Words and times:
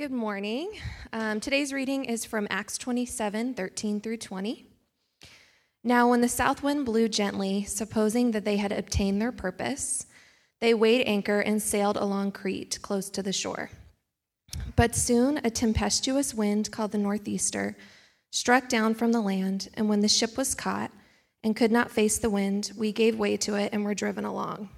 Good 0.00 0.12
morning. 0.12 0.72
Um, 1.12 1.40
today's 1.40 1.74
reading 1.74 2.06
is 2.06 2.24
from 2.24 2.46
Acts 2.48 2.78
27 2.78 3.52
13 3.52 4.00
through 4.00 4.16
20. 4.16 4.64
Now, 5.84 6.08
when 6.08 6.22
the 6.22 6.26
south 6.26 6.62
wind 6.62 6.86
blew 6.86 7.06
gently, 7.06 7.64
supposing 7.64 8.30
that 8.30 8.46
they 8.46 8.56
had 8.56 8.72
obtained 8.72 9.20
their 9.20 9.30
purpose, 9.30 10.06
they 10.58 10.72
weighed 10.72 11.06
anchor 11.06 11.40
and 11.40 11.60
sailed 11.60 11.98
along 11.98 12.32
Crete, 12.32 12.78
close 12.80 13.10
to 13.10 13.22
the 13.22 13.34
shore. 13.34 13.68
But 14.74 14.94
soon 14.94 15.38
a 15.44 15.50
tempestuous 15.50 16.32
wind 16.32 16.70
called 16.70 16.92
the 16.92 16.96
Northeaster 16.96 17.76
struck 18.30 18.70
down 18.70 18.94
from 18.94 19.12
the 19.12 19.20
land, 19.20 19.68
and 19.74 19.86
when 19.86 20.00
the 20.00 20.08
ship 20.08 20.38
was 20.38 20.54
caught 20.54 20.92
and 21.44 21.54
could 21.54 21.70
not 21.70 21.90
face 21.90 22.16
the 22.16 22.30
wind, 22.30 22.72
we 22.74 22.90
gave 22.90 23.18
way 23.18 23.36
to 23.36 23.54
it 23.54 23.68
and 23.74 23.84
were 23.84 23.92
driven 23.92 24.24
along. 24.24 24.70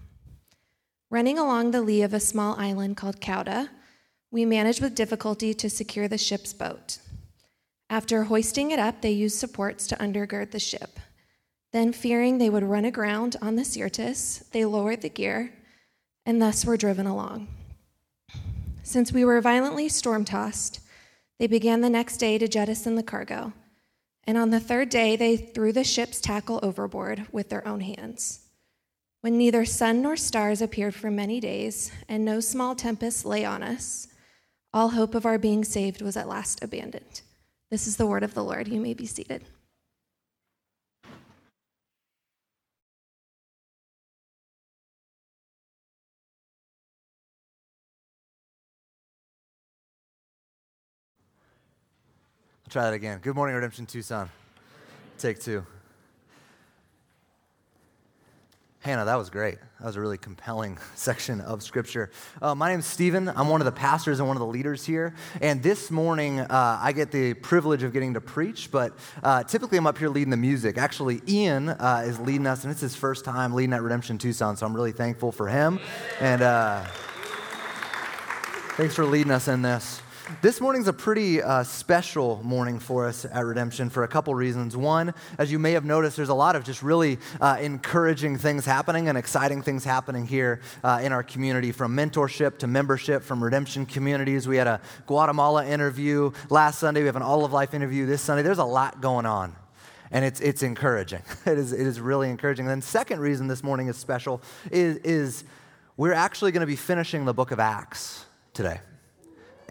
Running 1.10 1.38
along 1.38 1.70
the 1.70 1.80
lee 1.80 2.02
of 2.02 2.12
a 2.12 2.18
small 2.18 2.58
island 2.58 2.96
called 2.96 3.20
Cauda, 3.20 3.68
we 4.32 4.46
managed 4.46 4.80
with 4.80 4.96
difficulty 4.96 5.54
to 5.54 5.70
secure 5.70 6.08
the 6.08 6.18
ship's 6.18 6.52
boat. 6.52 6.98
After 7.88 8.24
hoisting 8.24 8.70
it 8.70 8.78
up, 8.78 9.02
they 9.02 9.10
used 9.10 9.38
supports 9.38 9.86
to 9.88 9.96
undergird 9.96 10.50
the 10.50 10.58
ship. 10.58 10.98
Then, 11.72 11.92
fearing 11.92 12.38
they 12.38 12.50
would 12.50 12.64
run 12.64 12.86
aground 12.86 13.36
on 13.42 13.56
the 13.56 13.64
Syrtis, 13.64 14.44
they 14.52 14.64
lowered 14.64 15.02
the 15.02 15.10
gear 15.10 15.52
and 16.24 16.40
thus 16.40 16.64
were 16.64 16.76
driven 16.76 17.06
along. 17.06 17.48
Since 18.82 19.12
we 19.12 19.24
were 19.24 19.40
violently 19.40 19.88
storm 19.88 20.24
tossed, 20.24 20.80
they 21.38 21.46
began 21.46 21.80
the 21.80 21.90
next 21.90 22.16
day 22.16 22.38
to 22.38 22.48
jettison 22.48 22.94
the 22.94 23.02
cargo. 23.02 23.52
And 24.24 24.38
on 24.38 24.50
the 24.50 24.60
third 24.60 24.88
day, 24.88 25.16
they 25.16 25.36
threw 25.36 25.72
the 25.72 25.84
ship's 25.84 26.20
tackle 26.20 26.60
overboard 26.62 27.26
with 27.32 27.48
their 27.48 27.66
own 27.66 27.80
hands. 27.80 28.40
When 29.20 29.36
neither 29.36 29.64
sun 29.64 30.02
nor 30.02 30.16
stars 30.16 30.62
appeared 30.62 30.94
for 30.94 31.10
many 31.10 31.40
days, 31.40 31.92
and 32.08 32.24
no 32.24 32.40
small 32.40 32.74
tempest 32.74 33.24
lay 33.24 33.44
on 33.44 33.62
us, 33.62 34.08
all 34.74 34.90
hope 34.90 35.14
of 35.14 35.26
our 35.26 35.38
being 35.38 35.64
saved 35.64 36.00
was 36.00 36.16
at 36.16 36.28
last 36.28 36.62
abandoned. 36.62 37.20
This 37.70 37.86
is 37.86 37.96
the 37.96 38.06
word 38.06 38.22
of 38.22 38.34
the 38.34 38.42
Lord. 38.44 38.68
You 38.68 38.80
may 38.80 38.94
be 38.94 39.06
seated. 39.06 39.44
I'll 41.04 41.10
try 52.70 52.84
that 52.84 52.94
again. 52.94 53.18
Good 53.20 53.34
morning, 53.34 53.54
Redemption 53.54 53.84
Tucson. 53.84 54.30
Take 55.18 55.38
two. 55.38 55.66
Hannah, 58.82 59.04
that 59.04 59.14
was 59.14 59.30
great. 59.30 59.58
That 59.78 59.86
was 59.86 59.94
a 59.94 60.00
really 60.00 60.18
compelling 60.18 60.76
section 60.96 61.40
of 61.40 61.62
Scripture. 61.62 62.10
Uh, 62.40 62.56
my 62.56 62.68
name 62.68 62.80
is 62.80 62.86
Stephen. 62.86 63.28
I'm 63.28 63.48
one 63.48 63.60
of 63.60 63.64
the 63.64 63.70
pastors 63.70 64.18
and 64.18 64.26
one 64.26 64.36
of 64.36 64.40
the 64.40 64.46
leaders 64.46 64.84
here. 64.84 65.14
And 65.40 65.62
this 65.62 65.88
morning, 65.88 66.40
uh, 66.40 66.80
I 66.82 66.90
get 66.90 67.12
the 67.12 67.34
privilege 67.34 67.84
of 67.84 67.92
getting 67.92 68.14
to 68.14 68.20
preach, 68.20 68.72
but 68.72 68.98
uh, 69.22 69.44
typically 69.44 69.78
I'm 69.78 69.86
up 69.86 69.98
here 69.98 70.08
leading 70.08 70.32
the 70.32 70.36
music. 70.36 70.78
Actually, 70.78 71.22
Ian 71.28 71.68
uh, 71.68 72.02
is 72.04 72.18
leading 72.18 72.48
us, 72.48 72.64
and 72.64 72.72
it's 72.72 72.80
his 72.80 72.96
first 72.96 73.24
time 73.24 73.54
leading 73.54 73.72
at 73.72 73.82
Redemption 73.82 74.18
Tucson, 74.18 74.56
so 74.56 74.66
I'm 74.66 74.74
really 74.74 74.90
thankful 74.90 75.30
for 75.30 75.46
him. 75.46 75.78
And 76.18 76.42
uh, 76.42 76.82
thanks 78.76 78.96
for 78.96 79.04
leading 79.04 79.30
us 79.30 79.46
in 79.46 79.62
this. 79.62 80.02
This 80.40 80.60
morning's 80.60 80.86
a 80.86 80.92
pretty 80.92 81.42
uh, 81.42 81.64
special 81.64 82.40
morning 82.44 82.78
for 82.78 83.08
us 83.08 83.24
at 83.24 83.44
Redemption 83.44 83.90
for 83.90 84.04
a 84.04 84.08
couple 84.08 84.32
reasons. 84.36 84.76
One, 84.76 85.14
as 85.36 85.50
you 85.50 85.58
may 85.58 85.72
have 85.72 85.84
noticed, 85.84 86.16
there's 86.16 86.28
a 86.28 86.34
lot 86.34 86.54
of 86.54 86.62
just 86.62 86.80
really 86.80 87.18
uh, 87.40 87.58
encouraging 87.60 88.38
things 88.38 88.64
happening 88.64 89.08
and 89.08 89.18
exciting 89.18 89.62
things 89.62 89.84
happening 89.84 90.24
here 90.24 90.60
uh, 90.84 91.00
in 91.02 91.10
our 91.10 91.24
community 91.24 91.72
from 91.72 91.96
mentorship 91.96 92.58
to 92.58 92.68
membership, 92.68 93.24
from 93.24 93.42
Redemption 93.42 93.84
communities. 93.84 94.46
We 94.46 94.56
had 94.56 94.68
a 94.68 94.80
Guatemala 95.08 95.66
interview 95.66 96.30
last 96.50 96.78
Sunday, 96.78 97.00
we 97.00 97.06
have 97.06 97.16
an 97.16 97.22
All 97.22 97.44
of 97.44 97.52
Life 97.52 97.74
interview 97.74 98.06
this 98.06 98.22
Sunday. 98.22 98.44
There's 98.44 98.58
a 98.58 98.64
lot 98.64 99.00
going 99.00 99.26
on 99.26 99.56
and 100.12 100.24
it's, 100.24 100.40
it's 100.40 100.62
encouraging. 100.62 101.22
It 101.46 101.58
is, 101.58 101.72
it 101.72 101.84
is 101.84 101.98
really 101.98 102.30
encouraging. 102.30 102.66
And 102.66 102.70
then, 102.70 102.82
second 102.82 103.18
reason 103.18 103.48
this 103.48 103.64
morning 103.64 103.88
is 103.88 103.96
special 103.96 104.40
is, 104.70 104.98
is 104.98 105.42
we're 105.96 106.12
actually 106.12 106.52
going 106.52 106.60
to 106.60 106.66
be 106.66 106.76
finishing 106.76 107.24
the 107.24 107.34
book 107.34 107.50
of 107.50 107.58
Acts 107.58 108.24
today. 108.54 108.78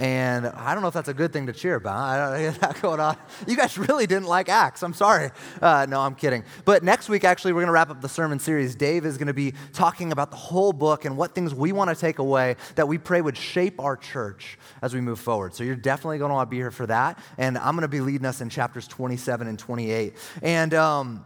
And 0.01 0.47
I 0.47 0.73
don't 0.73 0.81
know 0.81 0.87
if 0.87 0.95
that's 0.95 1.09
a 1.09 1.13
good 1.13 1.31
thing 1.31 1.45
to 1.45 1.53
cheer 1.53 1.75
about. 1.75 1.95
I 1.95 2.41
don't 2.41 2.59
that 2.61 2.81
going 2.81 2.99
on. 2.99 3.15
You 3.45 3.55
guys 3.55 3.77
really 3.77 4.07
didn't 4.07 4.25
like 4.25 4.49
Acts. 4.49 4.81
I'm 4.81 4.95
sorry. 4.95 5.29
Uh, 5.61 5.85
no, 5.87 6.01
I'm 6.01 6.15
kidding. 6.15 6.43
But 6.65 6.83
next 6.83 7.07
week, 7.07 7.23
actually, 7.23 7.53
we're 7.53 7.59
going 7.59 7.67
to 7.67 7.73
wrap 7.73 7.91
up 7.91 8.01
the 8.01 8.09
sermon 8.09 8.39
series. 8.39 8.73
Dave 8.73 9.05
is 9.05 9.19
going 9.19 9.27
to 9.27 9.33
be 9.33 9.53
talking 9.73 10.11
about 10.11 10.31
the 10.31 10.37
whole 10.37 10.73
book 10.73 11.05
and 11.05 11.17
what 11.17 11.35
things 11.35 11.53
we 11.53 11.71
want 11.71 11.91
to 11.91 11.95
take 11.95 12.17
away 12.17 12.55
that 12.73 12.87
we 12.87 12.97
pray 12.97 13.21
would 13.21 13.37
shape 13.37 13.79
our 13.79 13.95
church 13.95 14.57
as 14.81 14.95
we 14.95 15.01
move 15.01 15.19
forward. 15.19 15.53
So 15.53 15.63
you're 15.63 15.75
definitely 15.75 16.17
going 16.17 16.29
to 16.29 16.33
want 16.33 16.47
to 16.47 16.51
be 16.51 16.57
here 16.57 16.71
for 16.71 16.87
that. 16.87 17.19
And 17.37 17.55
I'm 17.59 17.75
going 17.75 17.83
to 17.83 17.87
be 17.87 18.01
leading 18.01 18.25
us 18.25 18.41
in 18.41 18.49
chapters 18.49 18.87
27 18.87 19.47
and 19.47 19.59
28. 19.59 20.15
And 20.41 20.73
um, 20.73 21.25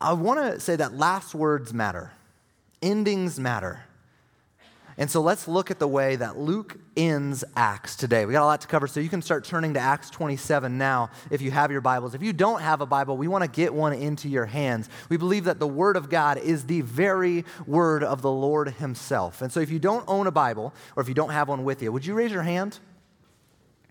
I 0.00 0.14
want 0.14 0.40
to 0.40 0.58
say 0.58 0.74
that 0.76 0.96
last 0.96 1.34
words 1.34 1.74
matter, 1.74 2.12
endings 2.80 3.38
matter. 3.38 3.82
And 4.98 5.10
so 5.10 5.20
let's 5.20 5.46
look 5.46 5.70
at 5.70 5.78
the 5.78 5.88
way 5.88 6.16
that 6.16 6.38
Luke 6.38 6.78
ends 6.96 7.44
Acts 7.54 7.96
today. 7.96 8.24
We 8.24 8.32
got 8.32 8.44
a 8.44 8.46
lot 8.46 8.62
to 8.62 8.66
cover, 8.66 8.86
so 8.86 8.98
you 8.98 9.10
can 9.10 9.20
start 9.20 9.44
turning 9.44 9.74
to 9.74 9.80
Acts 9.80 10.08
27 10.08 10.78
now 10.78 11.10
if 11.30 11.42
you 11.42 11.50
have 11.50 11.70
your 11.70 11.82
Bibles. 11.82 12.14
If 12.14 12.22
you 12.22 12.32
don't 12.32 12.62
have 12.62 12.80
a 12.80 12.86
Bible, 12.86 13.18
we 13.18 13.28
want 13.28 13.44
to 13.44 13.50
get 13.50 13.74
one 13.74 13.92
into 13.92 14.28
your 14.28 14.46
hands. 14.46 14.88
We 15.10 15.18
believe 15.18 15.44
that 15.44 15.58
the 15.58 15.66
Word 15.66 15.96
of 15.96 16.08
God 16.08 16.38
is 16.38 16.64
the 16.64 16.80
very 16.80 17.44
Word 17.66 18.04
of 18.04 18.22
the 18.22 18.30
Lord 18.30 18.70
Himself. 18.70 19.42
And 19.42 19.52
so 19.52 19.60
if 19.60 19.70
you 19.70 19.78
don't 19.78 20.04
own 20.08 20.26
a 20.26 20.32
Bible, 20.32 20.72
or 20.96 21.02
if 21.02 21.08
you 21.08 21.14
don't 21.14 21.30
have 21.30 21.48
one 21.48 21.64
with 21.64 21.82
you, 21.82 21.92
would 21.92 22.06
you 22.06 22.14
raise 22.14 22.32
your 22.32 22.42
hand? 22.42 22.78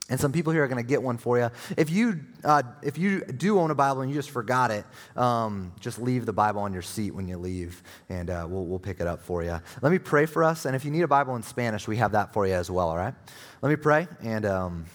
And 0.07 0.19
some 0.19 0.31
people 0.31 0.53
here 0.53 0.63
are 0.63 0.67
going 0.67 0.83
to 0.83 0.87
get 0.87 1.01
one 1.01 1.17
for 1.17 1.39
you. 1.39 1.49
If 1.77 1.89
you, 1.89 2.19
uh, 2.43 2.61
if 2.83 2.95
you 2.95 3.21
do 3.21 3.59
own 3.59 3.71
a 3.71 3.75
Bible 3.75 4.01
and 4.01 4.11
you 4.11 4.15
just 4.15 4.29
forgot 4.29 4.69
it, 4.69 4.85
um, 5.15 5.73
just 5.79 5.99
leave 5.99 6.27
the 6.27 6.33
Bible 6.33 6.61
on 6.61 6.73
your 6.73 6.83
seat 6.83 7.09
when 7.15 7.27
you 7.27 7.39
leave, 7.39 7.81
and 8.07 8.29
uh, 8.29 8.45
we'll, 8.47 8.65
we'll 8.65 8.77
pick 8.77 8.99
it 8.99 9.07
up 9.07 9.19
for 9.19 9.43
you. 9.43 9.59
Let 9.81 9.91
me 9.91 9.97
pray 9.97 10.27
for 10.27 10.43
us, 10.43 10.65
and 10.65 10.75
if 10.75 10.85
you 10.85 10.91
need 10.91 11.01
a 11.01 11.07
Bible 11.07 11.35
in 11.35 11.41
Spanish, 11.41 11.87
we 11.87 11.97
have 11.97 12.11
that 12.11 12.33
for 12.33 12.45
you 12.45 12.53
as 12.53 12.69
well, 12.69 12.89
all 12.89 12.97
right? 12.97 13.15
Let 13.63 13.69
me 13.69 13.77
pray, 13.77 14.07
and 14.21 14.45
um, 14.45 14.85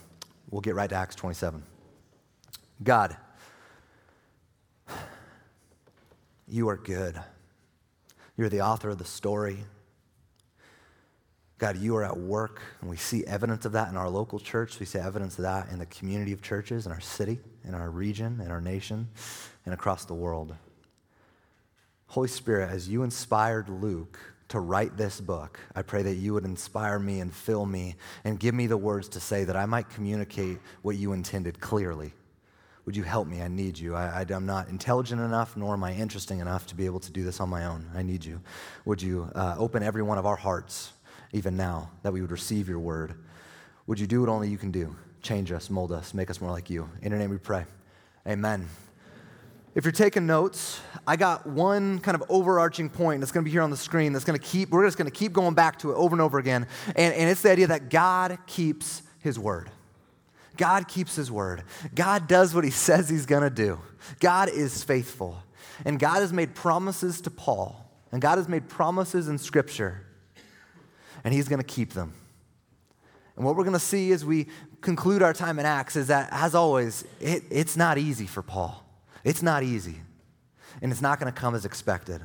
we'll 0.49 0.60
get 0.60 0.76
right 0.76 0.88
to 0.88 0.94
Acts 0.94 1.16
27. 1.16 1.60
God, 2.84 3.16
you 6.47 6.69
are 6.69 6.76
good. 6.76 7.20
You're 8.37 8.49
the 8.49 8.60
author 8.60 8.91
of 8.91 8.99
the 8.99 9.04
story. 9.04 9.59
God, 11.60 11.76
you 11.76 11.94
are 11.94 12.04
at 12.04 12.16
work, 12.16 12.62
and 12.81 12.88
we 12.88 12.97
see 12.97 13.22
evidence 13.26 13.66
of 13.66 13.72
that 13.72 13.91
in 13.91 13.97
our 13.98 14.09
local 14.09 14.41
church. 14.41 14.81
We 14.81 14.87
see 14.87 14.98
evidence 14.98 15.37
of 15.38 15.43
that 15.43 15.69
in 15.71 15.78
the 15.78 15.84
community 15.84 16.32
of 16.32 16.41
churches, 16.41 16.87
in 16.87 16.93
our 16.93 17.00
city, 17.00 17.38
in 17.65 17.75
our 17.75 17.91
region, 17.91 18.41
in 18.41 18.50
our 18.50 18.62
nation, 18.62 19.09
and 19.66 19.75
across 19.75 20.06
the 20.06 20.15
world. 20.15 20.56
Holy 22.06 22.28
Spirit, 22.28 22.70
as 22.70 22.88
you 22.88 23.03
inspired 23.03 23.69
Luke 23.69 24.19
to 24.49 24.59
write 24.59 24.97
this 24.97 25.20
book, 25.20 25.60
I 25.76 25.82
pray 25.82 26.03
that 26.03 26.15
you 26.15 26.32
would 26.32 26.47
inspire 26.47 26.99
me 26.99 27.20
and 27.20 27.32
fill 27.32 27.66
me 27.66 27.97
and 28.25 28.41
give 28.41 28.54
me 28.54 28.66
the 28.66 28.78
words 28.78 29.10
to 29.10 29.20
say 29.20 29.44
that 29.44 29.54
I 29.54 29.66
might 29.66 29.91
communicate 29.91 30.60
what 30.81 30.97
you 30.97 31.12
intended 31.12 31.60
clearly. 31.60 32.15
Would 32.87 32.97
you 32.97 33.03
help 33.03 33.28
me? 33.28 33.43
I 33.43 33.49
need 33.49 33.78
you. 33.78 33.94
I, 33.94 34.25
am 34.31 34.47
not 34.47 34.69
intelligent 34.69 35.20
enough, 35.20 35.59
nor 35.59 35.75
am 35.75 35.84
I 35.84 35.93
interesting 35.93 36.41
enough 36.41 36.66
to 36.69 36.75
be 36.75 36.87
able 36.87 37.00
to 37.00 37.12
do 37.12 37.22
this 37.22 37.38
on 37.38 37.50
my 37.50 37.66
own. 37.66 37.91
I 37.94 38.03
need 38.03 38.25
you. 38.25 38.41
Would 38.87 39.03
you 39.03 39.31
uh, 39.34 39.56
open 39.59 39.82
every 39.82 40.03
one 40.03 40.16
of 40.16 40.25
our 40.25 40.37
hearts 40.37 40.93
even 41.33 41.57
now, 41.57 41.91
that 42.03 42.13
we 42.13 42.21
would 42.21 42.31
receive 42.31 42.69
your 42.69 42.79
word. 42.79 43.15
Would 43.87 44.01
you 44.01 44.07
do 44.07 44.21
what 44.21 44.29
only 44.29 44.49
you 44.49 44.59
can 44.59 44.71
do? 44.71 44.97
Change 45.23 45.53
us, 45.53 45.71
mold 45.71 45.93
us, 45.93 46.15
make 46.15 46.31
us 46.31 46.41
more 46.41 46.51
like 46.51 46.71
you. 46.71 46.89
In 47.03 47.11
your 47.11 47.19
name 47.19 47.31
we 47.31 47.39
pray. 47.39 47.65
Amen. 48.27 48.69
If 49.75 49.85
you're 49.85 49.93
taking 49.93 50.27
notes, 50.27 50.81
I 51.07 51.15
got 51.15 51.47
one 51.47 52.01
kind 52.01 52.17
of 52.17 52.25
overarching 52.29 52.91
point 52.91 53.21
that's 53.21 53.31
going 53.31 53.45
to 53.45 53.49
be 53.49 53.53
here 53.53 53.63
on 53.63 53.71
the 53.71 53.77
screen 53.77 54.13
that's 54.13 54.25
going 54.25 54.39
to 54.39 54.45
keep, 54.45 54.71
we're 54.71 54.85
just 54.85 54.99
going 54.99 55.11
to 55.11 55.17
keep 55.17 55.33
going 55.33 55.55
back 55.55 55.79
to 55.81 55.93
it 55.93 55.95
over 55.95 56.15
and 56.15 56.21
over 56.21 56.39
again. 56.39 56.67
And, 56.89 57.15
and 57.15 57.31
it's 57.31 57.43
the 57.43 57.53
idea 57.53 57.69
that 57.69 57.89
God 57.89 58.39
keeps 58.47 59.03
his 59.21 59.39
word. 59.39 59.71
God 60.56 60.88
keeps 60.88 61.15
his 61.15 61.31
word. 61.31 61.62
God 61.94 62.26
does 62.26 62.55
what 62.55 62.65
he 62.65 62.71
says 62.71 63.09
he's 63.09 63.26
going 63.26 63.43
to 63.43 63.50
do. 63.50 63.79
God 64.19 64.49
is 64.49 64.83
faithful. 64.83 65.43
And 65.85 65.99
God 65.99 66.17
has 66.17 66.33
made 66.33 66.55
promises 66.55 67.21
to 67.23 67.31
Paul. 67.31 67.88
And 68.12 68.21
God 68.21 68.38
has 68.38 68.49
made 68.49 68.69
promises 68.69 69.29
in 69.29 69.38
Scripture 69.38 70.05
and 71.25 71.34
he's 71.34 71.49
going 71.49 71.61
to 71.61 71.67
keep 71.67 71.93
them. 71.93 72.14
And 73.37 73.44
what 73.44 73.56
we're 73.56 73.64
going 73.64 73.72
to 73.72 73.78
see 73.78 74.12
as 74.12 74.25
we 74.25 74.49
conclude 74.81 75.22
our 75.22 75.32
time 75.32 75.58
in 75.58 75.67
Acts 75.67 75.96
is 75.96 76.08
that, 76.08 76.28
as 76.31 76.55
always, 76.55 77.05
it, 77.20 77.43
it's 77.50 77.76
not 77.76 77.96
easy 77.96 78.26
for 78.26 78.43
Paul. 78.43 78.84
It's 79.25 79.43
not 79.43 79.62
easy. 79.62 79.96
And 80.82 80.93
it's 80.93 81.00
not 81.00 81.19
going 81.19 81.32
to 81.32 81.38
come 81.38 81.55
as 81.55 81.64
expected. 81.64 82.20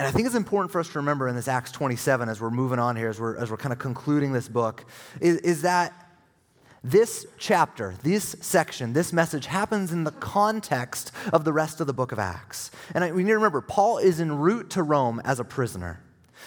And 0.00 0.06
I 0.06 0.10
think 0.10 0.26
it's 0.26 0.36
important 0.36 0.70
for 0.70 0.80
us 0.80 0.88
to 0.90 0.98
remember 0.98 1.28
in 1.28 1.34
this 1.34 1.48
Acts 1.48 1.72
27 1.72 2.28
as 2.28 2.40
we're 2.40 2.50
moving 2.50 2.78
on 2.78 2.96
here, 2.96 3.08
as 3.08 3.20
we're, 3.20 3.36
as 3.36 3.50
we're 3.50 3.56
kind 3.56 3.72
of 3.72 3.78
concluding 3.78 4.32
this 4.32 4.48
book, 4.48 4.84
is, 5.20 5.38
is 5.38 5.62
that 5.62 5.92
this 6.84 7.26
chapter, 7.38 7.94
this 8.04 8.36
section, 8.40 8.92
this 8.92 9.12
message 9.12 9.46
happens 9.46 9.92
in 9.92 10.04
the 10.04 10.12
context 10.12 11.10
of 11.32 11.44
the 11.44 11.52
rest 11.52 11.80
of 11.80 11.86
the 11.88 11.92
book 11.92 12.12
of 12.12 12.18
Acts. 12.18 12.70
And 12.94 13.04
we 13.14 13.24
need 13.24 13.30
to 13.30 13.34
remember, 13.34 13.60
Paul 13.60 13.98
is 13.98 14.20
en 14.20 14.38
route 14.38 14.70
to 14.70 14.82
Rome 14.82 15.20
as 15.24 15.40
a 15.40 15.44
prisoner. 15.44 16.00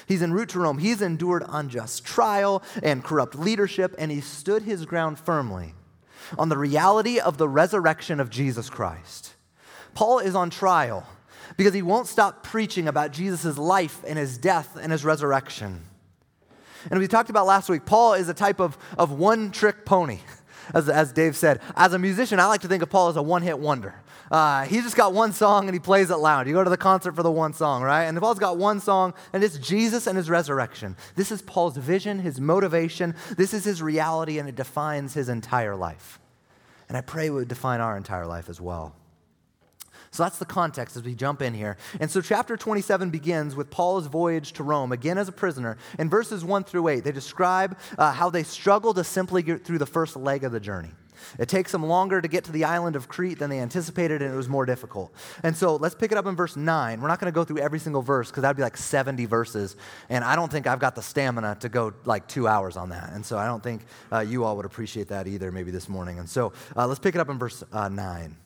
He's 0.08 0.22
en 0.22 0.34
route 0.34 0.50
to 0.50 0.60
Rome. 0.60 0.78
He's 0.78 1.02
endured 1.02 1.44
unjust 1.48 2.06
trial 2.06 2.64
and 2.82 3.04
corrupt 3.04 3.36
leadership, 3.36 3.96
and 3.98 4.12
he 4.12 4.22
stood 4.22 4.64
his 4.64 4.86
ground 4.86 5.20
firmly 5.20 5.74
on 6.38 6.50
the 6.50 6.58
reality 6.58 7.20
of 7.20 7.38
the 7.38 7.50
resurrection 7.50 8.20
of 8.20 8.30
Jesus 8.30 8.70
Christ. 8.70 9.34
Paul 9.94 10.20
is 10.20 10.36
on 10.36 10.50
trial 10.50 11.06
because 11.58 11.74
he 11.74 11.82
won't 11.82 12.08
stop 12.08 12.44
preaching 12.44 12.88
about 12.88 13.12
Jesus' 13.12 13.58
life 13.58 14.04
and 14.08 14.18
his 14.18 14.38
death 14.38 14.78
and 14.80 14.92
his 14.92 15.04
resurrection. 15.04 15.86
And 16.90 17.00
we 17.00 17.08
talked 17.08 17.30
about 17.30 17.46
last 17.46 17.70
week, 17.70 17.86
Paul 17.86 18.14
is 18.14 18.30
a 18.30 18.34
type 18.34 18.60
of, 18.60 18.78
of 18.98 19.12
one 19.12 19.52
trick 19.52 19.86
pony. 19.86 20.20
As, 20.74 20.88
as 20.88 21.12
Dave 21.12 21.36
said, 21.36 21.60
as 21.76 21.92
a 21.92 22.00
musician, 22.00 22.40
I 22.40 22.46
like 22.46 22.62
to 22.62 22.68
think 22.68 22.82
of 22.82 22.90
Paul 22.90 23.10
as 23.10 23.18
a 23.18 23.22
one 23.22 23.42
hit 23.42 23.60
wonder. 23.60 23.96
Uh, 24.32 24.64
he's 24.64 24.84
just 24.84 24.96
got 24.96 25.14
one 25.14 25.34
song 25.34 25.68
and 25.68 25.76
he 25.76 25.80
plays 25.80 26.10
it 26.10 26.16
loud. 26.16 26.48
You 26.48 26.54
go 26.54 26.64
to 26.64 26.70
the 26.70 26.78
concert 26.78 27.16
for 27.16 27.22
the 27.22 27.32
one 27.32 27.52
song, 27.52 27.84
right? 27.84 28.06
And 28.06 28.18
Paul's 28.18 28.40
got 28.40 28.58
one 28.58 28.80
song 28.80 29.14
and 29.34 29.44
it's 29.44 29.58
Jesus 29.58 30.08
and 30.08 30.16
his 30.16 30.30
resurrection. 30.30 30.96
This 31.16 31.34
is 31.34 31.42
Paul's 31.42 31.76
vision, 31.76 32.20
his 32.20 32.40
motivation. 32.40 33.14
This 33.36 33.54
is 33.54 33.66
his 33.66 33.82
reality 33.82 34.40
and 34.40 34.48
it 34.48 34.56
defines 34.56 35.14
his 35.14 35.28
entire 35.28 35.76
life. 35.76 36.18
And 36.88 36.98
I 36.98 37.02
pray 37.02 37.28
it 37.28 37.32
would 37.32 37.50
define 37.50 37.82
our 37.82 37.98
entire 37.98 38.26
life 38.26 38.48
as 38.48 38.62
well. 38.62 38.96
So 40.12 40.24
that's 40.24 40.40
the 40.40 40.46
context 40.46 40.98
as 40.98 41.04
we 41.04 41.14
jump 41.14 41.42
in 41.42 41.54
here. 41.54 41.78
And 42.00 42.10
so 42.10 42.22
chapter 42.22 42.58
27 42.58 43.10
begins 43.10 43.56
with 43.56 43.70
Paul's 43.70 44.08
voyage 44.08 44.54
to 44.54 44.64
Rome, 44.64 44.92
again 44.92 45.18
as 45.18 45.30
a 45.30 45.34
prisoner. 45.34 45.78
In 46.00 46.10
verses 46.10 46.44
1 46.44 46.66
through 46.66 46.90
8, 46.90 47.04
they 47.04 47.14
describe 47.14 47.78
uh, 47.98 48.12
how 48.12 48.30
they 48.30 48.44
struggle 48.44 48.94
to 48.94 49.06
simply 49.06 49.42
get 49.42 49.64
through 49.64 49.78
the 49.78 49.86
first 49.86 50.18
leg 50.18 50.44
of 50.44 50.52
the 50.52 50.60
journey. 50.60 50.92
It 51.40 51.48
takes 51.48 51.72
them 51.72 51.86
longer 51.86 52.22
to 52.22 52.28
get 52.28 52.44
to 52.46 52.52
the 52.52 52.64
island 52.64 52.96
of 52.96 53.08
Crete 53.08 53.40
than 53.40 53.50
they 53.50 53.60
anticipated, 53.60 54.22
and 54.22 54.34
it 54.34 54.38
was 54.38 54.50
more 54.50 54.66
difficult. 54.66 55.14
And 55.44 55.56
so 55.56 55.76
let's 55.76 55.96
pick 55.96 56.12
it 56.12 56.18
up 56.18 56.26
in 56.26 56.36
verse 56.36 56.56
9. 56.56 57.02
We're 57.02 57.08
not 57.08 57.20
going 57.20 57.32
to 57.32 57.36
go 57.36 57.44
through 57.44 57.60
every 57.60 57.80
single 57.80 58.02
verse 58.02 58.30
because 58.30 58.42
that'd 58.42 58.58
be 58.58 58.64
like 58.64 58.78
70 58.78 59.26
verses, 59.26 59.76
and 60.10 60.24
I 60.24 60.36
don't 60.36 60.52
think 60.52 60.68
I've 60.68 60.80
got 60.80 60.96
the 60.96 61.02
stamina 61.02 61.58
to 61.62 61.70
go 61.70 61.94
like 62.06 62.28
two 62.28 62.48
hours 62.48 62.78
on 62.78 62.90
that. 62.90 63.12
And 63.14 63.26
so 63.26 63.38
I 63.38 63.46
don't 63.46 63.64
think 63.64 63.82
uh, 64.12 64.20
you 64.20 64.44
all 64.44 64.56
would 64.58 64.66
appreciate 64.66 65.08
that 65.10 65.28
either, 65.28 65.52
maybe 65.52 65.72
this 65.72 65.90
morning. 65.90 66.20
And 66.20 66.30
so 66.30 66.54
uh, 66.76 66.88
let's 66.88 67.00
pick 67.00 67.16
it 67.16 67.22
up 67.22 67.30
in 67.30 67.38
verse 67.38 67.64
uh, 67.72 67.90
9. 67.90 68.38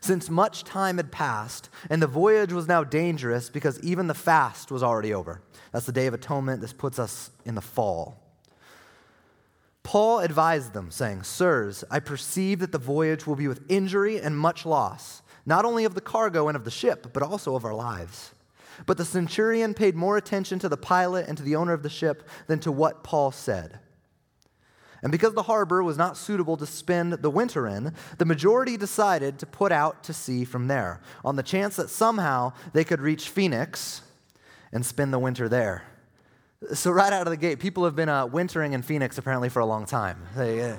Since 0.00 0.28
much 0.28 0.64
time 0.64 0.96
had 0.96 1.12
passed, 1.12 1.70
and 1.88 2.02
the 2.02 2.08
voyage 2.08 2.52
was 2.52 2.66
now 2.66 2.82
dangerous 2.82 3.48
because 3.48 3.78
even 3.80 4.08
the 4.08 4.14
fast 4.14 4.72
was 4.72 4.82
already 4.82 5.14
over. 5.14 5.42
That's 5.70 5.86
the 5.86 5.92
Day 5.92 6.06
of 6.06 6.14
Atonement. 6.14 6.60
This 6.60 6.72
puts 6.72 6.98
us 6.98 7.30
in 7.44 7.54
the 7.54 7.60
fall. 7.60 8.21
Paul 9.82 10.20
advised 10.20 10.72
them, 10.72 10.90
saying, 10.90 11.24
Sirs, 11.24 11.84
I 11.90 12.00
perceive 12.00 12.60
that 12.60 12.72
the 12.72 12.78
voyage 12.78 13.26
will 13.26 13.36
be 13.36 13.48
with 13.48 13.64
injury 13.68 14.20
and 14.20 14.38
much 14.38 14.64
loss, 14.64 15.22
not 15.44 15.64
only 15.64 15.84
of 15.84 15.94
the 15.94 16.00
cargo 16.00 16.48
and 16.48 16.56
of 16.56 16.64
the 16.64 16.70
ship, 16.70 17.08
but 17.12 17.22
also 17.22 17.56
of 17.56 17.64
our 17.64 17.74
lives. 17.74 18.32
But 18.86 18.96
the 18.96 19.04
centurion 19.04 19.74
paid 19.74 19.96
more 19.96 20.16
attention 20.16 20.58
to 20.60 20.68
the 20.68 20.76
pilot 20.76 21.26
and 21.28 21.36
to 21.36 21.42
the 21.42 21.56
owner 21.56 21.72
of 21.72 21.82
the 21.82 21.88
ship 21.88 22.28
than 22.46 22.58
to 22.60 22.72
what 22.72 23.04
Paul 23.04 23.32
said. 23.32 23.80
And 25.02 25.10
because 25.10 25.34
the 25.34 25.42
harbor 25.42 25.82
was 25.82 25.98
not 25.98 26.16
suitable 26.16 26.56
to 26.56 26.66
spend 26.66 27.14
the 27.14 27.30
winter 27.30 27.66
in, 27.66 27.92
the 28.18 28.24
majority 28.24 28.76
decided 28.76 29.38
to 29.40 29.46
put 29.46 29.72
out 29.72 30.04
to 30.04 30.12
sea 30.12 30.44
from 30.44 30.68
there, 30.68 31.00
on 31.24 31.34
the 31.34 31.42
chance 31.42 31.74
that 31.74 31.90
somehow 31.90 32.52
they 32.72 32.84
could 32.84 33.00
reach 33.00 33.28
Phoenix 33.28 34.02
and 34.72 34.86
spend 34.86 35.12
the 35.12 35.18
winter 35.18 35.48
there. 35.48 35.82
So, 36.74 36.90
right 36.92 37.12
out 37.12 37.26
of 37.26 37.30
the 37.30 37.36
gate, 37.36 37.58
people 37.58 37.84
have 37.84 37.96
been 37.96 38.08
uh, 38.08 38.26
wintering 38.26 38.72
in 38.72 38.82
Phoenix 38.82 39.18
apparently 39.18 39.48
for 39.48 39.60
a 39.60 39.66
long 39.66 39.84
time. 39.84 40.22
They, 40.36 40.62
uh, 40.62 40.76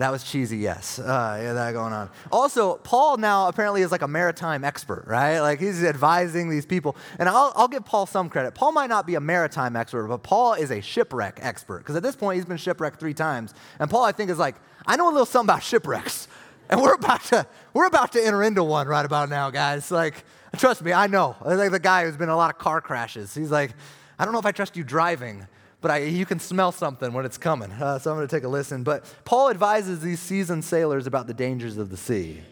that 0.00 0.10
was 0.10 0.24
cheesy, 0.24 0.56
yes. 0.56 0.98
Uh, 0.98 1.38
yeah, 1.42 1.52
that 1.52 1.72
going 1.72 1.92
on. 1.92 2.08
Also, 2.32 2.76
Paul 2.76 3.18
now 3.18 3.48
apparently 3.48 3.82
is 3.82 3.92
like 3.92 4.00
a 4.00 4.08
maritime 4.08 4.64
expert, 4.64 5.04
right? 5.06 5.40
Like 5.40 5.60
he's 5.60 5.84
advising 5.84 6.48
these 6.48 6.64
people. 6.64 6.96
And 7.18 7.28
I'll, 7.28 7.52
I'll 7.54 7.68
give 7.68 7.84
Paul 7.84 8.06
some 8.06 8.30
credit. 8.30 8.54
Paul 8.54 8.72
might 8.72 8.88
not 8.88 9.06
be 9.06 9.16
a 9.16 9.20
maritime 9.20 9.76
expert, 9.76 10.08
but 10.08 10.22
Paul 10.22 10.54
is 10.54 10.70
a 10.70 10.80
shipwreck 10.80 11.38
expert. 11.42 11.80
Because 11.80 11.96
at 11.96 12.02
this 12.02 12.16
point, 12.16 12.36
he's 12.36 12.46
been 12.46 12.56
shipwrecked 12.56 12.98
three 12.98 13.12
times. 13.12 13.52
And 13.78 13.90
Paul, 13.90 14.02
I 14.02 14.12
think, 14.12 14.30
is 14.30 14.38
like, 14.38 14.56
I 14.86 14.96
know 14.96 15.10
a 15.10 15.12
little 15.12 15.26
something 15.26 15.52
about 15.52 15.62
shipwrecks. 15.62 16.28
And 16.70 16.80
we're 16.80 16.94
about 16.94 17.24
to, 17.24 17.46
we're 17.74 17.86
about 17.86 18.12
to 18.12 18.24
enter 18.24 18.42
into 18.42 18.64
one 18.64 18.86
right 18.86 19.04
about 19.04 19.28
now, 19.28 19.50
guys. 19.50 19.90
Like, 19.90 20.24
trust 20.56 20.82
me, 20.82 20.92
I 20.92 21.08
know. 21.08 21.36
Like 21.44 21.72
the 21.72 21.80
guy 21.80 22.04
who's 22.04 22.16
been 22.16 22.28
in 22.28 22.32
a 22.32 22.36
lot 22.36 22.48
of 22.48 22.58
car 22.58 22.80
crashes. 22.80 23.34
He's 23.34 23.50
like, 23.50 23.72
I 24.20 24.24
don't 24.24 24.32
know 24.32 24.38
if 24.38 24.46
I 24.46 24.52
trust 24.52 24.76
you 24.76 24.84
driving 24.84 25.46
but 25.80 25.90
I, 25.90 25.98
you 25.98 26.26
can 26.26 26.38
smell 26.38 26.72
something 26.72 27.12
when 27.12 27.24
it's 27.24 27.38
coming. 27.38 27.70
Uh, 27.72 27.98
so 27.98 28.10
I'm 28.10 28.16
going 28.16 28.28
to 28.28 28.36
take 28.36 28.44
a 28.44 28.48
listen. 28.48 28.82
But 28.82 29.04
Paul 29.24 29.50
advises 29.50 30.00
these 30.00 30.20
seasoned 30.20 30.64
sailors 30.64 31.06
about 31.06 31.26
the 31.26 31.34
dangers 31.34 31.76
of 31.78 31.90
the 31.90 31.96
sea. 31.96 32.42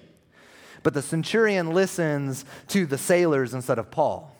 But 0.83 0.95
the 0.95 1.03
centurion 1.03 1.73
listens 1.73 2.45
to 2.69 2.87
the 2.87 2.99
sailors 2.99 3.53
instead 3.53 3.79
of 3.79 3.91
Paul. 3.91 4.35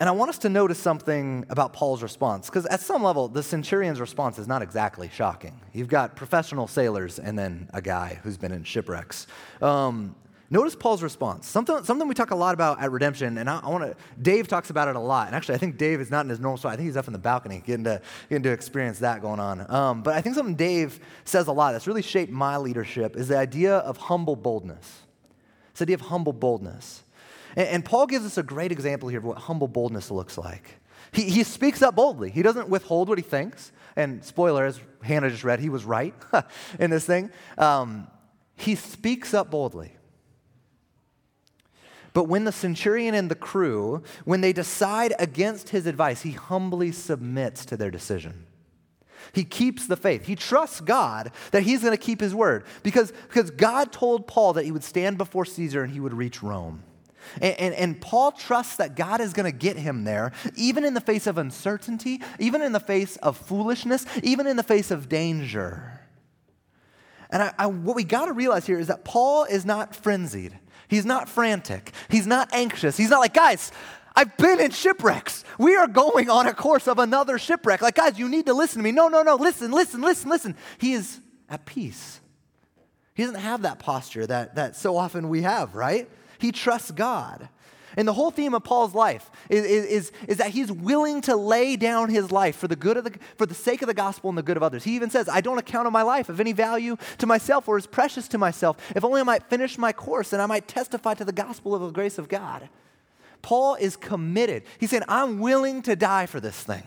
And 0.00 0.08
I 0.08 0.12
want 0.12 0.30
us 0.30 0.38
to 0.38 0.48
notice 0.48 0.80
something 0.80 1.46
about 1.48 1.72
Paul's 1.72 2.02
response, 2.02 2.46
because 2.46 2.66
at 2.66 2.80
some 2.80 3.04
level, 3.04 3.28
the 3.28 3.42
centurion's 3.42 4.00
response 4.00 4.36
is 4.36 4.48
not 4.48 4.60
exactly 4.60 5.08
shocking. 5.14 5.60
You've 5.72 5.86
got 5.86 6.16
professional 6.16 6.66
sailors 6.66 7.20
and 7.20 7.38
then 7.38 7.70
a 7.72 7.80
guy 7.80 8.18
who's 8.24 8.36
been 8.36 8.50
in 8.50 8.64
shipwrecks. 8.64 9.28
Um, 9.60 10.16
Notice 10.52 10.76
Paul's 10.76 11.02
response. 11.02 11.48
Something, 11.48 11.82
something 11.82 12.06
we 12.06 12.14
talk 12.14 12.30
a 12.30 12.36
lot 12.36 12.52
about 12.52 12.78
at 12.78 12.90
Redemption, 12.90 13.38
and 13.38 13.48
I, 13.48 13.60
I 13.60 13.70
want 13.70 13.84
to, 13.84 13.96
Dave 14.20 14.48
talks 14.48 14.68
about 14.68 14.86
it 14.86 14.96
a 14.96 15.00
lot. 15.00 15.26
And 15.28 15.34
actually, 15.34 15.54
I 15.54 15.58
think 15.58 15.78
Dave 15.78 15.98
is 15.98 16.10
not 16.10 16.26
in 16.26 16.28
his 16.28 16.40
normal 16.40 16.58
spot. 16.58 16.74
I 16.74 16.76
think 16.76 16.88
he's 16.88 16.96
up 16.98 17.06
in 17.06 17.14
the 17.14 17.18
balcony 17.18 17.62
getting 17.64 17.84
to, 17.84 18.02
getting 18.28 18.42
to 18.42 18.52
experience 18.52 18.98
that 18.98 19.22
going 19.22 19.40
on. 19.40 19.68
Um, 19.72 20.02
but 20.02 20.12
I 20.12 20.20
think 20.20 20.34
something 20.34 20.54
Dave 20.54 21.00
says 21.24 21.46
a 21.46 21.52
lot 21.52 21.72
that's 21.72 21.86
really 21.86 22.02
shaped 22.02 22.30
my 22.30 22.58
leadership 22.58 23.16
is 23.16 23.28
the 23.28 23.38
idea 23.38 23.78
of 23.78 23.96
humble 23.96 24.36
boldness. 24.36 25.00
This 25.72 25.80
idea 25.80 25.94
of 25.94 26.02
humble 26.02 26.34
boldness. 26.34 27.02
And, 27.56 27.68
and 27.68 27.84
Paul 27.84 28.06
gives 28.06 28.26
us 28.26 28.36
a 28.36 28.42
great 28.42 28.72
example 28.72 29.08
here 29.08 29.20
of 29.20 29.24
what 29.24 29.38
humble 29.38 29.68
boldness 29.68 30.10
looks 30.10 30.36
like. 30.36 30.80
He, 31.12 31.30
he 31.30 31.44
speaks 31.44 31.80
up 31.80 31.94
boldly, 31.94 32.28
he 32.30 32.42
doesn't 32.42 32.68
withhold 32.68 33.08
what 33.08 33.16
he 33.16 33.24
thinks. 33.24 33.72
And 33.96 34.22
spoiler, 34.22 34.66
as 34.66 34.78
Hannah 35.02 35.30
just 35.30 35.44
read, 35.44 35.60
he 35.60 35.70
was 35.70 35.86
right 35.86 36.14
in 36.78 36.90
this 36.90 37.06
thing. 37.06 37.30
Um, 37.56 38.06
he 38.54 38.74
speaks 38.74 39.32
up 39.32 39.50
boldly. 39.50 39.96
But 42.12 42.24
when 42.24 42.44
the 42.44 42.52
centurion 42.52 43.14
and 43.14 43.30
the 43.30 43.34
crew, 43.34 44.02
when 44.24 44.42
they 44.42 44.52
decide 44.52 45.14
against 45.18 45.70
his 45.70 45.86
advice, 45.86 46.22
he 46.22 46.32
humbly 46.32 46.92
submits 46.92 47.64
to 47.66 47.76
their 47.76 47.90
decision. 47.90 48.46
He 49.32 49.44
keeps 49.44 49.86
the 49.86 49.96
faith. 49.96 50.26
He 50.26 50.36
trusts 50.36 50.80
God 50.80 51.32
that 51.52 51.62
he's 51.62 51.80
going 51.80 51.96
to 51.96 52.02
keep 52.02 52.20
his 52.20 52.34
word 52.34 52.64
because, 52.82 53.12
because 53.28 53.50
God 53.50 53.92
told 53.92 54.26
Paul 54.26 54.54
that 54.54 54.64
he 54.64 54.72
would 54.72 54.84
stand 54.84 55.16
before 55.16 55.44
Caesar 55.44 55.82
and 55.82 55.92
he 55.92 56.00
would 56.00 56.14
reach 56.14 56.42
Rome. 56.42 56.82
And, 57.40 57.58
and, 57.58 57.74
and, 57.74 58.00
Paul 58.00 58.32
trusts 58.32 58.76
that 58.76 58.96
God 58.96 59.20
is 59.20 59.32
going 59.32 59.50
to 59.50 59.56
get 59.56 59.76
him 59.76 60.02
there, 60.02 60.32
even 60.56 60.84
in 60.84 60.92
the 60.92 61.00
face 61.00 61.28
of 61.28 61.38
uncertainty, 61.38 62.20
even 62.40 62.62
in 62.62 62.72
the 62.72 62.80
face 62.80 63.16
of 63.18 63.36
foolishness, 63.36 64.04
even 64.24 64.48
in 64.48 64.56
the 64.56 64.64
face 64.64 64.90
of 64.90 65.08
danger. 65.08 66.01
And 67.32 67.42
I, 67.42 67.52
I, 67.58 67.66
what 67.66 67.96
we 67.96 68.04
got 68.04 68.26
to 68.26 68.32
realize 68.32 68.66
here 68.66 68.78
is 68.78 68.86
that 68.86 69.04
Paul 69.04 69.44
is 69.44 69.64
not 69.64 69.96
frenzied. 69.96 70.56
He's 70.86 71.06
not 71.06 71.28
frantic. 71.28 71.92
He's 72.10 72.26
not 72.26 72.52
anxious. 72.52 72.96
He's 72.96 73.08
not 73.08 73.20
like, 73.20 73.32
guys, 73.32 73.72
I've 74.14 74.36
been 74.36 74.60
in 74.60 74.70
shipwrecks. 74.70 75.42
We 75.58 75.74
are 75.74 75.88
going 75.88 76.28
on 76.28 76.46
a 76.46 76.52
course 76.52 76.86
of 76.86 76.98
another 76.98 77.38
shipwreck. 77.38 77.80
Like, 77.80 77.94
guys, 77.94 78.18
you 78.18 78.28
need 78.28 78.46
to 78.46 78.54
listen 78.54 78.78
to 78.78 78.84
me. 78.84 78.92
No, 78.92 79.08
no, 79.08 79.22
no. 79.22 79.36
Listen, 79.36 79.72
listen, 79.72 80.02
listen, 80.02 80.28
listen. 80.28 80.56
He 80.78 80.92
is 80.92 81.20
at 81.48 81.64
peace. 81.64 82.20
He 83.14 83.22
doesn't 83.22 83.40
have 83.40 83.62
that 83.62 83.78
posture 83.78 84.26
that, 84.26 84.56
that 84.56 84.76
so 84.76 84.96
often 84.98 85.30
we 85.30 85.42
have, 85.42 85.74
right? 85.74 86.10
He 86.38 86.52
trusts 86.52 86.90
God. 86.90 87.48
And 87.96 88.08
the 88.08 88.12
whole 88.12 88.30
theme 88.30 88.54
of 88.54 88.64
Paul's 88.64 88.94
life 88.94 89.30
is, 89.48 89.64
is, 89.64 90.12
is, 90.28 90.36
that 90.38 90.50
he's 90.50 90.70
willing 90.72 91.20
to 91.22 91.36
lay 91.36 91.76
down 91.76 92.08
his 92.08 92.32
life 92.32 92.56
for 92.56 92.68
the 92.68 92.76
good 92.76 92.96
of 92.96 93.04
the, 93.04 93.14
for 93.36 93.46
the 93.46 93.54
sake 93.54 93.82
of 93.82 93.88
the 93.88 93.94
gospel 93.94 94.30
and 94.30 94.38
the 94.38 94.42
good 94.42 94.56
of 94.56 94.62
others. 94.62 94.84
He 94.84 94.94
even 94.96 95.10
says, 95.10 95.28
I 95.28 95.40
don't 95.40 95.58
account 95.58 95.86
of 95.86 95.92
my 95.92 96.02
life 96.02 96.28
of 96.28 96.40
any 96.40 96.52
value 96.52 96.96
to 97.18 97.26
myself 97.26 97.68
or 97.68 97.76
as 97.76 97.86
precious 97.86 98.28
to 98.28 98.38
myself, 98.38 98.76
if 98.96 99.04
only 99.04 99.20
I 99.20 99.24
might 99.24 99.44
finish 99.44 99.78
my 99.78 99.92
course 99.92 100.32
and 100.32 100.40
I 100.40 100.46
might 100.46 100.68
testify 100.68 101.14
to 101.14 101.24
the 101.24 101.32
gospel 101.32 101.74
of 101.74 101.82
the 101.82 101.90
grace 101.90 102.18
of 102.18 102.28
God. 102.28 102.68
Paul 103.42 103.74
is 103.74 103.96
committed. 103.96 104.62
He's 104.78 104.90
saying, 104.90 105.02
I'm 105.08 105.40
willing 105.40 105.82
to 105.82 105.96
die 105.96 106.26
for 106.26 106.40
this 106.40 106.62
thing 106.62 106.84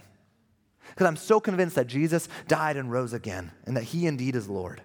because 0.89 1.07
I'm 1.07 1.17
so 1.17 1.39
convinced 1.39 1.75
that 1.75 1.87
Jesus 1.87 2.29
died 2.47 2.77
and 2.77 2.89
rose 2.89 3.13
again 3.13 3.51
and 3.65 3.75
that 3.75 3.83
he 3.83 4.07
indeed 4.07 4.35
is 4.35 4.47
Lord. 4.47 4.81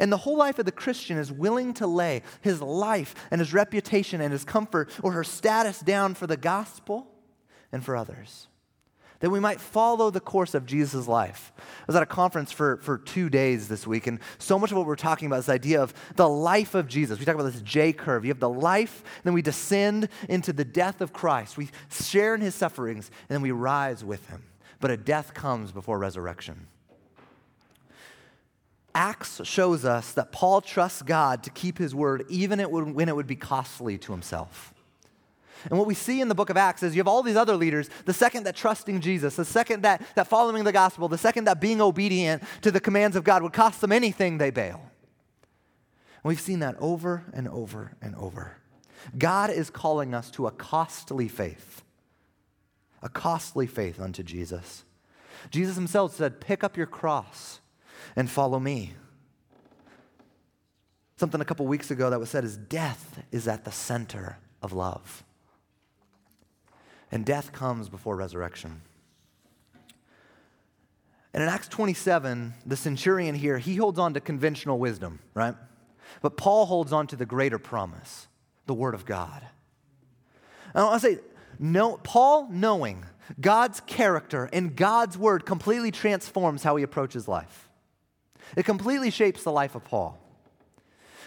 And 0.00 0.10
the 0.10 0.16
whole 0.16 0.36
life 0.36 0.58
of 0.58 0.64
the 0.64 0.72
Christian 0.72 1.18
is 1.18 1.30
willing 1.30 1.74
to 1.74 1.86
lay 1.86 2.22
his 2.40 2.62
life 2.62 3.14
and 3.30 3.38
his 3.38 3.52
reputation 3.52 4.22
and 4.22 4.32
his 4.32 4.44
comfort 4.44 4.90
or 5.02 5.12
her 5.12 5.22
status 5.22 5.80
down 5.80 6.14
for 6.14 6.26
the 6.26 6.38
gospel 6.38 7.06
and 7.70 7.84
for 7.84 7.94
others. 7.94 8.48
That 9.18 9.28
we 9.28 9.40
might 9.40 9.60
follow 9.60 10.10
the 10.10 10.18
course 10.18 10.54
of 10.54 10.64
Jesus' 10.64 11.06
life. 11.06 11.52
I 11.58 11.84
was 11.86 11.96
at 11.96 12.02
a 12.02 12.06
conference 12.06 12.50
for, 12.50 12.78
for 12.78 12.96
two 12.96 13.28
days 13.28 13.68
this 13.68 13.86
week, 13.86 14.06
and 14.06 14.20
so 14.38 14.58
much 14.58 14.70
of 14.70 14.78
what 14.78 14.86
we're 14.86 14.96
talking 14.96 15.26
about 15.26 15.40
is 15.40 15.46
this 15.46 15.54
idea 15.54 15.82
of 15.82 15.92
the 16.16 16.26
life 16.26 16.74
of 16.74 16.88
Jesus. 16.88 17.18
We 17.18 17.26
talk 17.26 17.34
about 17.34 17.52
this 17.52 17.60
J 17.60 17.92
curve. 17.92 18.24
You 18.24 18.30
have 18.30 18.40
the 18.40 18.48
life, 18.48 19.04
then 19.22 19.34
we 19.34 19.42
descend 19.42 20.08
into 20.30 20.54
the 20.54 20.64
death 20.64 21.02
of 21.02 21.12
Christ. 21.12 21.58
We 21.58 21.68
share 21.90 22.34
in 22.34 22.40
his 22.40 22.54
sufferings, 22.54 23.10
and 23.28 23.34
then 23.34 23.42
we 23.42 23.50
rise 23.50 24.02
with 24.02 24.26
him. 24.30 24.44
But 24.80 24.90
a 24.90 24.96
death 24.96 25.34
comes 25.34 25.72
before 25.72 25.98
resurrection. 25.98 26.68
Acts 28.94 29.40
shows 29.44 29.84
us 29.84 30.12
that 30.12 30.32
Paul 30.32 30.60
trusts 30.60 31.02
God 31.02 31.42
to 31.44 31.50
keep 31.50 31.78
his 31.78 31.94
word 31.94 32.24
even 32.28 32.60
when 32.60 33.08
it 33.08 33.16
would 33.16 33.26
be 33.26 33.36
costly 33.36 33.98
to 33.98 34.12
himself. 34.12 34.74
And 35.68 35.78
what 35.78 35.86
we 35.86 35.94
see 35.94 36.20
in 36.20 36.28
the 36.28 36.34
book 36.34 36.48
of 36.48 36.56
Acts 36.56 36.82
is 36.82 36.94
you 36.94 37.00
have 37.00 37.08
all 37.08 37.22
these 37.22 37.36
other 37.36 37.56
leaders, 37.56 37.90
the 38.06 38.14
second 38.14 38.44
that 38.44 38.56
trusting 38.56 39.00
Jesus, 39.00 39.36
the 39.36 39.44
second 39.44 39.82
that, 39.82 40.02
that 40.14 40.26
following 40.26 40.64
the 40.64 40.72
gospel, 40.72 41.08
the 41.08 41.18
second 41.18 41.44
that 41.44 41.60
being 41.60 41.80
obedient 41.80 42.42
to 42.62 42.70
the 42.70 42.80
commands 42.80 43.14
of 43.14 43.24
God 43.24 43.42
would 43.42 43.52
cost 43.52 43.80
them 43.80 43.92
anything, 43.92 44.38
they 44.38 44.50
bail. 44.50 44.80
And 46.22 46.28
we've 46.28 46.40
seen 46.40 46.60
that 46.60 46.76
over 46.78 47.24
and 47.32 47.46
over 47.48 47.96
and 48.00 48.14
over. 48.16 48.56
God 49.16 49.50
is 49.50 49.70
calling 49.70 50.14
us 50.14 50.30
to 50.32 50.46
a 50.46 50.50
costly 50.50 51.28
faith, 51.28 51.82
a 53.02 53.08
costly 53.08 53.66
faith 53.66 54.00
unto 54.00 54.22
Jesus. 54.22 54.84
Jesus 55.50 55.76
himself 55.76 56.14
said, 56.14 56.40
Pick 56.40 56.62
up 56.62 56.76
your 56.76 56.86
cross 56.86 57.59
and 58.16 58.30
follow 58.30 58.58
me. 58.58 58.94
Something 61.16 61.40
a 61.40 61.44
couple 61.44 61.66
weeks 61.66 61.90
ago 61.90 62.10
that 62.10 62.18
was 62.18 62.30
said 62.30 62.44
is 62.44 62.56
death 62.56 63.22
is 63.30 63.46
at 63.46 63.64
the 63.64 63.72
center 63.72 64.38
of 64.62 64.72
love. 64.72 65.22
And 67.12 67.26
death 67.26 67.52
comes 67.52 67.88
before 67.88 68.16
resurrection. 68.16 68.82
And 71.32 71.42
in 71.42 71.48
Acts 71.48 71.68
27, 71.68 72.54
the 72.66 72.76
centurion 72.76 73.34
here, 73.34 73.58
he 73.58 73.76
holds 73.76 73.98
on 73.98 74.14
to 74.14 74.20
conventional 74.20 74.78
wisdom, 74.78 75.20
right? 75.34 75.54
But 76.22 76.36
Paul 76.36 76.66
holds 76.66 76.92
on 76.92 77.06
to 77.08 77.16
the 77.16 77.26
greater 77.26 77.58
promise, 77.58 78.26
the 78.66 78.74
Word 78.74 78.94
of 78.94 79.04
God. 79.04 79.44
And 80.74 80.82
I 80.82 80.84
want 80.84 81.02
to 81.02 81.08
say, 81.08 81.18
no, 81.58 81.98
Paul 81.98 82.48
knowing 82.50 83.04
God's 83.40 83.80
character 83.80 84.48
and 84.52 84.74
God's 84.74 85.16
Word 85.16 85.46
completely 85.46 85.90
transforms 85.90 86.62
how 86.62 86.76
he 86.76 86.82
approaches 86.82 87.28
life. 87.28 87.68
It 88.56 88.64
completely 88.64 89.10
shapes 89.10 89.44
the 89.44 89.52
life 89.52 89.74
of 89.74 89.84
Paul. 89.84 90.18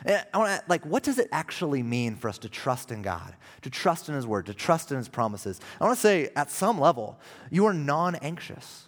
And 0.05 0.25
I 0.33 0.37
want 0.37 0.59
to, 0.59 0.63
like, 0.67 0.85
what 0.85 1.03
does 1.03 1.17
it 1.17 1.29
actually 1.31 1.83
mean 1.83 2.15
for 2.15 2.27
us 2.27 2.37
to 2.39 2.49
trust 2.49 2.91
in 2.91 3.01
God, 3.01 3.35
to 3.61 3.69
trust 3.69 4.09
in 4.09 4.15
His 4.15 4.27
Word, 4.27 4.47
to 4.47 4.53
trust 4.53 4.91
in 4.91 4.97
His 4.97 5.07
promises? 5.07 5.61
I 5.79 5.85
want 5.85 5.95
to 5.95 6.01
say, 6.01 6.29
at 6.35 6.51
some 6.51 6.79
level, 6.79 7.19
you 7.49 7.65
are 7.65 7.73
non 7.73 8.15
anxious. 8.15 8.87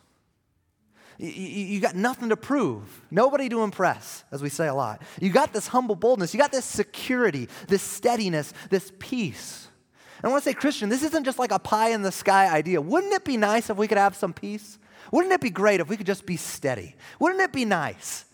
You, 1.17 1.29
you, 1.29 1.79
got 1.79 1.95
nothing 1.95 2.29
to 2.29 2.35
prove, 2.35 3.01
nobody 3.09 3.47
to 3.47 3.63
impress, 3.63 4.25
as 4.33 4.41
we 4.41 4.49
say 4.49 4.67
a 4.67 4.73
lot. 4.73 5.01
You 5.21 5.29
got 5.29 5.53
this 5.53 5.67
humble 5.67 5.95
boldness, 5.95 6.33
you 6.33 6.39
got 6.39 6.51
this 6.51 6.65
security, 6.65 7.47
this 7.69 7.81
steadiness, 7.81 8.51
this 8.69 8.91
peace. 8.99 9.69
And 10.17 10.25
I 10.25 10.29
want 10.29 10.43
to 10.43 10.49
say, 10.49 10.53
Christian, 10.53 10.89
this 10.89 11.03
isn't 11.03 11.23
just 11.23 11.39
like 11.39 11.51
a 11.51 11.59
pie 11.59 11.89
in 11.89 12.01
the 12.01 12.11
sky 12.11 12.53
idea. 12.53 12.81
Wouldn't 12.81 13.13
it 13.13 13.23
be 13.23 13.37
nice 13.37 13.69
if 13.69 13.77
we 13.77 13.87
could 13.87 13.97
have 13.97 14.15
some 14.15 14.33
peace? 14.33 14.77
Wouldn't 15.11 15.33
it 15.33 15.39
be 15.39 15.49
great 15.49 15.79
if 15.79 15.87
we 15.87 15.95
could 15.95 16.07
just 16.07 16.25
be 16.25 16.35
steady? 16.35 16.95
Wouldn't 17.19 17.39
it 17.39 17.53
be 17.53 17.63
nice? 17.63 18.24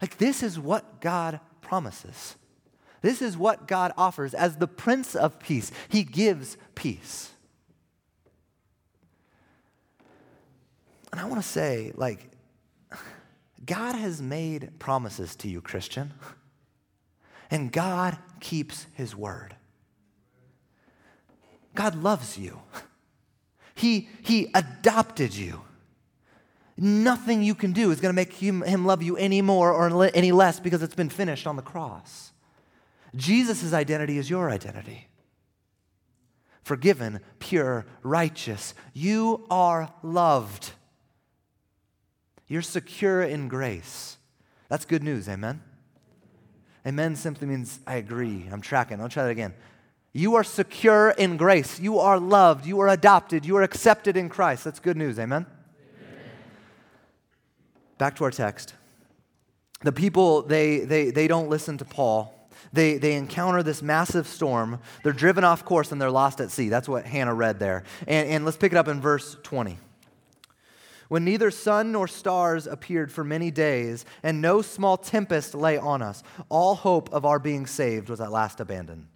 Like, 0.00 0.18
this 0.18 0.42
is 0.42 0.58
what 0.58 1.00
God 1.00 1.40
promises. 1.60 2.36
This 3.02 3.22
is 3.22 3.36
what 3.36 3.66
God 3.66 3.92
offers 3.96 4.34
as 4.34 4.56
the 4.56 4.66
Prince 4.66 5.14
of 5.14 5.38
Peace. 5.38 5.70
He 5.88 6.02
gives 6.04 6.56
peace. 6.74 7.30
And 11.12 11.20
I 11.20 11.24
want 11.24 11.42
to 11.42 11.48
say, 11.48 11.92
like, 11.94 12.30
God 13.64 13.94
has 13.94 14.22
made 14.22 14.78
promises 14.78 15.36
to 15.36 15.48
you, 15.48 15.60
Christian, 15.60 16.12
and 17.50 17.72
God 17.72 18.16
keeps 18.40 18.86
his 18.94 19.14
word. 19.14 19.56
God 21.74 21.94
loves 21.94 22.38
you. 22.38 22.60
He, 23.74 24.08
he 24.22 24.50
adopted 24.54 25.34
you. 25.34 25.62
Nothing 26.82 27.42
you 27.42 27.54
can 27.54 27.72
do 27.72 27.90
is 27.90 28.00
going 28.00 28.08
to 28.08 28.16
make 28.16 28.32
him, 28.32 28.62
him 28.62 28.86
love 28.86 29.02
you 29.02 29.14
any 29.18 29.42
more 29.42 29.70
or 29.70 30.10
any 30.14 30.32
less 30.32 30.58
because 30.58 30.82
it's 30.82 30.94
been 30.94 31.10
finished 31.10 31.46
on 31.46 31.56
the 31.56 31.62
cross. 31.62 32.32
Jesus' 33.14 33.74
identity 33.74 34.16
is 34.16 34.30
your 34.30 34.48
identity. 34.48 35.08
Forgiven, 36.62 37.20
pure, 37.38 37.84
righteous. 38.02 38.72
You 38.94 39.44
are 39.50 39.92
loved. 40.02 40.72
You're 42.46 42.62
secure 42.62 43.22
in 43.22 43.48
grace. 43.48 44.16
That's 44.70 44.86
good 44.86 45.02
news, 45.02 45.28
amen? 45.28 45.60
Amen 46.86 47.14
simply 47.14 47.46
means 47.46 47.78
I 47.86 47.96
agree. 47.96 48.48
I'm 48.50 48.62
tracking. 48.62 49.02
I'll 49.02 49.10
try 49.10 49.24
that 49.24 49.30
again. 49.30 49.52
You 50.14 50.34
are 50.36 50.44
secure 50.44 51.10
in 51.10 51.36
grace. 51.36 51.78
You 51.78 51.98
are 51.98 52.18
loved. 52.18 52.64
You 52.64 52.80
are 52.80 52.88
adopted. 52.88 53.44
You 53.44 53.58
are 53.58 53.62
accepted 53.62 54.16
in 54.16 54.30
Christ. 54.30 54.64
That's 54.64 54.80
good 54.80 54.96
news, 54.96 55.18
amen? 55.18 55.44
amen. 55.44 55.59
Back 58.00 58.16
to 58.16 58.24
our 58.24 58.30
text. 58.30 58.72
The 59.82 59.92
people, 59.92 60.40
they, 60.40 60.78
they, 60.78 61.10
they 61.10 61.28
don't 61.28 61.50
listen 61.50 61.76
to 61.76 61.84
Paul. 61.84 62.34
They, 62.72 62.96
they 62.96 63.12
encounter 63.12 63.62
this 63.62 63.82
massive 63.82 64.26
storm. 64.26 64.80
They're 65.04 65.12
driven 65.12 65.44
off 65.44 65.66
course 65.66 65.92
and 65.92 66.00
they're 66.00 66.10
lost 66.10 66.40
at 66.40 66.50
sea. 66.50 66.70
That's 66.70 66.88
what 66.88 67.04
Hannah 67.04 67.34
read 67.34 67.58
there. 67.58 67.84
And, 68.08 68.26
and 68.30 68.44
let's 68.46 68.56
pick 68.56 68.72
it 68.72 68.78
up 68.78 68.88
in 68.88 69.02
verse 69.02 69.36
20 69.42 69.76
when 71.08 71.24
neither 71.24 71.50
sun 71.50 71.92
nor 71.92 72.08
stars 72.08 72.66
appeared 72.66 73.10
for 73.10 73.24
many 73.24 73.50
days, 73.50 74.04
and 74.22 74.40
no 74.40 74.62
small 74.62 74.96
tempest 74.96 75.56
lay 75.56 75.76
on 75.76 76.02
us, 76.02 76.22
all 76.48 76.76
hope 76.76 77.12
of 77.12 77.26
our 77.26 77.40
being 77.40 77.66
saved 77.66 78.08
was 78.08 78.20
at 78.20 78.30
last 78.30 78.60
abandoned. 78.60 79.08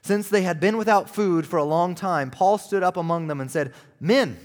Since 0.00 0.28
they 0.28 0.42
had 0.42 0.60
been 0.60 0.76
without 0.76 1.10
food 1.10 1.44
for 1.44 1.56
a 1.56 1.64
long 1.64 1.96
time, 1.96 2.30
Paul 2.30 2.56
stood 2.56 2.84
up 2.84 2.96
among 2.96 3.26
them 3.26 3.40
and 3.40 3.50
said, 3.50 3.74
Men, 3.98 4.38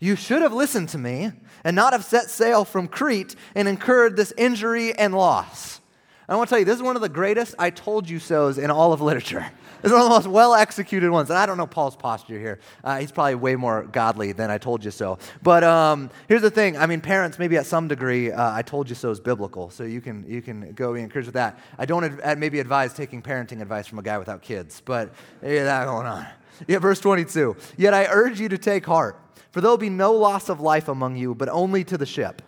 you 0.00 0.16
should 0.16 0.42
have 0.42 0.52
listened 0.52 0.88
to 0.90 0.98
me 0.98 1.32
and 1.64 1.74
not 1.74 1.92
have 1.92 2.04
set 2.04 2.30
sail 2.30 2.64
from 2.64 2.86
Crete 2.86 3.34
and 3.54 3.66
incurred 3.66 4.16
this 4.16 4.32
injury 4.36 4.94
and 4.94 5.14
loss. 5.14 5.80
I 6.28 6.36
want 6.36 6.48
to 6.48 6.52
tell 6.52 6.58
you, 6.58 6.64
this 6.64 6.76
is 6.76 6.82
one 6.82 6.96
of 6.96 7.02
the 7.02 7.08
greatest 7.08 7.54
I 7.58 7.68
told 7.70 8.08
you 8.08 8.18
so's 8.18 8.56
in 8.56 8.70
all 8.70 8.92
of 8.92 9.00
literature. 9.00 9.46
It's 9.82 9.92
one 9.92 10.00
of 10.00 10.08
the 10.08 10.14
most 10.14 10.26
well 10.28 10.54
executed 10.54 11.10
ones. 11.10 11.28
And 11.28 11.38
I 11.38 11.44
don't 11.44 11.58
know 11.58 11.66
Paul's 11.66 11.94
posture 11.94 12.38
here. 12.38 12.58
Uh, 12.82 13.00
he's 13.00 13.12
probably 13.12 13.34
way 13.34 13.54
more 13.54 13.82
godly 13.82 14.32
than 14.32 14.50
I 14.50 14.56
told 14.56 14.82
you 14.82 14.90
so. 14.90 15.18
But 15.42 15.62
um, 15.62 16.08
here's 16.26 16.40
the 16.40 16.50
thing 16.50 16.78
I 16.78 16.86
mean, 16.86 17.02
parents, 17.02 17.38
maybe 17.38 17.58
at 17.58 17.66
some 17.66 17.86
degree, 17.86 18.32
uh, 18.32 18.50
I 18.50 18.62
told 18.62 18.88
you 18.88 18.94
so 18.94 19.10
is 19.10 19.20
biblical. 19.20 19.68
So 19.68 19.84
you 19.84 20.00
can, 20.00 20.24
you 20.26 20.40
can 20.40 20.72
go 20.72 20.94
be 20.94 21.02
encouraged 21.02 21.26
with 21.26 21.34
that. 21.34 21.58
I 21.76 21.84
don't 21.84 22.18
ad- 22.22 22.38
maybe 22.38 22.60
advise 22.60 22.94
taking 22.94 23.20
parenting 23.20 23.60
advice 23.60 23.86
from 23.86 23.98
a 23.98 24.02
guy 24.02 24.16
without 24.16 24.40
kids, 24.40 24.80
but 24.82 25.12
yeah, 25.42 25.64
that 25.64 25.84
going 25.84 26.06
on. 26.06 26.26
Yeah, 26.66 26.78
verse 26.78 27.00
22. 27.00 27.54
Yet 27.76 27.92
I 27.92 28.06
urge 28.06 28.40
you 28.40 28.48
to 28.48 28.56
take 28.56 28.86
heart, 28.86 29.18
for 29.54 29.60
there'll 29.60 29.76
be 29.76 29.88
no 29.88 30.12
loss 30.12 30.48
of 30.48 30.60
life 30.60 30.88
among 30.88 31.14
you, 31.14 31.32
but 31.32 31.48
only 31.48 31.84
to 31.84 31.96
the 31.96 32.04
ship. 32.04 32.42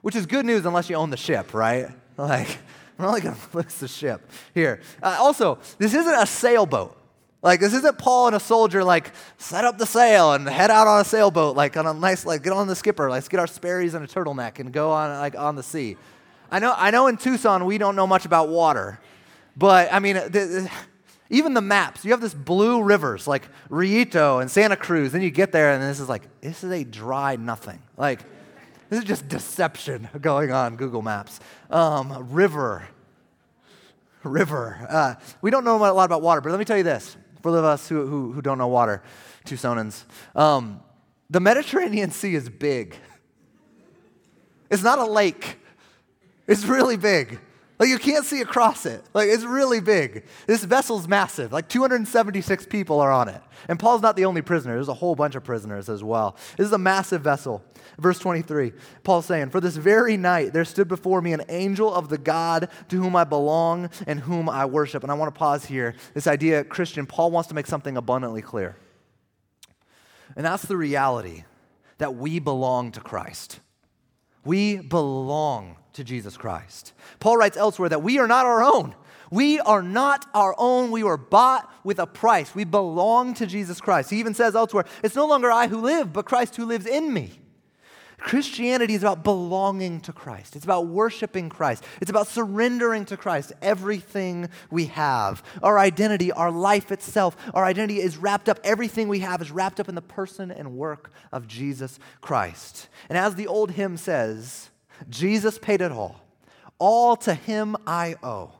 Which 0.00 0.16
is 0.16 0.24
good 0.24 0.46
news 0.46 0.64
unless 0.64 0.88
you 0.88 0.96
own 0.96 1.10
the 1.10 1.16
ship, 1.18 1.52
right? 1.52 1.90
Like, 2.16 2.58
we're 2.96 3.06
only 3.06 3.20
going 3.20 3.36
to 3.52 3.56
lose 3.58 3.74
the 3.74 3.86
ship 3.86 4.28
here. 4.54 4.80
Uh, 5.00 5.18
also, 5.20 5.58
this 5.76 5.92
isn't 5.94 6.14
a 6.14 6.26
sailboat. 6.26 6.96
Like, 7.42 7.60
this 7.60 7.74
isn't 7.74 7.98
Paul 7.98 8.28
and 8.28 8.34
a 8.34 8.40
soldier, 8.40 8.82
like, 8.82 9.12
set 9.36 9.64
up 9.66 9.76
the 9.76 9.84
sail 9.84 10.32
and 10.32 10.48
head 10.48 10.70
out 10.70 10.86
on 10.86 11.02
a 11.02 11.04
sailboat, 11.04 11.54
like, 11.54 11.76
on 11.76 11.86
a 11.86 11.92
nice, 11.92 12.24
like, 12.24 12.42
get 12.42 12.54
on 12.54 12.66
the 12.66 12.74
skipper, 12.74 13.10
let's 13.10 13.28
get 13.28 13.38
our 13.38 13.46
Sperry's 13.46 13.92
and 13.92 14.02
a 14.04 14.08
turtleneck 14.08 14.58
and 14.58 14.72
go 14.72 14.90
on, 14.90 15.16
like, 15.18 15.38
on 15.38 15.54
the 15.54 15.62
sea. 15.62 15.98
I 16.50 16.60
know, 16.60 16.74
I 16.74 16.90
know 16.90 17.08
in 17.08 17.18
Tucson 17.18 17.66
we 17.66 17.76
don't 17.76 17.94
know 17.94 18.06
much 18.06 18.24
about 18.24 18.48
water, 18.48 18.98
but, 19.54 19.92
I 19.92 19.98
mean, 19.98 20.16
even 21.30 21.54
the 21.54 21.60
maps, 21.60 22.04
you 22.04 22.12
have 22.12 22.20
this 22.20 22.34
blue 22.34 22.82
rivers, 22.82 23.26
like 23.26 23.48
Rillito 23.68 24.40
and 24.40 24.50
Santa 24.50 24.76
Cruz, 24.76 25.12
then 25.12 25.20
you 25.20 25.30
get 25.30 25.52
there 25.52 25.72
and 25.72 25.82
this 25.82 26.00
is 26.00 26.08
like, 26.08 26.22
this 26.40 26.64
is 26.64 26.72
a 26.72 26.84
dry 26.84 27.36
nothing. 27.36 27.82
Like, 27.96 28.20
this 28.88 29.00
is 29.00 29.04
just 29.04 29.28
deception 29.28 30.08
going 30.20 30.52
on 30.52 30.76
Google 30.76 31.02
Maps. 31.02 31.40
Um, 31.70 32.30
river. 32.30 32.88
River. 34.22 34.86
Uh, 34.88 35.14
we 35.42 35.50
don't 35.50 35.64
know 35.64 35.76
a 35.76 35.92
lot 35.92 36.04
about 36.04 36.22
water, 36.22 36.40
but 36.40 36.50
let 36.50 36.58
me 36.58 36.64
tell 36.64 36.78
you 36.78 36.82
this 36.82 37.16
for 37.42 37.52
those 37.52 37.58
of 37.58 37.64
us 37.64 37.88
who, 37.88 38.06
who, 38.06 38.32
who 38.32 38.42
don't 38.42 38.58
know 38.58 38.68
water, 38.68 39.02
Tucsonans. 39.44 40.04
Um, 40.34 40.80
the 41.30 41.40
Mediterranean 41.40 42.10
Sea 42.10 42.34
is 42.34 42.48
big. 42.48 42.96
It's 44.70 44.82
not 44.82 44.98
a 44.98 45.04
lake, 45.04 45.58
it's 46.46 46.64
really 46.64 46.96
big. 46.96 47.38
Like 47.78 47.90
you 47.90 47.98
can't 47.98 48.24
see 48.24 48.40
across 48.40 48.86
it. 48.86 49.04
Like 49.14 49.28
it's 49.28 49.44
really 49.44 49.80
big. 49.80 50.24
This 50.46 50.64
vessel's 50.64 51.06
massive. 51.06 51.52
Like 51.52 51.68
276 51.68 52.66
people 52.66 53.00
are 53.00 53.12
on 53.12 53.28
it. 53.28 53.40
And 53.68 53.78
Paul's 53.78 54.02
not 54.02 54.16
the 54.16 54.24
only 54.24 54.42
prisoner. 54.42 54.74
There's 54.74 54.88
a 54.88 54.94
whole 54.94 55.14
bunch 55.14 55.36
of 55.36 55.44
prisoners 55.44 55.88
as 55.88 56.02
well. 56.02 56.36
This 56.56 56.66
is 56.66 56.72
a 56.72 56.78
massive 56.78 57.22
vessel. 57.22 57.62
Verse 57.98 58.18
23, 58.18 58.72
Paul's 59.04 59.26
saying, 59.26 59.50
For 59.50 59.60
this 59.60 59.76
very 59.76 60.16
night 60.16 60.52
there 60.52 60.64
stood 60.64 60.88
before 60.88 61.22
me 61.22 61.32
an 61.32 61.42
angel 61.48 61.92
of 61.92 62.08
the 62.08 62.18
God 62.18 62.68
to 62.88 62.96
whom 62.96 63.14
I 63.14 63.24
belong 63.24 63.90
and 64.06 64.20
whom 64.20 64.48
I 64.48 64.64
worship. 64.64 65.04
And 65.04 65.12
I 65.12 65.14
want 65.14 65.32
to 65.32 65.38
pause 65.38 65.64
here. 65.64 65.94
This 66.14 66.26
idea, 66.26 66.64
Christian, 66.64 67.06
Paul 67.06 67.30
wants 67.30 67.48
to 67.48 67.54
make 67.54 67.66
something 67.66 67.96
abundantly 67.96 68.42
clear. 68.42 68.76
And 70.36 70.44
that's 70.44 70.64
the 70.64 70.76
reality 70.76 71.44
that 71.98 72.14
we 72.14 72.38
belong 72.38 72.92
to 72.92 73.00
Christ. 73.00 73.60
We 74.48 74.78
belong 74.78 75.76
to 75.92 76.02
Jesus 76.02 76.38
Christ. 76.38 76.94
Paul 77.20 77.36
writes 77.36 77.58
elsewhere 77.58 77.90
that 77.90 78.02
we 78.02 78.18
are 78.18 78.26
not 78.26 78.46
our 78.46 78.62
own. 78.62 78.94
We 79.30 79.60
are 79.60 79.82
not 79.82 80.24
our 80.32 80.54
own. 80.56 80.90
We 80.90 81.02
were 81.02 81.18
bought 81.18 81.70
with 81.84 81.98
a 81.98 82.06
price. 82.06 82.54
We 82.54 82.64
belong 82.64 83.34
to 83.34 83.46
Jesus 83.46 83.78
Christ. 83.78 84.08
He 84.08 84.18
even 84.18 84.32
says 84.32 84.56
elsewhere, 84.56 84.86
It's 85.04 85.14
no 85.14 85.26
longer 85.26 85.50
I 85.50 85.66
who 85.68 85.82
live, 85.82 86.14
but 86.14 86.24
Christ 86.24 86.56
who 86.56 86.64
lives 86.64 86.86
in 86.86 87.12
me. 87.12 87.32
Christianity 88.18 88.94
is 88.94 89.02
about 89.02 89.22
belonging 89.22 90.00
to 90.02 90.12
Christ. 90.12 90.56
It's 90.56 90.64
about 90.64 90.88
worshiping 90.88 91.48
Christ. 91.48 91.84
It's 92.00 92.10
about 92.10 92.26
surrendering 92.26 93.04
to 93.06 93.16
Christ 93.16 93.52
everything 93.62 94.48
we 94.70 94.86
have. 94.86 95.42
Our 95.62 95.78
identity, 95.78 96.32
our 96.32 96.50
life 96.50 96.90
itself, 96.90 97.36
our 97.54 97.64
identity 97.64 98.00
is 98.00 98.16
wrapped 98.16 98.48
up, 98.48 98.58
everything 98.64 99.08
we 99.08 99.20
have 99.20 99.40
is 99.40 99.50
wrapped 99.50 99.78
up 99.78 99.88
in 99.88 99.94
the 99.94 100.02
person 100.02 100.50
and 100.50 100.76
work 100.76 101.12
of 101.32 101.46
Jesus 101.46 101.98
Christ. 102.20 102.88
And 103.08 103.16
as 103.16 103.36
the 103.36 103.46
old 103.46 103.70
hymn 103.70 103.96
says, 103.96 104.70
Jesus 105.08 105.58
paid 105.58 105.80
it 105.80 105.92
all. 105.92 106.20
All 106.78 107.16
to 107.16 107.34
him 107.34 107.76
I 107.86 108.16
owe. 108.22 108.57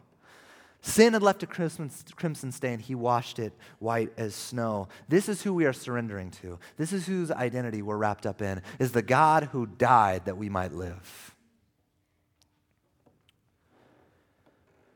Sin 0.80 1.12
had 1.12 1.22
left 1.22 1.42
a 1.42 1.46
crimson, 1.46 1.90
crimson 2.14 2.52
stain. 2.52 2.78
He 2.78 2.94
washed 2.94 3.38
it 3.38 3.52
white 3.80 4.12
as 4.16 4.34
snow. 4.34 4.88
This 5.08 5.28
is 5.28 5.42
who 5.42 5.52
we 5.52 5.66
are 5.66 5.72
surrendering 5.72 6.30
to. 6.42 6.58
This 6.76 6.92
is 6.92 7.06
whose 7.06 7.30
identity 7.30 7.82
we're 7.82 7.96
wrapped 7.96 8.26
up 8.26 8.40
in, 8.40 8.62
is 8.78 8.92
the 8.92 9.02
God 9.02 9.44
who 9.52 9.66
died 9.66 10.26
that 10.26 10.36
we 10.36 10.48
might 10.48 10.72
live. 10.72 11.34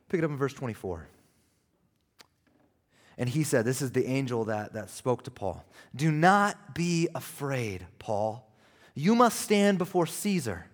Pick 0.09 0.19
it 0.19 0.25
up 0.25 0.31
in 0.31 0.37
verse 0.37 0.53
24. 0.53 1.09
And 3.19 3.29
he 3.29 3.43
said, 3.43 3.65
This 3.65 3.83
is 3.83 3.93
the 3.93 4.07
angel 4.07 4.45
that, 4.45 4.75
that 4.75 4.91
spoke 4.91 5.25
to 5.25 5.31
Paul. 5.31 5.65
Do 5.95 6.11
not 6.13 6.75
be 6.75 7.09
afraid, 7.15 7.87
Paul. 7.99 8.49
You 8.95 9.15
must 9.15 9.41
stand 9.41 9.79
before 9.79 10.07
Caesar. 10.07 10.67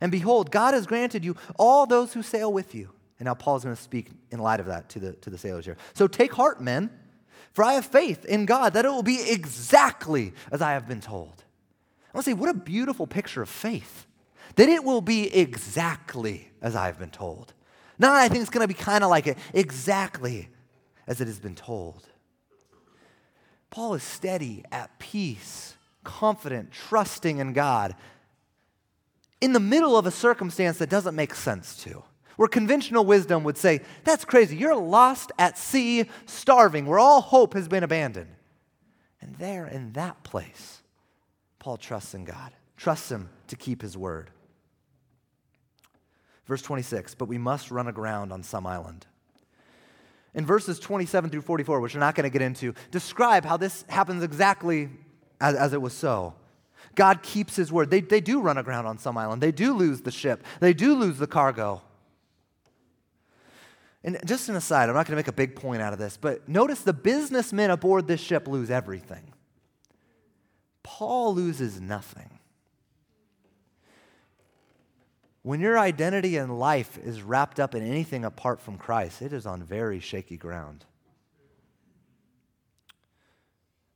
And 0.00 0.10
behold, 0.12 0.50
God 0.50 0.74
has 0.74 0.86
granted 0.86 1.24
you 1.24 1.36
all 1.58 1.86
those 1.86 2.12
who 2.12 2.22
sail 2.22 2.52
with 2.52 2.74
you. 2.74 2.90
And 3.18 3.26
now 3.26 3.34
Paul's 3.34 3.64
going 3.64 3.74
to 3.74 3.82
speak 3.82 4.10
in 4.30 4.38
light 4.38 4.60
of 4.60 4.66
that 4.66 4.88
to 4.90 4.98
the, 5.00 5.12
to 5.14 5.30
the 5.30 5.38
sailors 5.38 5.64
here. 5.64 5.76
So 5.94 6.06
take 6.06 6.32
heart, 6.32 6.60
men, 6.60 6.90
for 7.52 7.64
I 7.64 7.74
have 7.74 7.86
faith 7.86 8.24
in 8.24 8.46
God 8.46 8.74
that 8.74 8.84
it 8.84 8.88
will 8.88 9.02
be 9.02 9.20
exactly 9.28 10.32
as 10.52 10.62
I 10.62 10.72
have 10.72 10.86
been 10.86 11.00
told. 11.00 11.44
I 12.12 12.16
want 12.16 12.24
to 12.24 12.30
say, 12.30 12.34
what 12.34 12.48
a 12.48 12.54
beautiful 12.54 13.06
picture 13.06 13.42
of 13.42 13.48
faith. 13.48 14.06
That 14.56 14.68
it 14.68 14.84
will 14.84 15.00
be 15.00 15.34
exactly 15.34 16.50
as 16.62 16.74
I 16.74 16.86
have 16.86 16.98
been 16.98 17.10
told. 17.10 17.52
Not, 17.98 18.12
I 18.12 18.28
think 18.28 18.42
it's 18.42 18.50
going 18.50 18.66
to 18.66 18.72
be 18.72 18.80
kind 18.80 19.02
of 19.02 19.10
like 19.10 19.26
it, 19.26 19.38
exactly 19.52 20.48
as 21.06 21.20
it 21.20 21.26
has 21.26 21.40
been 21.40 21.54
told. 21.54 22.06
Paul 23.70 23.94
is 23.94 24.02
steady, 24.02 24.64
at 24.70 24.98
peace, 24.98 25.74
confident, 26.04 26.70
trusting 26.72 27.38
in 27.38 27.52
God 27.52 27.94
in 29.40 29.52
the 29.52 29.60
middle 29.60 29.96
of 29.96 30.06
a 30.06 30.10
circumstance 30.10 30.78
that 30.78 30.88
doesn't 30.88 31.14
make 31.14 31.34
sense 31.34 31.76
to 31.84 32.02
where 32.38 32.48
conventional 32.48 33.04
wisdom 33.04 33.42
would 33.42 33.58
say, 33.58 33.80
That's 34.04 34.24
crazy. 34.24 34.56
You're 34.56 34.76
lost 34.76 35.32
at 35.40 35.58
sea, 35.58 36.08
starving, 36.24 36.86
where 36.86 36.98
all 36.98 37.20
hope 37.20 37.52
has 37.54 37.66
been 37.66 37.82
abandoned. 37.82 38.30
And 39.20 39.34
there, 39.34 39.66
in 39.66 39.92
that 39.94 40.22
place, 40.22 40.82
Paul 41.58 41.76
trusts 41.76 42.14
in 42.14 42.24
God, 42.24 42.52
trusts 42.76 43.10
Him 43.10 43.28
to 43.48 43.56
keep 43.56 43.82
His 43.82 43.96
word. 43.96 44.30
Verse 46.46 46.62
26, 46.62 47.16
but 47.16 47.26
we 47.26 47.38
must 47.38 47.72
run 47.72 47.88
aground 47.88 48.32
on 48.32 48.44
some 48.44 48.68
island. 48.68 49.04
In 50.32 50.46
verses 50.46 50.78
27 50.78 51.30
through 51.30 51.42
44, 51.42 51.80
which 51.80 51.94
we're 51.94 52.00
not 52.00 52.14
going 52.14 52.22
to 52.22 52.30
get 52.30 52.40
into, 52.40 52.72
describe 52.92 53.44
how 53.44 53.56
this 53.56 53.84
happens 53.88 54.22
exactly 54.22 54.90
as, 55.40 55.56
as 55.56 55.72
it 55.72 55.82
was 55.82 55.92
so. 55.92 56.34
God 56.94 57.24
keeps 57.24 57.56
his 57.56 57.72
word. 57.72 57.90
They, 57.90 58.00
they 58.00 58.20
do 58.20 58.40
run 58.40 58.58
aground 58.58 58.86
on 58.86 58.96
some 58.96 59.18
island. 59.18 59.42
They 59.42 59.50
do 59.50 59.74
lose 59.74 60.02
the 60.02 60.12
ship. 60.12 60.44
They 60.60 60.72
do 60.72 60.94
lose 60.94 61.18
the 61.18 61.26
cargo. 61.26 61.82
And 64.08 64.18
just 64.24 64.48
an 64.48 64.56
aside, 64.56 64.88
I'm 64.88 64.94
not 64.94 65.04
going 65.04 65.12
to 65.12 65.16
make 65.16 65.28
a 65.28 65.32
big 65.32 65.54
point 65.54 65.82
out 65.82 65.92
of 65.92 65.98
this, 65.98 66.16
but 66.16 66.48
notice 66.48 66.80
the 66.80 66.94
businessmen 66.94 67.70
aboard 67.70 68.06
this 68.06 68.22
ship 68.22 68.48
lose 68.48 68.70
everything. 68.70 69.34
Paul 70.82 71.34
loses 71.34 71.78
nothing. 71.78 72.30
When 75.42 75.60
your 75.60 75.78
identity 75.78 76.38
in 76.38 76.58
life 76.58 76.96
is 76.96 77.20
wrapped 77.20 77.60
up 77.60 77.74
in 77.74 77.82
anything 77.82 78.24
apart 78.24 78.62
from 78.62 78.78
Christ, 78.78 79.20
it 79.20 79.34
is 79.34 79.44
on 79.44 79.62
very 79.62 80.00
shaky 80.00 80.38
ground. 80.38 80.86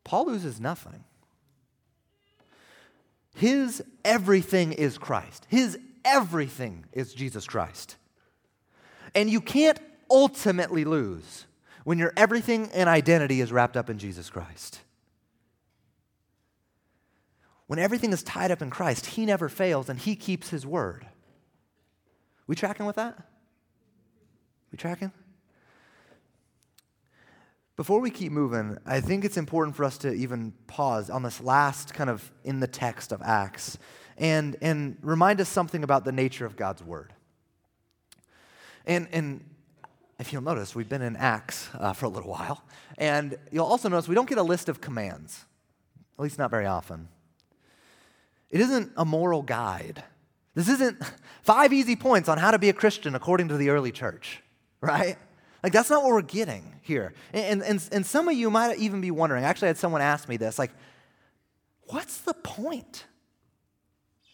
Paul 0.04 0.26
loses 0.26 0.60
nothing. 0.60 1.04
His 3.34 3.82
everything 4.04 4.74
is 4.74 4.98
Christ. 4.98 5.46
His 5.48 5.78
everything 6.04 6.84
is 6.92 7.14
Jesus 7.14 7.46
Christ. 7.46 7.96
And 9.14 9.30
you 9.30 9.40
can't 9.40 9.78
ultimately 10.12 10.84
lose 10.84 11.46
when 11.84 11.98
your 11.98 12.12
everything 12.16 12.70
and 12.72 12.88
identity 12.88 13.40
is 13.40 13.50
wrapped 13.50 13.76
up 13.76 13.90
in 13.90 13.98
Jesus 13.98 14.30
Christ. 14.30 14.80
When 17.66 17.78
everything 17.78 18.12
is 18.12 18.22
tied 18.22 18.50
up 18.50 18.60
in 18.60 18.70
Christ, 18.70 19.06
He 19.06 19.24
never 19.24 19.48
fails 19.48 19.88
and 19.88 19.98
He 19.98 20.14
keeps 20.14 20.50
His 20.50 20.66
word. 20.66 21.06
We 22.46 22.54
tracking 22.54 22.86
with 22.86 22.96
that? 22.96 23.16
We 24.70 24.76
tracking? 24.76 25.12
Before 27.76 28.00
we 28.00 28.10
keep 28.10 28.30
moving, 28.30 28.76
I 28.84 29.00
think 29.00 29.24
it's 29.24 29.38
important 29.38 29.74
for 29.74 29.84
us 29.84 29.96
to 29.98 30.12
even 30.12 30.52
pause 30.66 31.08
on 31.08 31.22
this 31.22 31.40
last 31.40 31.94
kind 31.94 32.10
of 32.10 32.30
in 32.44 32.60
the 32.60 32.66
text 32.66 33.12
of 33.12 33.22
Acts 33.22 33.78
and, 34.18 34.56
and 34.60 34.98
remind 35.00 35.40
us 35.40 35.48
something 35.48 35.82
about 35.82 36.04
the 36.04 36.12
nature 36.12 36.44
of 36.44 36.54
God's 36.54 36.82
word. 36.82 37.14
And, 38.86 39.08
and 39.12 39.44
if 40.18 40.32
you'll 40.32 40.42
notice, 40.42 40.74
we've 40.74 40.88
been 40.88 41.02
in 41.02 41.16
Acts 41.16 41.68
uh, 41.78 41.92
for 41.92 42.06
a 42.06 42.08
little 42.08 42.30
while. 42.30 42.62
And 42.98 43.36
you'll 43.50 43.66
also 43.66 43.88
notice 43.88 44.08
we 44.08 44.14
don't 44.14 44.28
get 44.28 44.38
a 44.38 44.42
list 44.42 44.68
of 44.68 44.80
commands, 44.80 45.44
at 46.18 46.22
least 46.22 46.38
not 46.38 46.50
very 46.50 46.66
often. 46.66 47.08
It 48.50 48.60
isn't 48.60 48.92
a 48.96 49.04
moral 49.04 49.42
guide. 49.42 50.04
This 50.54 50.68
isn't 50.68 51.02
five 51.42 51.72
easy 51.72 51.96
points 51.96 52.28
on 52.28 52.38
how 52.38 52.50
to 52.50 52.58
be 52.58 52.68
a 52.68 52.74
Christian 52.74 53.14
according 53.14 53.48
to 53.48 53.56
the 53.56 53.70
early 53.70 53.90
church, 53.90 54.42
right? 54.80 55.16
Like, 55.62 55.72
that's 55.72 55.88
not 55.88 56.02
what 56.02 56.12
we're 56.12 56.22
getting 56.22 56.64
here. 56.82 57.14
And, 57.32 57.62
and, 57.62 57.88
and 57.90 58.04
some 58.04 58.28
of 58.28 58.34
you 58.34 58.50
might 58.50 58.78
even 58.78 59.00
be 59.00 59.10
wondering. 59.10 59.44
Actually, 59.44 59.66
I 59.66 59.70
had 59.70 59.78
someone 59.78 60.02
ask 60.02 60.28
me 60.28 60.36
this 60.36 60.58
like, 60.58 60.72
what's 61.84 62.18
the 62.18 62.34
point? 62.34 63.06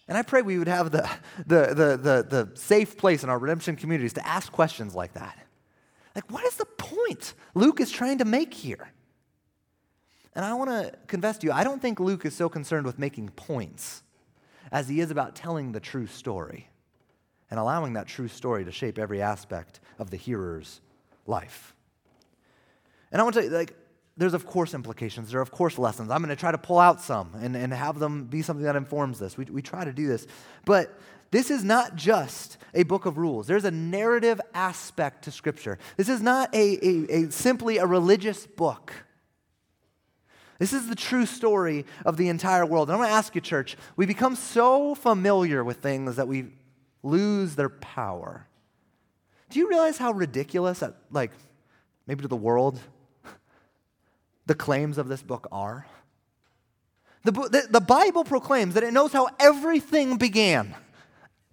And 0.08 0.16
I 0.16 0.22
pray 0.22 0.42
we 0.42 0.58
would 0.58 0.68
have 0.68 0.90
the, 0.90 1.08
the, 1.46 1.66
the, 1.68 1.96
the, 1.96 2.26
the 2.28 2.50
safe 2.54 2.96
place 2.96 3.22
in 3.22 3.30
our 3.30 3.38
redemption 3.38 3.76
communities 3.76 4.14
to 4.14 4.26
ask 4.26 4.50
questions 4.50 4.94
like 4.94 5.12
that. 5.12 5.38
Like, 6.14 6.30
what 6.30 6.44
is 6.44 6.56
the 6.56 6.64
point 6.64 7.34
Luke 7.54 7.80
is 7.80 7.90
trying 7.90 8.18
to 8.18 8.24
make 8.24 8.54
here? 8.54 8.90
And 10.34 10.44
I 10.44 10.54
want 10.54 10.70
to 10.70 10.92
confess 11.06 11.38
to 11.38 11.46
you, 11.46 11.52
I 11.52 11.64
don't 11.64 11.82
think 11.82 11.98
Luke 12.00 12.24
is 12.24 12.34
so 12.34 12.48
concerned 12.48 12.86
with 12.86 12.98
making 12.98 13.30
points 13.30 14.02
as 14.70 14.88
he 14.88 15.00
is 15.00 15.10
about 15.10 15.34
telling 15.34 15.72
the 15.72 15.80
true 15.80 16.06
story 16.06 16.68
and 17.50 17.58
allowing 17.58 17.94
that 17.94 18.06
true 18.06 18.28
story 18.28 18.64
to 18.64 18.70
shape 18.70 18.98
every 18.98 19.22
aspect 19.22 19.80
of 19.98 20.10
the 20.10 20.16
hearer's 20.16 20.80
life. 21.26 21.74
And 23.10 23.20
I 23.20 23.24
want 23.24 23.34
to 23.34 23.40
tell 23.40 23.50
you, 23.50 23.56
like, 23.56 23.74
there's 24.16 24.34
of 24.34 24.44
course 24.44 24.74
implications, 24.74 25.30
there 25.30 25.38
are 25.38 25.42
of 25.42 25.52
course 25.52 25.78
lessons. 25.78 26.10
I'm 26.10 26.22
going 26.22 26.34
to 26.34 26.40
try 26.40 26.50
to 26.50 26.58
pull 26.58 26.78
out 26.78 27.00
some 27.00 27.32
and, 27.40 27.56
and 27.56 27.72
have 27.72 27.98
them 27.98 28.24
be 28.24 28.42
something 28.42 28.64
that 28.64 28.76
informs 28.76 29.18
this. 29.18 29.36
We, 29.36 29.44
we 29.44 29.62
try 29.62 29.84
to 29.84 29.92
do 29.92 30.08
this. 30.08 30.26
But 30.64 30.98
this 31.30 31.50
is 31.50 31.62
not 31.62 31.96
just 31.96 32.56
a 32.74 32.84
book 32.84 33.06
of 33.06 33.18
rules. 33.18 33.46
There's 33.46 33.64
a 33.64 33.70
narrative 33.70 34.40
aspect 34.54 35.24
to 35.24 35.30
Scripture. 35.30 35.78
This 35.96 36.08
is 36.08 36.22
not 36.22 36.54
a, 36.54 36.86
a, 36.86 37.24
a, 37.24 37.30
simply 37.30 37.78
a 37.78 37.86
religious 37.86 38.46
book. 38.46 38.92
This 40.58 40.72
is 40.72 40.88
the 40.88 40.96
true 40.96 41.26
story 41.26 41.86
of 42.04 42.16
the 42.16 42.28
entire 42.28 42.66
world. 42.66 42.88
And 42.88 42.94
I'm 42.94 43.00
going 43.00 43.10
to 43.10 43.14
ask 43.14 43.34
you, 43.34 43.40
church, 43.40 43.76
we 43.96 44.06
become 44.06 44.34
so 44.34 44.94
familiar 44.94 45.62
with 45.62 45.78
things 45.78 46.16
that 46.16 46.26
we 46.26 46.46
lose 47.02 47.54
their 47.54 47.68
power. 47.68 48.46
Do 49.50 49.58
you 49.58 49.68
realize 49.68 49.98
how 49.98 50.12
ridiculous, 50.12 50.80
that, 50.80 50.94
like, 51.10 51.30
maybe 52.06 52.22
to 52.22 52.28
the 52.28 52.36
world, 52.36 52.80
the 54.46 54.54
claims 54.54 54.98
of 54.98 55.08
this 55.08 55.22
book 55.22 55.46
are? 55.52 55.86
The, 57.24 57.32
the, 57.32 57.66
the 57.70 57.80
Bible 57.80 58.24
proclaims 58.24 58.74
that 58.74 58.82
it 58.82 58.92
knows 58.92 59.12
how 59.12 59.28
everything 59.38 60.16
began. 60.16 60.74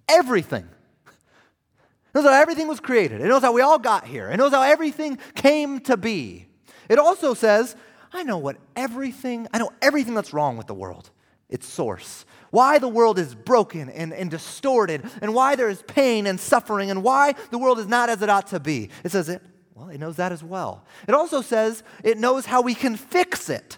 Everything. 0.09 0.67
It 1.05 2.19
knows 2.19 2.25
how 2.25 2.33
everything 2.33 2.67
was 2.67 2.79
created. 2.79 3.21
It 3.21 3.27
knows 3.27 3.41
how 3.41 3.51
we 3.51 3.61
all 3.61 3.79
got 3.79 4.07
here. 4.07 4.29
It 4.29 4.37
knows 4.37 4.51
how 4.51 4.61
everything 4.61 5.17
came 5.35 5.79
to 5.81 5.97
be. 5.97 6.47
It 6.87 6.97
also 6.97 7.33
says, 7.33 7.75
I 8.13 8.23
know 8.23 8.37
what 8.37 8.57
everything, 8.75 9.47
I 9.53 9.57
know 9.57 9.71
everything 9.81 10.13
that's 10.13 10.33
wrong 10.33 10.55
with 10.55 10.67
the 10.67 10.73
world, 10.73 11.09
its 11.49 11.67
source. 11.67 12.25
Why 12.51 12.79
the 12.79 12.87
world 12.87 13.19
is 13.19 13.35
broken 13.35 13.89
and, 13.89 14.13
and 14.13 14.31
distorted, 14.31 15.03
and 15.21 15.33
why 15.33 15.55
there 15.57 15.67
is 15.67 15.83
pain 15.87 16.25
and 16.25 16.39
suffering, 16.39 16.89
and 16.89 17.03
why 17.03 17.35
the 17.51 17.57
world 17.57 17.79
is 17.79 17.87
not 17.87 18.09
as 18.09 18.21
it 18.21 18.29
ought 18.29 18.47
to 18.47 18.61
be. 18.61 18.89
It 19.03 19.11
says 19.11 19.27
it, 19.27 19.41
well, 19.73 19.89
it 19.89 19.99
knows 19.99 20.15
that 20.15 20.31
as 20.31 20.41
well. 20.41 20.85
It 21.07 21.13
also 21.13 21.41
says 21.41 21.83
it 22.01 22.17
knows 22.17 22.45
how 22.45 22.61
we 22.61 22.75
can 22.75 22.95
fix 22.95 23.49
it. 23.49 23.77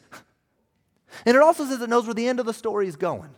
And 1.25 1.35
it 1.35 1.41
also 1.41 1.65
says 1.65 1.81
it 1.81 1.89
knows 1.89 2.05
where 2.05 2.13
the 2.13 2.27
end 2.27 2.39
of 2.39 2.45
the 2.45 2.53
story 2.53 2.87
is 2.87 2.95
going 2.95 3.31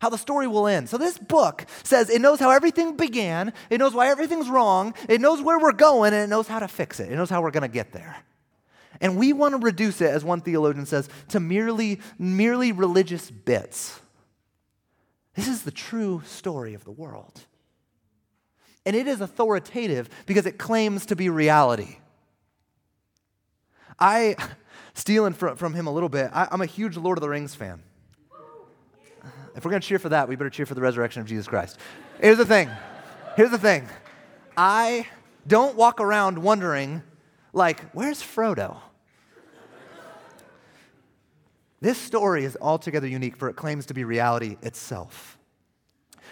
how 0.00 0.08
the 0.08 0.18
story 0.18 0.46
will 0.46 0.66
end. 0.66 0.88
So, 0.88 0.98
this 0.98 1.18
book 1.18 1.66
says 1.82 2.10
it 2.10 2.20
knows 2.20 2.38
how 2.40 2.50
everything 2.50 2.96
began, 2.96 3.52
it 3.70 3.78
knows 3.78 3.94
why 3.94 4.08
everything's 4.08 4.48
wrong, 4.48 4.94
it 5.08 5.20
knows 5.20 5.42
where 5.42 5.58
we're 5.58 5.72
going, 5.72 6.12
and 6.12 6.22
it 6.22 6.28
knows 6.28 6.48
how 6.48 6.58
to 6.58 6.68
fix 6.68 7.00
it. 7.00 7.10
It 7.10 7.16
knows 7.16 7.30
how 7.30 7.42
we're 7.42 7.50
going 7.50 7.62
to 7.62 7.68
get 7.68 7.92
there. 7.92 8.16
And 9.00 9.16
we 9.16 9.32
want 9.32 9.52
to 9.52 9.58
reduce 9.58 10.00
it, 10.00 10.10
as 10.10 10.24
one 10.24 10.40
theologian 10.40 10.86
says, 10.86 11.08
to 11.28 11.40
merely, 11.40 12.00
merely 12.18 12.72
religious 12.72 13.30
bits. 13.30 14.00
This 15.34 15.46
is 15.46 15.62
the 15.62 15.70
true 15.70 16.22
story 16.26 16.74
of 16.74 16.84
the 16.84 16.90
world. 16.90 17.44
And 18.84 18.96
it 18.96 19.06
is 19.06 19.20
authoritative 19.20 20.08
because 20.26 20.46
it 20.46 20.58
claims 20.58 21.06
to 21.06 21.16
be 21.16 21.28
reality. 21.28 21.98
I, 24.00 24.34
stealing 24.94 25.34
from, 25.34 25.74
him 25.74 25.86
a 25.86 25.92
little 25.92 26.08
bit, 26.08 26.30
I'm 26.32 26.60
a 26.60 26.66
huge 26.66 26.96
Lord 26.96 27.18
of 27.18 27.22
the 27.22 27.28
Rings 27.28 27.54
fan. 27.54 27.82
If 29.58 29.64
we're 29.64 29.72
going 29.72 29.82
to 29.82 29.88
cheer 29.88 29.98
for 29.98 30.10
that, 30.10 30.28
we 30.28 30.36
better 30.36 30.50
cheer 30.50 30.66
for 30.66 30.74
the 30.74 30.80
resurrection 30.80 31.20
of 31.20 31.26
Jesus 31.26 31.48
Christ. 31.48 31.78
Here's 32.20 32.38
the 32.38 32.46
thing. 32.46 32.70
Here's 33.34 33.50
the 33.50 33.58
thing. 33.58 33.88
I 34.56 35.08
don't 35.48 35.74
walk 35.74 36.00
around 36.00 36.38
wondering, 36.38 37.02
like, 37.52 37.90
where's 37.90 38.22
Frodo? 38.22 38.76
This 41.80 41.98
story 41.98 42.44
is 42.44 42.56
altogether 42.60 43.08
unique, 43.08 43.36
for 43.36 43.48
it 43.48 43.54
claims 43.54 43.86
to 43.86 43.94
be 43.94 44.04
reality 44.04 44.58
itself. 44.62 45.38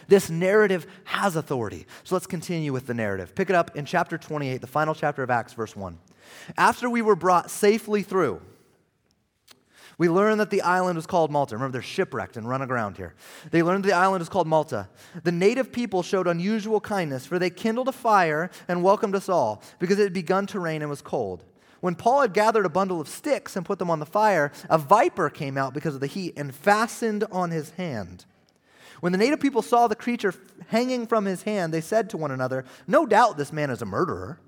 This 0.07 0.31
narrative 0.31 0.87
has 1.03 1.35
authority. 1.35 1.89
So 2.05 2.15
let's 2.15 2.29
continue 2.29 2.73
with 2.73 2.87
the 2.87 2.95
narrative. 2.95 3.35
Pick 3.35 3.51
it 3.51 3.57
up 3.57 3.77
in 3.77 3.87
chapter 3.87 4.19
28, 4.19 4.61
the 4.61 4.69
final 4.69 4.95
chapter 4.95 5.25
of 5.25 5.31
Acts, 5.31 5.53
verse 5.53 5.75
1. 5.75 5.99
After 6.57 6.89
we 6.89 7.03
were 7.03 7.17
brought 7.17 7.51
safely 7.51 8.05
through, 8.05 8.41
we 9.99 10.11
learn 10.11 10.37
that 10.39 10.51
the 10.51 10.61
island 10.61 10.97
was 10.97 11.07
called 11.07 11.31
Malta. 11.31 11.57
Remember, 11.57 11.73
they're 11.73 11.83
shipwrecked 11.83 12.37
and 12.37 12.47
run 12.47 12.61
aground 12.61 12.99
here. 12.99 13.15
They 13.51 13.63
learned 13.63 13.85
that 13.85 13.89
the 13.89 13.95
island 13.95 14.21
is 14.21 14.29
called 14.29 14.47
Malta. 14.47 14.89
The 15.23 15.33
native 15.33 15.73
people 15.73 16.03
showed 16.03 16.27
unusual 16.27 16.81
kindness, 16.81 17.25
for 17.25 17.39
they 17.39 17.49
kindled 17.49 17.89
a 17.89 17.93
fire 17.93 18.51
and 18.69 18.83
welcomed 18.83 19.15
us 19.15 19.29
all, 19.29 19.63
because 19.79 19.99
it 19.99 20.05
had 20.05 20.13
begun 20.13 20.47
to 20.49 20.61
rain 20.61 20.83
and 20.83 20.91
was 20.91 21.01
cold. 21.01 21.45
When 21.81 21.95
Paul 21.95 22.23
had 22.23 22.35
gathered 22.35 22.67
a 22.67 22.71
bundle 22.71 23.01
of 23.01 23.09
sticks 23.09 23.57
and 23.57 23.65
put 23.65 23.79
them 23.79 23.91
on 23.91 24.01
the 24.01 24.07
fire, 24.07 24.53
a 24.69 24.77
viper 24.77 25.31
came 25.31 25.57
out 25.57 25.73
because 25.73 25.95
of 25.95 26.01
the 26.01 26.07
heat 26.07 26.35
and 26.37 26.55
fastened 26.55 27.25
on 27.33 27.51
his 27.51 27.71
hand. 27.71 28.27
When 29.01 29.13
the 29.13 29.19
native 29.19 29.41
people 29.41 29.63
saw 29.63 29.87
the 29.87 29.95
creature 29.95 30.35
hanging 30.69 31.07
from 31.07 31.25
his 31.27 31.43
hand, 31.43 31.73
they 31.73 31.81
said 31.81 32.11
to 32.11 32.17
one 32.17 32.31
another, 32.31 32.65
No 32.87 33.07
doubt 33.07 33.37
this 33.37 33.53
man 33.53 33.71
is 33.71 33.83
a 33.83 33.87
murderer. 33.87 34.41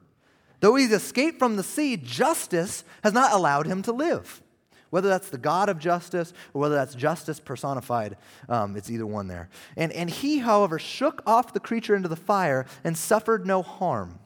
Though 0.60 0.74
he's 0.74 0.92
escaped 0.92 1.38
from 1.38 1.56
the 1.56 1.62
sea, 1.62 1.96
justice 1.96 2.82
has 3.04 3.12
not 3.12 3.32
allowed 3.32 3.66
him 3.66 3.82
to 3.82 3.92
live. 3.92 4.42
Whether 4.90 5.08
that's 5.08 5.28
the 5.28 5.38
God 5.38 5.68
of 5.68 5.78
justice 5.78 6.32
or 6.54 6.62
whether 6.62 6.74
that's 6.74 6.94
justice 6.94 7.40
personified, 7.40 8.16
um, 8.48 8.76
it's 8.76 8.90
either 8.90 9.06
one 9.06 9.28
there. 9.28 9.50
And, 9.76 9.92
and 9.92 10.08
he, 10.08 10.38
however, 10.38 10.78
shook 10.78 11.22
off 11.26 11.52
the 11.52 11.60
creature 11.60 11.94
into 11.94 12.08
the 12.08 12.16
fire 12.16 12.64
and 12.84 12.96
suffered 12.96 13.46
no 13.46 13.62
harm. 13.62 14.18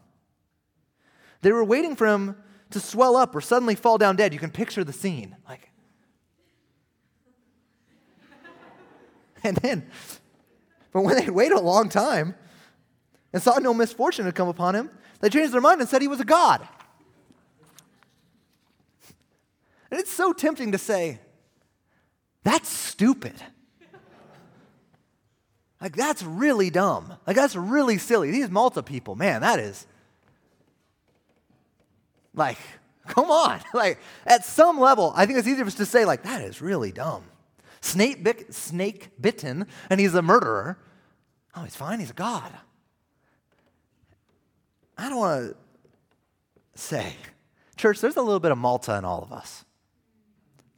They 1.40 1.50
were 1.50 1.64
waiting 1.64 1.96
for 1.96 2.06
him 2.06 2.36
to 2.70 2.80
swell 2.80 3.16
up 3.16 3.34
or 3.34 3.40
suddenly 3.40 3.74
fall 3.74 3.98
down 3.98 4.16
dead. 4.16 4.32
You 4.32 4.38
can 4.38 4.50
picture 4.50 4.84
the 4.84 4.92
scene. 4.92 5.36
Like, 5.48 5.70
and 9.44 9.56
then, 9.58 9.86
but 10.92 11.02
when 11.02 11.16
they 11.16 11.30
waited 11.30 11.58
a 11.58 11.60
long 11.60 11.88
time 11.88 12.36
and 13.32 13.42
saw 13.42 13.58
no 13.58 13.74
misfortune 13.74 14.26
had 14.26 14.36
come 14.36 14.48
upon 14.48 14.76
him, 14.76 14.90
they 15.20 15.28
changed 15.28 15.52
their 15.52 15.60
mind 15.60 15.80
and 15.80 15.88
said 15.88 16.02
he 16.02 16.08
was 16.08 16.20
a 16.20 16.24
god. 16.24 16.66
And 19.92 20.00
it's 20.00 20.10
so 20.10 20.32
tempting 20.32 20.72
to 20.72 20.78
say, 20.78 21.20
that's 22.42 22.70
stupid. 22.70 23.34
Like, 25.82 25.94
that's 25.94 26.22
really 26.22 26.70
dumb. 26.70 27.12
Like, 27.26 27.36
that's 27.36 27.54
really 27.54 27.98
silly. 27.98 28.30
These 28.30 28.48
Malta 28.48 28.82
people, 28.82 29.16
man, 29.16 29.42
that 29.42 29.58
is. 29.58 29.86
Like, 32.34 32.56
come 33.06 33.30
on. 33.30 33.60
Like, 33.74 33.98
at 34.24 34.46
some 34.46 34.80
level, 34.80 35.12
I 35.14 35.26
think 35.26 35.38
it's 35.38 35.46
easier 35.46 35.66
to 35.66 35.86
say, 35.86 36.06
like, 36.06 36.22
that 36.22 36.40
is 36.40 36.62
really 36.62 36.90
dumb. 36.90 37.24
Snake, 37.82 38.24
bit, 38.24 38.54
snake 38.54 39.10
bitten, 39.20 39.66
and 39.90 40.00
he's 40.00 40.14
a 40.14 40.22
murderer. 40.22 40.78
Oh, 41.54 41.64
he's 41.64 41.76
fine. 41.76 42.00
He's 42.00 42.10
a 42.10 42.14
god. 42.14 42.50
I 44.96 45.10
don't 45.10 45.18
want 45.18 45.50
to 45.50 46.80
say, 46.80 47.12
church, 47.76 48.00
there's 48.00 48.16
a 48.16 48.22
little 48.22 48.40
bit 48.40 48.52
of 48.52 48.58
Malta 48.58 48.96
in 48.96 49.04
all 49.04 49.22
of 49.22 49.32
us. 49.32 49.66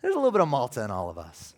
There's 0.04 0.16
a 0.16 0.18
little 0.18 0.32
bit 0.32 0.42
of 0.42 0.48
Malta 0.48 0.84
in 0.84 0.90
all 0.90 1.08
of 1.08 1.16
us. 1.16 1.54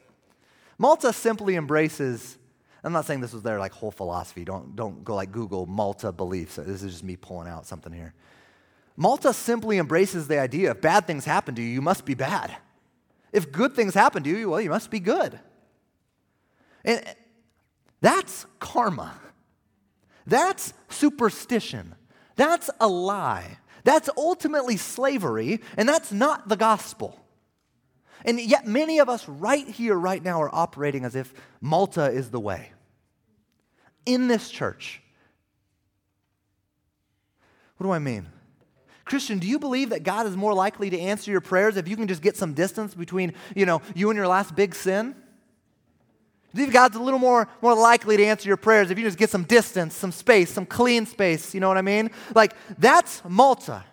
Malta 0.79 1.13
simply 1.13 1.57
embraces, 1.57 2.39
I'm 2.85 2.93
not 2.93 3.05
saying 3.05 3.21
this 3.21 3.33
was 3.33 3.43
their 3.43 3.59
like 3.59 3.73
whole 3.73 3.91
philosophy. 3.91 4.45
Don't, 4.45 4.77
don't 4.77 5.03
go 5.03 5.17
like 5.17 5.33
Google 5.33 5.67
Malta 5.67 6.13
beliefs. 6.13 6.55
This 6.55 6.85
is 6.85 6.93
just 6.93 7.03
me 7.03 7.17
pulling 7.17 7.49
out 7.49 7.67
something 7.67 7.93
here. 7.93 8.15
Malta 8.97 9.33
simply 9.33 9.79
embraces 9.79 10.29
the 10.29 10.39
idea 10.39 10.71
if 10.71 10.81
bad 10.81 11.09
things 11.09 11.25
happen 11.25 11.57
to 11.57 11.61
you, 11.61 11.67
you 11.67 11.83
must 11.83 12.05
be 12.05 12.15
bad. 12.15 12.57
If 13.33 13.51
good 13.51 13.75
things 13.75 13.95
happen 13.95 14.23
to 14.23 14.31
you, 14.31 14.51
well, 14.51 14.61
you 14.61 14.71
must 14.71 14.93
be 14.93 15.01
good. 15.01 15.41
And 16.85 17.03
that's 18.01 18.47
karma. 18.61 19.13
That's 20.25 20.73
superstition. 20.89 21.97
That's 22.37 22.71
a 22.79 22.87
lie. 22.87 23.59
That's 23.83 24.09
ultimately 24.17 24.77
slavery, 24.77 25.63
and 25.77 25.89
that's 25.89 26.13
not 26.13 26.49
the 26.49 26.57
gospel. 26.57 27.26
And 28.27 28.41
yet, 28.41 28.67
many 28.67 28.99
of 28.99 29.09
us 29.09 29.29
right 29.29 29.67
here, 29.69 29.95
right 29.95 30.23
now, 30.23 30.43
are 30.43 30.53
operating 30.53 31.05
as 31.05 31.15
if 31.15 31.33
Malta 31.61 32.07
is 32.07 32.31
the 32.31 32.41
way. 32.41 32.73
In 34.05 34.27
this 34.27 34.51
church. 34.51 35.01
What 37.77 37.87
do 37.87 37.93
I 37.93 38.01
mean? 38.01 38.27
Christian, 39.05 39.39
do 39.39 39.47
you 39.47 39.61
believe 39.61 39.91
that 39.91 40.03
God 40.03 40.27
is 40.27 40.37
more 40.37 40.53
likely 40.53 40.91
to 40.91 40.99
answer 40.99 41.31
your 41.31 41.41
prayers 41.41 41.77
if 41.77 41.87
you 41.87 41.97
can 41.97 42.09
just 42.09 42.23
get 42.23 42.37
some 42.37 42.55
distance 42.55 42.95
between, 42.95 43.35
you 43.55 43.65
know, 43.65 43.81
you 43.95 44.11
and 44.11 44.17
your 44.17 44.27
last 44.27 44.57
big 44.57 44.75
sin? 44.75 45.13
Do 45.13 46.63
you 46.63 46.67
believe 46.67 46.73
God's 46.73 46.97
a 46.97 47.03
little 47.03 47.21
more, 47.21 47.47
more 47.63 47.75
likely 47.75 48.17
to 48.17 48.25
answer 48.25 48.49
your 48.49 48.57
prayers 48.57 48.91
if 48.91 48.99
you 48.99 49.05
just 49.05 49.19
get 49.19 49.31
some 49.31 49.45
distance, 49.45 49.95
some 49.95 50.11
space, 50.11 50.51
some 50.51 50.67
clean 50.67 51.07
space, 51.07 51.55
you 51.55 51.61
know 51.61 51.69
what 51.69 51.77
I 51.77 51.83
mean? 51.83 52.11
Like, 52.35 52.55
that's 52.79 53.23
Malta. 53.29 53.85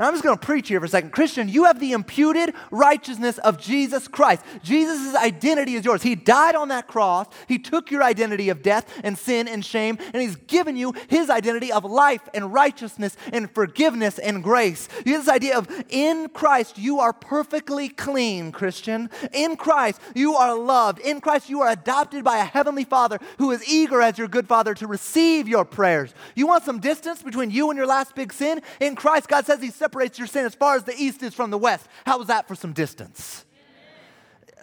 And 0.00 0.06
I'm 0.06 0.14
just 0.14 0.24
going 0.24 0.38
to 0.38 0.46
preach 0.46 0.68
here 0.68 0.80
for 0.80 0.86
a 0.86 0.88
second. 0.88 1.10
Christian, 1.10 1.46
you 1.46 1.64
have 1.64 1.78
the 1.78 1.92
imputed 1.92 2.54
righteousness 2.70 3.36
of 3.36 3.60
Jesus 3.60 4.08
Christ. 4.08 4.42
Jesus' 4.62 5.14
identity 5.14 5.74
is 5.74 5.84
yours. 5.84 6.02
He 6.02 6.14
died 6.14 6.54
on 6.54 6.68
that 6.68 6.86
cross. 6.86 7.26
He 7.46 7.58
took 7.58 7.90
your 7.90 8.02
identity 8.02 8.48
of 8.48 8.62
death 8.62 8.90
and 9.04 9.18
sin 9.18 9.46
and 9.46 9.62
shame, 9.62 9.98
and 10.14 10.22
He's 10.22 10.36
given 10.36 10.74
you 10.74 10.94
His 11.08 11.28
identity 11.28 11.70
of 11.70 11.84
life 11.84 12.22
and 12.32 12.50
righteousness 12.50 13.14
and 13.30 13.50
forgiveness 13.50 14.18
and 14.18 14.42
grace. 14.42 14.88
You 15.04 15.12
have 15.16 15.26
this 15.26 15.34
idea 15.34 15.58
of 15.58 15.68
in 15.90 16.30
Christ, 16.30 16.78
you 16.78 17.00
are 17.00 17.12
perfectly 17.12 17.90
clean, 17.90 18.52
Christian. 18.52 19.10
In 19.34 19.54
Christ, 19.54 20.00
you 20.14 20.34
are 20.34 20.56
loved. 20.56 21.00
In 21.00 21.20
Christ, 21.20 21.50
you 21.50 21.60
are 21.60 21.68
adopted 21.68 22.24
by 22.24 22.38
a 22.38 22.44
heavenly 22.44 22.84
Father 22.84 23.18
who 23.36 23.50
is 23.50 23.70
eager 23.70 24.00
as 24.00 24.16
your 24.16 24.28
good 24.28 24.48
Father 24.48 24.72
to 24.76 24.86
receive 24.86 25.46
your 25.46 25.66
prayers. 25.66 26.14
You 26.34 26.46
want 26.46 26.64
some 26.64 26.80
distance 26.80 27.22
between 27.22 27.50
you 27.50 27.68
and 27.68 27.76
your 27.76 27.86
last 27.86 28.14
big 28.14 28.32
sin? 28.32 28.62
In 28.80 28.96
Christ, 28.96 29.28
God 29.28 29.44
says 29.44 29.60
He's 29.60 29.74
separates 29.90 30.18
your 30.18 30.28
sin 30.28 30.46
as 30.46 30.54
far 30.54 30.76
as 30.76 30.84
the 30.84 30.94
east 30.96 31.20
is 31.24 31.34
from 31.34 31.50
the 31.50 31.58
west. 31.58 31.86
How 32.06 32.16
was 32.18 32.28
that 32.28 32.46
for 32.46 32.54
some 32.54 32.72
distance? 32.72 33.44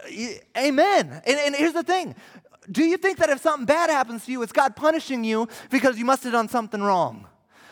Amen. 0.06 0.38
Amen. 0.56 1.22
And, 1.26 1.38
and 1.38 1.54
here's 1.54 1.74
the 1.74 1.82
thing 1.82 2.14
do 2.70 2.84
you 2.84 2.96
think 2.96 3.18
that 3.18 3.30
if 3.30 3.40
something 3.40 3.66
bad 3.66 3.90
happens 3.90 4.24
to 4.26 4.32
you, 4.32 4.42
it's 4.42 4.52
God 4.52 4.76
punishing 4.76 5.24
you 5.24 5.48
because 5.70 5.98
you 5.98 6.04
must 6.04 6.22
have 6.24 6.32
done 6.32 6.48
something 6.48 6.82
wrong? 6.82 7.26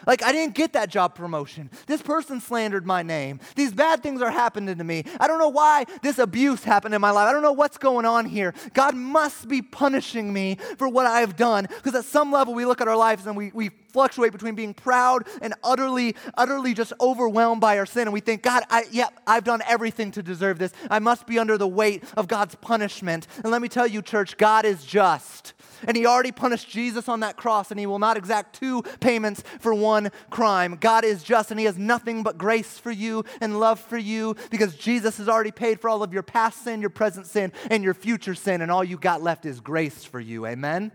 Like, 0.07 0.23
I 0.23 0.33
didn't 0.33 0.55
get 0.55 0.73
that 0.75 0.89
job 0.89 1.15
promotion. 1.15 1.71
This 1.87 2.01
person 2.01 2.41
slandered 2.41 2.87
my 2.87 3.03
name. 3.03 3.41
These 3.57 3.73
bad 3.73 4.03
things 4.03 4.23
are 4.23 4.31
happening 4.31 4.79
to 4.79 4.85
me. 4.85 5.05
I 5.19 5.27
don't 5.27 5.39
know 5.39 5.49
why 5.49 5.85
this 6.03 6.19
abuse 6.19 6.63
happened 6.63 6.95
in 6.95 7.01
my 7.01 7.11
life. 7.11 7.29
I 7.29 7.33
don't 7.33 7.43
know 7.43 7.53
what's 7.53 7.77
going 7.77 8.07
on 8.07 8.25
here. 8.25 8.55
God 8.73 8.95
must 8.95 9.49
be 9.49 9.63
punishing 9.63 10.33
me 10.33 10.59
for 10.79 10.89
what 10.89 11.07
I've 11.07 11.37
done. 11.37 11.67
Because 11.69 11.95
at 11.95 12.05
some 12.05 12.31
level, 12.31 12.55
we 12.55 12.65
look 12.65 12.81
at 12.81 12.89
our 12.89 12.97
lives 12.97 13.27
and 13.27 13.37
we, 13.37 13.51
we 13.53 13.71
fluctuate 13.97 14.31
between 14.31 14.55
being 14.55 14.75
proud 14.75 15.27
and 15.41 15.55
utterly, 15.65 16.15
utterly 16.37 16.75
just 16.75 16.93
overwhelmed 17.01 17.61
by 17.61 17.79
our 17.79 17.87
sin. 17.87 18.03
And 18.03 18.13
we 18.13 18.21
think, 18.21 18.43
God, 18.43 18.63
I, 18.71 18.85
yeah, 18.91 19.09
I've 19.27 19.45
done 19.45 19.63
everything 19.67 20.11
to 20.13 20.23
deserve 20.23 20.59
this. 20.59 20.73
I 20.91 20.99
must 20.99 21.27
be 21.27 21.39
under 21.39 21.59
the 21.59 21.67
weight 21.67 22.05
of 22.17 22.29
God's 22.29 22.55
punishment. 22.57 23.27
And 23.43 23.51
let 23.51 23.63
me 23.63 23.69
tell 23.69 23.87
you, 23.87 24.03
church, 24.03 24.37
God 24.37 24.65
is 24.65 24.85
just. 24.85 25.55
And 25.87 25.97
he 25.97 26.07
already 26.07 26.33
punished 26.33 26.69
Jesus 26.69 27.09
on 27.09 27.21
that 27.21 27.37
cross, 27.37 27.71
and 27.71 27.81
he 27.81 27.87
will 27.87 27.99
not 27.99 28.17
exact 28.17 28.59
two 28.59 28.83
payments 29.01 29.43
for 29.61 29.75
one 29.75 30.11
crime. 30.31 30.77
God 30.81 31.05
is 31.05 31.23
just, 31.23 31.51
and 31.51 31.59
he 31.59 31.67
has 31.67 31.77
nothing 31.77 32.23
but 32.23 32.39
grace 32.39 32.79
for 32.79 32.91
you 32.91 33.25
and 33.41 33.59
love 33.61 33.81
for 33.81 33.99
you 33.99 34.37
because 34.51 34.77
Jesus 34.77 35.19
has 35.19 35.29
already 35.29 35.51
paid 35.51 35.81
for 35.81 35.89
all 35.89 36.03
of 36.03 36.13
your 36.13 36.23
past 36.23 36.65
sin, 36.65 36.81
your 36.81 36.91
present 36.91 37.27
sin, 37.27 37.53
and 37.71 37.85
your 37.85 37.95
future 37.95 38.35
sin, 38.35 38.61
and 38.61 38.71
all 38.71 38.85
you 38.85 38.97
got 38.97 39.23
left 39.23 39.45
is 39.47 39.61
grace 39.61 40.05
for 40.05 40.21
you. 40.21 40.47
Amen? 40.47 40.93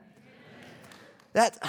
That's. 1.34 1.60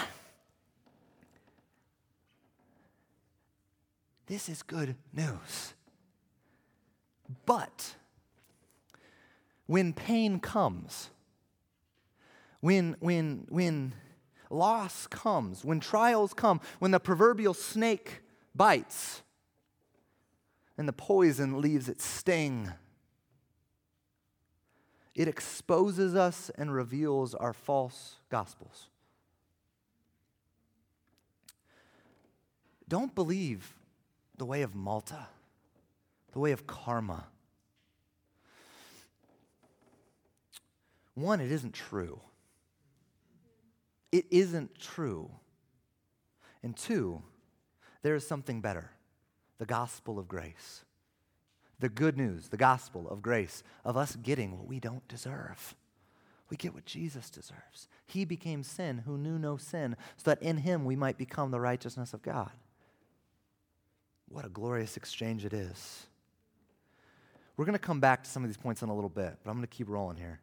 This 4.26 4.48
is 4.48 4.62
good 4.62 4.96
news. 5.12 5.74
But 7.44 7.96
when 9.66 9.92
pain 9.92 10.40
comes, 10.40 11.10
when, 12.62 12.96
when, 13.00 13.44
when 13.50 13.92
loss 14.48 15.08
comes, 15.08 15.64
when 15.64 15.80
trials 15.80 16.32
come, 16.32 16.60
when 16.78 16.92
the 16.92 17.00
proverbial 17.00 17.54
snake 17.54 18.20
bites 18.54 19.22
and 20.78 20.88
the 20.88 20.92
poison 20.92 21.60
leaves 21.60 21.88
its 21.88 22.04
sting, 22.06 22.72
it 25.14 25.26
exposes 25.26 26.14
us 26.14 26.50
and 26.56 26.72
reveals 26.72 27.34
our 27.34 27.52
false 27.52 28.16
gospels. 28.30 28.88
Don't 32.88 33.12
believe 33.14 33.74
the 34.38 34.46
way 34.46 34.62
of 34.62 34.74
Malta, 34.74 35.26
the 36.30 36.38
way 36.38 36.52
of 36.52 36.66
karma. 36.68 37.24
One, 41.14 41.40
it 41.40 41.50
isn't 41.50 41.74
true. 41.74 42.20
It 44.12 44.26
isn't 44.30 44.78
true. 44.78 45.30
And 46.62 46.76
two, 46.76 47.22
there 48.02 48.14
is 48.14 48.26
something 48.26 48.60
better 48.60 48.90
the 49.58 49.66
gospel 49.66 50.18
of 50.18 50.26
grace. 50.26 50.84
The 51.78 51.88
good 51.88 52.16
news, 52.16 52.48
the 52.48 52.56
gospel 52.56 53.08
of 53.08 53.22
grace, 53.22 53.62
of 53.84 53.96
us 53.96 54.16
getting 54.16 54.56
what 54.56 54.66
we 54.66 54.80
don't 54.80 55.06
deserve. 55.08 55.76
We 56.50 56.56
get 56.56 56.74
what 56.74 56.84
Jesus 56.84 57.30
deserves. 57.30 57.88
He 58.06 58.24
became 58.24 58.62
sin 58.62 58.98
who 59.06 59.16
knew 59.16 59.38
no 59.38 59.56
sin, 59.56 59.96
so 60.16 60.30
that 60.30 60.42
in 60.42 60.58
him 60.58 60.84
we 60.84 60.96
might 60.96 61.16
become 61.16 61.50
the 61.50 61.60
righteousness 61.60 62.12
of 62.12 62.22
God. 62.22 62.50
What 64.28 64.44
a 64.44 64.48
glorious 64.48 64.96
exchange 64.96 65.44
it 65.44 65.52
is. 65.52 66.06
We're 67.56 67.64
going 67.64 67.74
to 67.74 67.78
come 67.78 68.00
back 68.00 68.24
to 68.24 68.30
some 68.30 68.42
of 68.42 68.48
these 68.48 68.56
points 68.56 68.82
in 68.82 68.88
a 68.88 68.94
little 68.94 69.10
bit, 69.10 69.38
but 69.44 69.50
I'm 69.50 69.56
going 69.56 69.66
to 69.66 69.76
keep 69.76 69.88
rolling 69.88 70.16
here. 70.16 70.40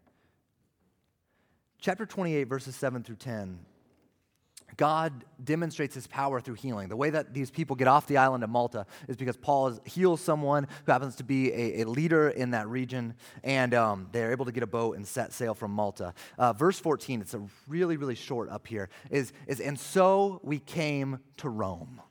Chapter 1.82 2.06
28, 2.06 2.44
verses 2.44 2.76
7 2.76 3.04
through 3.04 3.16
10 3.16 3.60
God 4.78 5.26
demonstrates 5.44 5.96
his 5.96 6.08
power 6.08 6.40
through 6.40 6.56
healing. 6.56 6.90
The 6.90 6.96
way 6.96 7.10
that 7.10 7.34
these 7.34 7.50
people 7.50 7.76
get 7.76 7.88
off 7.88 8.08
the 8.08 8.18
island 8.18 8.44
of 8.44 8.50
Malta 8.50 8.86
is 9.08 9.18
because 9.18 9.36
Paul 9.36 9.78
heals 9.84 10.22
someone 10.22 10.68
who 10.86 10.92
happens 10.92 11.16
to 11.18 11.24
be 11.24 11.52
a, 11.52 11.82
a 11.82 11.86
leader 11.86 12.30
in 12.30 12.52
that 12.52 12.68
region, 12.68 13.16
and 13.44 13.74
um, 13.74 14.08
they're 14.12 14.32
able 14.32 14.46
to 14.46 14.52
get 14.52 14.64
a 14.64 14.68
boat 14.68 14.96
and 14.96 15.08
set 15.08 15.34
sail 15.34 15.54
from 15.54 15.72
Malta. 15.72 16.14
Uh, 16.38 16.54
verse 16.54 16.80
14, 16.80 17.22
it's 17.22 17.34
a 17.34 17.42
really, 17.68 17.98
really 17.98 18.16
short 18.16 18.50
up 18.50 18.68
here, 18.68 18.90
is, 19.10 19.34
is 19.48 19.60
and 19.60 19.80
so 19.80 20.40
we 20.44 20.60
came 20.60 21.20
to 21.38 21.50
Rome. 21.50 22.02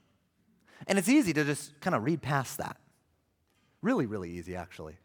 And 0.86 0.98
it's 0.98 1.08
easy 1.08 1.32
to 1.32 1.44
just 1.44 1.78
kind 1.80 1.94
of 1.94 2.04
read 2.04 2.22
past 2.22 2.58
that. 2.58 2.76
Really, 3.82 4.06
really 4.06 4.30
easy, 4.32 4.56
actually. 4.56 4.98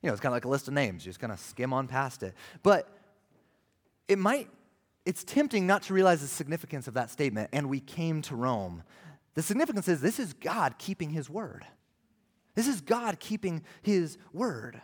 You 0.00 0.08
know, 0.08 0.12
it's 0.12 0.20
kind 0.20 0.32
of 0.32 0.36
like 0.36 0.44
a 0.44 0.48
list 0.48 0.68
of 0.68 0.74
names. 0.74 1.04
You 1.04 1.10
just 1.10 1.20
kind 1.20 1.32
of 1.32 1.40
skim 1.40 1.72
on 1.72 1.88
past 1.88 2.22
it. 2.22 2.34
But 2.62 2.88
it 4.08 4.18
might 4.18 4.48
it's 5.04 5.22
tempting 5.22 5.66
not 5.66 5.82
to 5.82 5.94
realize 5.94 6.22
the 6.22 6.26
significance 6.26 6.88
of 6.88 6.94
that 6.94 7.10
statement, 7.10 7.50
and 7.52 7.68
we 7.68 7.80
came 7.80 8.22
to 8.22 8.36
Rome. 8.36 8.82
The 9.34 9.42
significance 9.42 9.86
is 9.88 10.00
this 10.00 10.18
is 10.18 10.32
God 10.32 10.78
keeping 10.78 11.10
his 11.10 11.28
word. 11.28 11.66
This 12.54 12.68
is 12.68 12.80
God 12.80 13.18
keeping 13.20 13.62
his 13.82 14.16
word. 14.32 14.80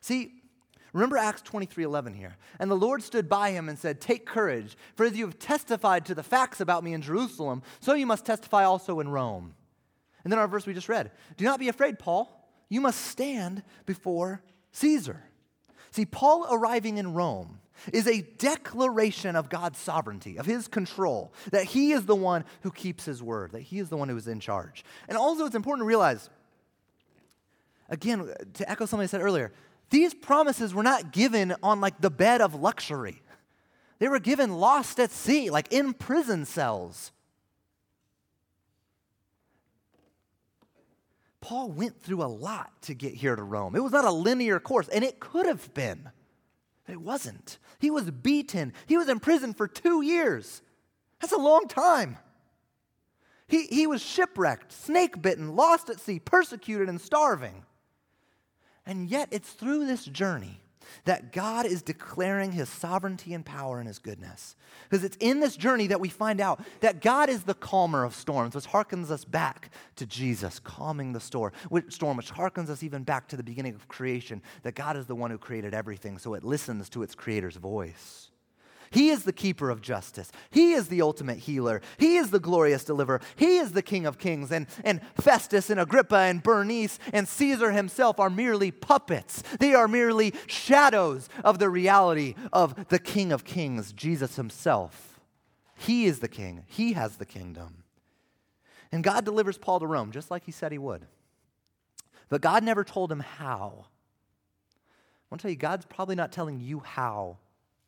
See, 0.00 0.32
remember 0.92 1.16
Acts 1.16 1.42
23 1.42 1.84
11 1.84 2.14
here. 2.14 2.36
And 2.60 2.70
the 2.70 2.76
Lord 2.76 3.02
stood 3.02 3.28
by 3.28 3.50
him 3.50 3.68
and 3.68 3.78
said, 3.78 4.00
Take 4.00 4.26
courage, 4.26 4.76
for 4.94 5.06
as 5.06 5.16
you 5.16 5.26
have 5.26 5.38
testified 5.38 6.04
to 6.06 6.14
the 6.14 6.22
facts 6.22 6.60
about 6.60 6.84
me 6.84 6.92
in 6.92 7.02
Jerusalem, 7.02 7.62
so 7.80 7.94
you 7.94 8.06
must 8.06 8.26
testify 8.26 8.64
also 8.64 9.00
in 9.00 9.08
Rome. 9.08 9.54
And 10.22 10.32
then 10.32 10.38
our 10.38 10.48
verse 10.48 10.66
we 10.66 10.74
just 10.74 10.88
read 10.88 11.10
Do 11.36 11.44
not 11.44 11.58
be 11.58 11.68
afraid, 11.68 11.98
Paul. 11.98 12.30
You 12.68 12.80
must 12.80 13.00
stand 13.00 13.62
before 13.86 14.42
Caesar. 14.72 15.22
See, 15.90 16.06
Paul 16.06 16.46
arriving 16.50 16.98
in 16.98 17.14
Rome 17.14 17.60
is 17.92 18.06
a 18.06 18.22
declaration 18.38 19.36
of 19.36 19.48
God's 19.48 19.78
sovereignty, 19.78 20.38
of 20.38 20.46
his 20.46 20.68
control, 20.68 21.32
that 21.50 21.64
he 21.64 21.92
is 21.92 22.06
the 22.06 22.14
one 22.14 22.44
who 22.62 22.70
keeps 22.70 23.04
his 23.04 23.22
word, 23.22 23.52
that 23.52 23.62
he 23.62 23.78
is 23.78 23.88
the 23.88 23.96
one 23.96 24.08
who 24.08 24.16
is 24.16 24.28
in 24.28 24.40
charge. 24.40 24.84
And 25.08 25.18
also, 25.18 25.46
it's 25.46 25.54
important 25.54 25.82
to 25.84 25.88
realize, 25.88 26.30
again, 27.88 28.32
to 28.54 28.70
echo 28.70 28.86
something 28.86 29.04
I 29.04 29.06
said 29.06 29.20
earlier, 29.20 29.52
these 29.90 30.14
promises 30.14 30.74
were 30.74 30.82
not 30.82 31.12
given 31.12 31.54
on 31.62 31.80
like 31.80 32.00
the 32.00 32.10
bed 32.10 32.40
of 32.40 32.54
luxury. 32.54 33.22
They 33.98 34.08
were 34.08 34.20
given 34.20 34.54
lost 34.54 34.98
at 34.98 35.10
sea, 35.10 35.50
like 35.50 35.72
in 35.72 35.92
prison 35.94 36.44
cells. 36.44 37.12
Paul 41.40 41.70
went 41.72 42.02
through 42.02 42.22
a 42.22 42.24
lot 42.24 42.72
to 42.82 42.94
get 42.94 43.12
here 43.12 43.36
to 43.36 43.42
Rome. 43.42 43.76
It 43.76 43.82
was 43.82 43.92
not 43.92 44.06
a 44.06 44.10
linear 44.10 44.58
course, 44.58 44.88
and 44.88 45.04
it 45.04 45.20
could 45.20 45.44
have 45.44 45.74
been. 45.74 46.08
It 46.88 47.00
wasn't. 47.00 47.58
He 47.78 47.90
was 47.90 48.10
beaten. 48.10 48.72
He 48.86 48.96
was 48.96 49.08
in 49.08 49.20
prison 49.20 49.54
for 49.54 49.66
two 49.66 50.02
years. 50.02 50.62
That's 51.20 51.32
a 51.32 51.38
long 51.38 51.66
time. 51.68 52.18
He, 53.46 53.66
he 53.66 53.86
was 53.86 54.02
shipwrecked, 54.02 54.72
snake 54.72 55.20
bitten, 55.20 55.54
lost 55.54 55.90
at 55.90 56.00
sea, 56.00 56.18
persecuted, 56.18 56.88
and 56.88 57.00
starving. 57.00 57.64
And 58.86 59.08
yet, 59.08 59.28
it's 59.30 59.50
through 59.50 59.86
this 59.86 60.04
journey 60.04 60.60
that 61.04 61.32
God 61.32 61.66
is 61.66 61.82
declaring 61.82 62.52
his 62.52 62.68
sovereignty 62.68 63.34
and 63.34 63.44
power 63.44 63.78
and 63.78 63.88
his 63.88 63.98
goodness. 63.98 64.56
Because 64.88 65.04
it's 65.04 65.16
in 65.20 65.40
this 65.40 65.56
journey 65.56 65.86
that 65.88 66.00
we 66.00 66.08
find 66.08 66.40
out 66.40 66.60
that 66.80 67.00
God 67.00 67.28
is 67.28 67.44
the 67.44 67.54
calmer 67.54 68.04
of 68.04 68.14
storms, 68.14 68.54
which 68.54 68.66
harkens 68.66 69.10
us 69.10 69.24
back 69.24 69.70
to 69.96 70.06
Jesus 70.06 70.58
calming 70.58 71.12
the 71.12 71.20
storm, 71.20 71.52
which, 71.68 71.98
harkens 71.98 72.68
us 72.68 72.82
even 72.82 73.02
back 73.02 73.28
to 73.28 73.36
the 73.36 73.42
beginning 73.42 73.74
of 73.74 73.88
creation, 73.88 74.42
that 74.62 74.74
God 74.74 74.96
is 74.96 75.06
the 75.06 75.14
one 75.14 75.30
who 75.30 75.38
created 75.38 75.74
everything, 75.74 76.18
so 76.18 76.34
it 76.34 76.44
listens 76.44 76.88
to 76.90 77.02
its 77.02 77.14
creator's 77.14 77.56
voice. 77.56 78.30
He 78.90 79.10
is 79.10 79.24
the 79.24 79.32
keeper 79.32 79.70
of 79.70 79.80
justice. 79.82 80.30
He 80.50 80.72
is 80.72 80.88
the 80.88 81.02
ultimate 81.02 81.38
healer. 81.38 81.80
He 81.98 82.16
is 82.16 82.30
the 82.30 82.40
glorious 82.40 82.84
deliverer. 82.84 83.20
He 83.36 83.58
is 83.58 83.72
the 83.72 83.82
King 83.82 84.06
of 84.06 84.18
kings. 84.18 84.52
And, 84.52 84.66
and 84.84 85.00
Festus 85.20 85.70
and 85.70 85.80
Agrippa 85.80 86.16
and 86.16 86.42
Bernice 86.42 86.98
and 87.12 87.26
Caesar 87.28 87.72
himself 87.72 88.20
are 88.20 88.30
merely 88.30 88.70
puppets. 88.70 89.42
They 89.58 89.74
are 89.74 89.88
merely 89.88 90.34
shadows 90.46 91.28
of 91.44 91.58
the 91.58 91.68
reality 91.68 92.34
of 92.52 92.88
the 92.88 92.98
King 92.98 93.32
of 93.32 93.44
kings, 93.44 93.92
Jesus 93.92 94.36
himself. 94.36 95.14
He 95.76 96.06
is 96.06 96.20
the 96.20 96.28
king, 96.28 96.64
he 96.66 96.92
has 96.92 97.16
the 97.16 97.26
kingdom. 97.26 97.84
And 98.92 99.02
God 99.02 99.24
delivers 99.24 99.58
Paul 99.58 99.80
to 99.80 99.86
Rome, 99.86 100.12
just 100.12 100.30
like 100.30 100.44
he 100.44 100.52
said 100.52 100.70
he 100.70 100.78
would. 100.78 101.04
But 102.28 102.40
God 102.40 102.62
never 102.62 102.84
told 102.84 103.10
him 103.10 103.20
how. 103.20 103.86
I 104.76 105.26
want 105.30 105.40
to 105.40 105.42
tell 105.42 105.50
you, 105.50 105.56
God's 105.56 105.84
probably 105.84 106.14
not 106.14 106.32
telling 106.32 106.60
you 106.60 106.80
how 106.80 107.38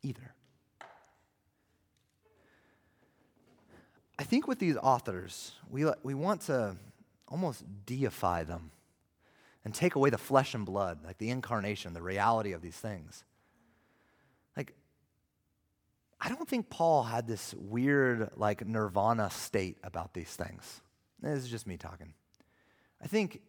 either. 0.03 0.33
I 4.19 4.23
think 4.23 4.47
with 4.47 4.59
these 4.59 4.77
authors, 4.77 5.51
we, 5.69 5.85
we 6.03 6.13
want 6.13 6.41
to 6.41 6.75
almost 7.27 7.63
deify 7.85 8.43
them 8.43 8.71
and 9.63 9.73
take 9.73 9.95
away 9.95 10.09
the 10.09 10.17
flesh 10.17 10.53
and 10.53 10.65
blood, 10.65 10.99
like 11.05 11.17
the 11.17 11.29
incarnation, 11.29 11.93
the 11.93 12.01
reality 12.01 12.53
of 12.53 12.61
these 12.61 12.77
things. 12.77 13.23
Like, 14.55 14.73
I 16.19 16.29
don't 16.29 16.47
think 16.47 16.69
Paul 16.69 17.03
had 17.03 17.27
this 17.27 17.53
weird, 17.53 18.31
like, 18.35 18.65
nirvana 18.65 19.29
state 19.29 19.77
about 19.83 20.13
these 20.13 20.29
things. 20.29 20.81
This 21.21 21.43
is 21.43 21.49
just 21.49 21.67
me 21.67 21.77
talking. 21.77 22.13
I 23.01 23.07
think 23.07 23.41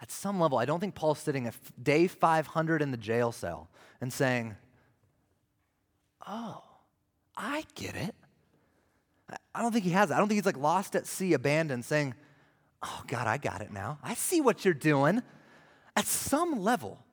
at 0.00 0.10
some 0.10 0.40
level, 0.40 0.58
I 0.58 0.64
don't 0.64 0.80
think 0.80 0.94
Paul's 0.94 1.18
sitting 1.18 1.46
at 1.46 1.54
day 1.82 2.06
500 2.06 2.82
in 2.82 2.90
the 2.90 2.96
jail 2.96 3.32
cell 3.32 3.68
and 4.00 4.12
saying, 4.12 4.56
Oh, 6.26 6.62
I 7.36 7.64
get 7.74 7.94
it. 7.94 8.14
I 9.54 9.62
don't 9.62 9.72
think 9.72 9.84
he 9.84 9.90
has 9.90 10.10
it. 10.10 10.14
I 10.14 10.18
don't 10.18 10.28
think 10.28 10.38
he's 10.38 10.46
like 10.46 10.56
lost 10.56 10.94
at 10.94 11.06
sea, 11.06 11.32
abandoned, 11.32 11.84
saying, 11.84 12.14
Oh, 12.82 13.02
God, 13.08 13.26
I 13.26 13.38
got 13.38 13.60
it 13.60 13.72
now. 13.72 13.98
I 14.02 14.14
see 14.14 14.40
what 14.40 14.64
you're 14.64 14.74
doing. 14.74 15.22
At 15.96 16.06
some 16.06 16.62
level, 16.62 17.04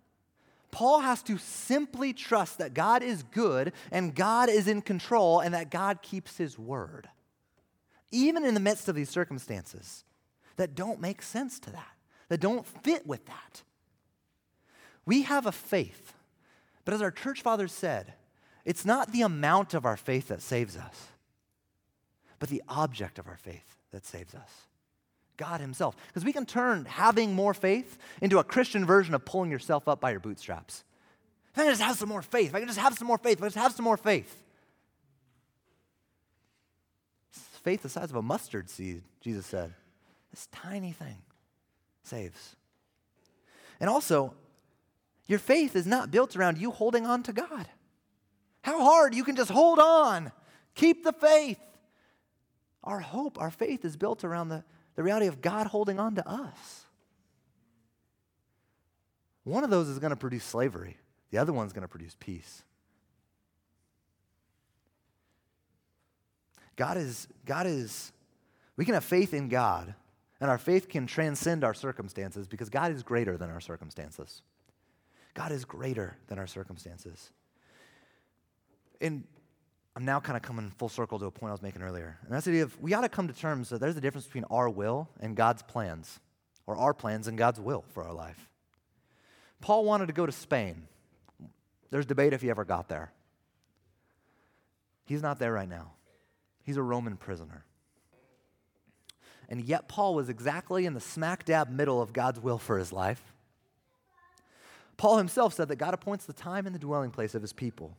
Paul 0.70 1.00
has 1.00 1.24
to 1.24 1.38
simply 1.38 2.14
trust 2.14 2.60
that 2.60 2.74
God 2.74 3.02
is 3.02 3.24
good 3.24 3.74
and 3.92 4.14
God 4.14 4.50
is 4.50 4.68
in 4.68 4.82
control 4.82 5.40
and 5.40 5.54
that 5.54 5.72
God 5.72 6.02
keeps 6.02 6.38
his 6.38 6.60
word. 6.60 7.10
Even 8.12 8.46
in 8.46 8.54
the 8.54 8.60
midst 8.60 8.88
of 8.88 8.96
these 8.96 9.10
circumstances 9.10 10.04
that 10.58 10.76
don't 10.76 11.02
make 11.02 11.22
sense 11.22 11.60
to 11.62 11.72
that, 11.72 11.94
that 12.30 12.42
don't 12.42 12.66
fit 12.84 13.08
with 13.08 13.26
that. 13.26 13.64
We 15.06 15.24
have 15.24 15.46
a 15.46 15.52
faith, 15.52 16.14
but 16.84 16.94
as 16.94 17.02
our 17.02 17.12
church 17.12 17.42
fathers 17.42 17.72
said, 17.72 18.14
it's 18.66 18.86
not 18.86 19.12
the 19.12 19.22
amount 19.22 19.74
of 19.74 19.86
our 19.86 19.98
faith 19.98 20.28
that 20.28 20.42
saves 20.42 20.78
us 20.78 21.08
but 22.40 22.50
the 22.50 22.64
object 22.68 23.20
of 23.20 23.28
our 23.28 23.38
faith 23.38 23.78
that 23.92 24.06
saves 24.06 24.36
us 24.36 24.50
God 25.38 25.62
Himself. 25.62 25.96
Because 26.08 26.26
we 26.26 26.34
can 26.34 26.46
turn 26.46 26.86
having 26.86 27.34
more 27.34 27.54
faith 27.54 27.98
into 28.22 28.40
a 28.40 28.44
Christian 28.44 28.86
version 28.86 29.14
of 29.14 29.26
pulling 29.26 29.52
yourself 29.52 29.88
up 29.88 30.00
by 30.00 30.12
your 30.12 30.20
bootstraps. 30.20 30.84
If 31.54 31.60
I 31.60 31.64
can 31.64 31.72
just 31.72 31.82
have 31.82 31.98
some 31.98 32.10
more 32.10 32.22
faith, 32.22 32.50
if 32.50 32.56
I 32.56 32.60
can 32.60 32.68
just 32.68 32.80
have 32.80 32.98
some 32.98 33.08
more 33.08 33.18
faith, 33.18 33.38
if 33.38 33.44
I 33.44 33.48
just 33.48 33.58
have 33.58 33.74
some 33.74 33.86
more 33.86 33.98
faith. 33.98 34.44
Faith 37.64 37.82
the 37.82 37.90
size 37.90 38.12
of 38.12 38.16
a 38.16 38.22
mustard 38.22 38.70
seed, 38.70 39.02
Jesus 39.22 39.46
said. 39.46 39.74
This 40.32 40.48
tiny 40.52 40.92
thing 40.92 41.18
saves. 42.04 42.56
And 43.80 43.90
also, 43.90 44.34
your 45.28 45.40
faith 45.40 45.76
is 45.76 45.88
not 45.88 46.12
built 46.12 46.36
around 46.36 46.60
you 46.60 46.72
holding 46.72 47.06
on 47.06 47.24
to 47.24 47.34
God. 47.34 47.68
How 48.62 48.84
hard 48.84 49.16
you 49.16 49.24
can 49.24 49.36
just 49.36 49.50
hold 49.50 49.80
on, 49.80 50.32
keep 50.76 51.04
the 51.04 51.14
faith. 51.14 51.58
Our 52.86 53.00
hope, 53.00 53.40
our 53.40 53.52
faith 53.52 53.84
is 53.84 53.98
built 53.98 54.24
around 54.24 54.50
the, 54.50 54.64
the 54.96 55.04
reality 55.04 55.28
of 55.28 55.42
God 55.42 55.68
holding 55.68 56.00
on 56.00 56.16
to 56.16 56.28
us. 56.28 56.86
one 59.44 59.64
of 59.64 59.70
those 59.70 59.88
is 59.88 60.00
going 60.00 60.12
to 60.12 60.16
produce 60.16 60.44
slavery, 60.44 60.98
the 61.32 61.38
other 61.38 61.54
one's 61.54 61.74
going 61.74 61.82
to 61.82 61.88
produce 61.88 62.16
peace. 62.20 62.64
God 66.76 66.98
is, 66.98 67.28
God 67.46 67.68
is, 67.68 68.12
we 68.76 68.86
can 68.86 68.94
have 68.94 69.06
faith 69.06 69.34
in 69.34 69.48
God, 69.48 69.96
and 70.42 70.50
our 70.50 70.58
faith 70.58 70.90
can 70.90 71.08
transcend 71.08 71.64
our 71.64 71.74
circumstances 71.74 72.48
because 72.48 72.70
God 72.70 72.92
is 72.92 73.02
greater 73.02 73.38
than 73.38 73.50
our 73.50 73.62
circumstances. 73.62 74.42
God 75.34 75.52
is 75.52 75.66
greater 75.66 76.18
than 76.28 76.38
our 76.38 76.48
circumstances. 76.48 77.32
And 79.00 79.26
I'm 79.96 80.04
now 80.04 80.20
kind 80.20 80.36
of 80.36 80.44
coming 80.44 80.72
full 80.72 80.90
circle 80.90 81.20
to 81.20 81.26
a 81.26 81.32
point 81.32 81.50
I 81.50 81.54
was 81.54 81.62
making 81.62 81.82
earlier. 81.82 82.18
And 82.24 82.34
that's 82.34 82.46
the 82.46 82.52
idea 82.52 82.64
of 82.64 82.80
we 82.82 82.94
ought 82.94 83.02
to 83.02 83.10
come 83.10 83.28
to 83.28 83.34
terms 83.34 83.70
that 83.70 83.80
there's 83.80 83.96
a 83.96 84.02
difference 84.02 84.26
between 84.26 84.44
our 84.46 84.70
will 84.70 85.10
and 85.22 85.36
God's 85.36 85.64
plans, 85.64 86.20
or 86.68 86.76
our 86.76 86.94
plans 86.94 87.28
and 87.28 87.38
God's 87.38 87.62
will 87.62 87.86
for 87.94 88.04
our 88.04 88.14
life. 88.14 88.50
Paul 89.62 89.86
wanted 89.86 90.08
to 90.08 90.14
go 90.14 90.26
to 90.26 90.32
Spain. 90.32 90.88
There's 91.92 92.06
debate 92.06 92.34
if 92.34 92.42
he 92.42 92.50
ever 92.50 92.66
got 92.66 92.90
there. 92.90 93.12
He's 95.06 95.22
not 95.22 95.40
there 95.40 95.54
right 95.54 95.70
now. 95.70 95.92
He's 96.64 96.78
a 96.78 96.84
Roman 96.84 97.16
prisoner. 97.16 97.64
And 99.48 99.64
yet, 99.64 99.88
Paul 99.88 100.16
was 100.16 100.28
exactly 100.28 100.86
in 100.86 100.94
the 100.94 101.00
smack 101.00 101.46
dab 101.46 101.70
middle 101.70 102.02
of 102.02 102.12
God's 102.12 102.40
will 102.40 102.58
for 102.58 102.80
his 102.80 102.92
life. 102.92 103.34
Paul 104.98 105.18
himself 105.18 105.54
said 105.54 105.68
that 105.68 105.76
God 105.76 105.94
appoints 105.94 106.26
the 106.26 106.34
time 106.34 106.66
and 106.66 106.74
the 106.74 106.80
dwelling 106.80 107.12
place 107.12 107.36
of 107.36 107.44
his 107.44 107.54
people. 107.54 107.96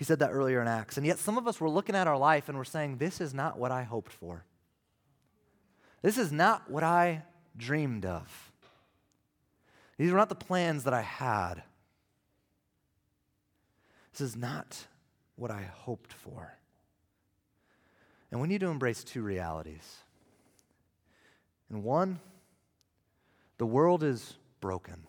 He 0.00 0.06
said 0.06 0.20
that 0.20 0.30
earlier 0.30 0.62
in 0.62 0.66
Acts. 0.66 0.96
And 0.96 1.04
yet, 1.04 1.18
some 1.18 1.36
of 1.36 1.46
us 1.46 1.60
were 1.60 1.68
looking 1.68 1.94
at 1.94 2.06
our 2.06 2.16
life 2.16 2.48
and 2.48 2.56
we're 2.56 2.64
saying, 2.64 2.96
This 2.96 3.20
is 3.20 3.34
not 3.34 3.58
what 3.58 3.70
I 3.70 3.82
hoped 3.82 4.10
for. 4.14 4.46
This 6.00 6.16
is 6.16 6.32
not 6.32 6.70
what 6.70 6.82
I 6.82 7.24
dreamed 7.54 8.06
of. 8.06 8.50
These 9.98 10.10
were 10.10 10.16
not 10.16 10.30
the 10.30 10.34
plans 10.34 10.84
that 10.84 10.94
I 10.94 11.02
had. 11.02 11.64
This 14.12 14.22
is 14.22 14.36
not 14.36 14.86
what 15.36 15.50
I 15.50 15.64
hoped 15.70 16.14
for. 16.14 16.56
And 18.30 18.40
we 18.40 18.48
need 18.48 18.60
to 18.60 18.68
embrace 18.68 19.04
two 19.04 19.20
realities. 19.20 19.98
And 21.68 21.84
one, 21.84 22.20
the 23.58 23.66
world 23.66 24.02
is 24.02 24.38
broken, 24.62 25.06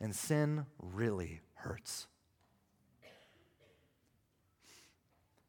and 0.00 0.14
sin 0.14 0.66
really 0.78 1.40
hurts. 1.54 2.06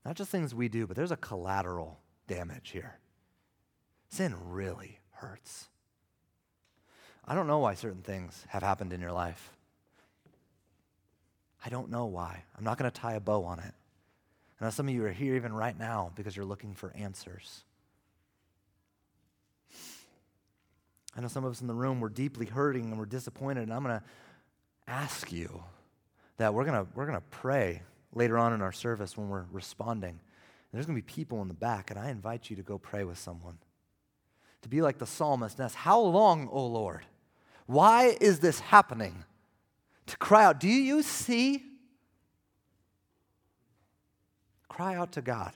Not 0.05 0.15
just 0.15 0.29
things 0.29 0.53
we 0.53 0.69
do, 0.69 0.85
but 0.85 0.95
there's 0.95 1.11
a 1.11 1.17
collateral 1.17 1.99
damage 2.27 2.69
here. 2.69 2.99
Sin 4.09 4.35
really 4.49 4.99
hurts. 5.11 5.67
I 7.27 7.33
don't 7.33 7.47
know 7.47 7.59
why 7.59 7.73
certain 7.73 8.03
things 8.03 8.45
have 8.49 8.61
happened 8.61 8.93
in 8.93 9.01
your 9.01 9.11
life. 9.11 9.51
I 11.65 11.69
don't 11.69 11.89
know 11.89 12.05
why. 12.05 12.43
I'm 12.55 12.63
not 12.63 12.77
going 12.77 12.89
to 12.89 13.01
tie 13.01 13.13
a 13.13 13.19
bow 13.19 13.43
on 13.43 13.57
it. 13.59 13.73
I 14.61 14.65
know 14.65 14.69
some 14.69 14.87
of 14.87 14.93
you 14.93 15.03
are 15.05 15.11
here 15.11 15.35
even 15.35 15.51
right 15.51 15.77
now 15.77 16.11
because 16.15 16.35
you're 16.35 16.45
looking 16.45 16.75
for 16.75 16.93
answers. 16.95 17.63
I 21.17 21.21
know 21.21 21.27
some 21.27 21.43
of 21.43 21.51
us 21.51 21.61
in 21.61 21.67
the 21.67 21.73
room, 21.73 21.99
we're 21.99 22.09
deeply 22.09 22.45
hurting 22.45 22.85
and 22.85 22.99
we're 22.99 23.05
disappointed, 23.05 23.63
and 23.63 23.73
I'm 23.73 23.83
going 23.83 23.99
to 23.99 24.03
ask 24.87 25.31
you 25.31 25.63
that 26.37 26.53
we're 26.53 26.65
going 26.65 26.85
to 26.85 26.91
we're 26.93 27.05
going 27.05 27.17
to 27.17 27.23
pray 27.31 27.81
later 28.15 28.38
on 28.38 28.54
in 28.54 28.62
our 28.62 28.71
service 28.71 29.15
when 29.15 29.30
we're 29.30 29.45
responding. 29.51 30.10
And 30.10 30.19
there's 30.73 30.88
going 30.88 30.99
to 30.99 31.06
be 31.06 31.13
people 31.13 31.41
in 31.41 31.47
the 31.47 31.54
back, 31.54 31.91
and 31.91 31.99
I 31.99 32.10
invite 32.10 32.49
you 32.49 32.56
to 32.56 32.63
go 32.63 32.80
pray 32.80 33.04
with 33.04 33.19
someone. 33.19 33.60
To 34.63 34.69
be 34.69 34.82
like 34.82 34.97
the 34.97 35.06
psalmist 35.06 35.60
and 35.60 35.65
ask, 35.65 35.75
How 35.75 35.99
long, 35.99 36.49
O 36.51 36.65
Lord? 36.65 37.06
Why 37.67 38.17
is 38.19 38.39
this 38.39 38.60
happening? 38.60 39.23
To 40.08 40.17
cry 40.17 40.45
out, 40.45 40.60
Do 40.60 40.67
you 40.67 41.04
see? 41.04 41.63
Cry 44.69 44.95
out 44.95 45.12
to 45.13 45.21
God, 45.21 45.54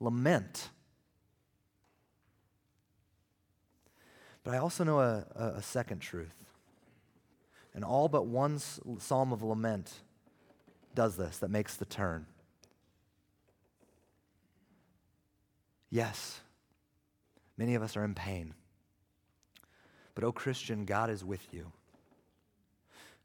lament. 0.00 0.70
But 4.42 4.54
I 4.54 4.58
also 4.58 4.84
know 4.84 5.00
a, 5.00 5.24
a, 5.36 5.62
second 5.62 6.00
truth. 6.00 6.34
And 7.74 7.84
all 7.84 8.08
but 8.08 8.26
one 8.26 8.58
psalm 8.58 9.32
of 9.32 9.42
lament 9.42 9.92
does 10.94 11.16
this, 11.16 11.38
that 11.38 11.50
makes 11.50 11.76
the 11.76 11.84
turn. 11.84 12.26
Yes, 15.90 16.40
many 17.56 17.74
of 17.74 17.82
us 17.82 17.96
are 17.96 18.04
in 18.04 18.14
pain. 18.14 18.54
But, 20.14 20.24
oh 20.24 20.32
Christian, 20.32 20.84
God 20.84 21.08
is 21.08 21.24
with 21.24 21.46
you. 21.52 21.72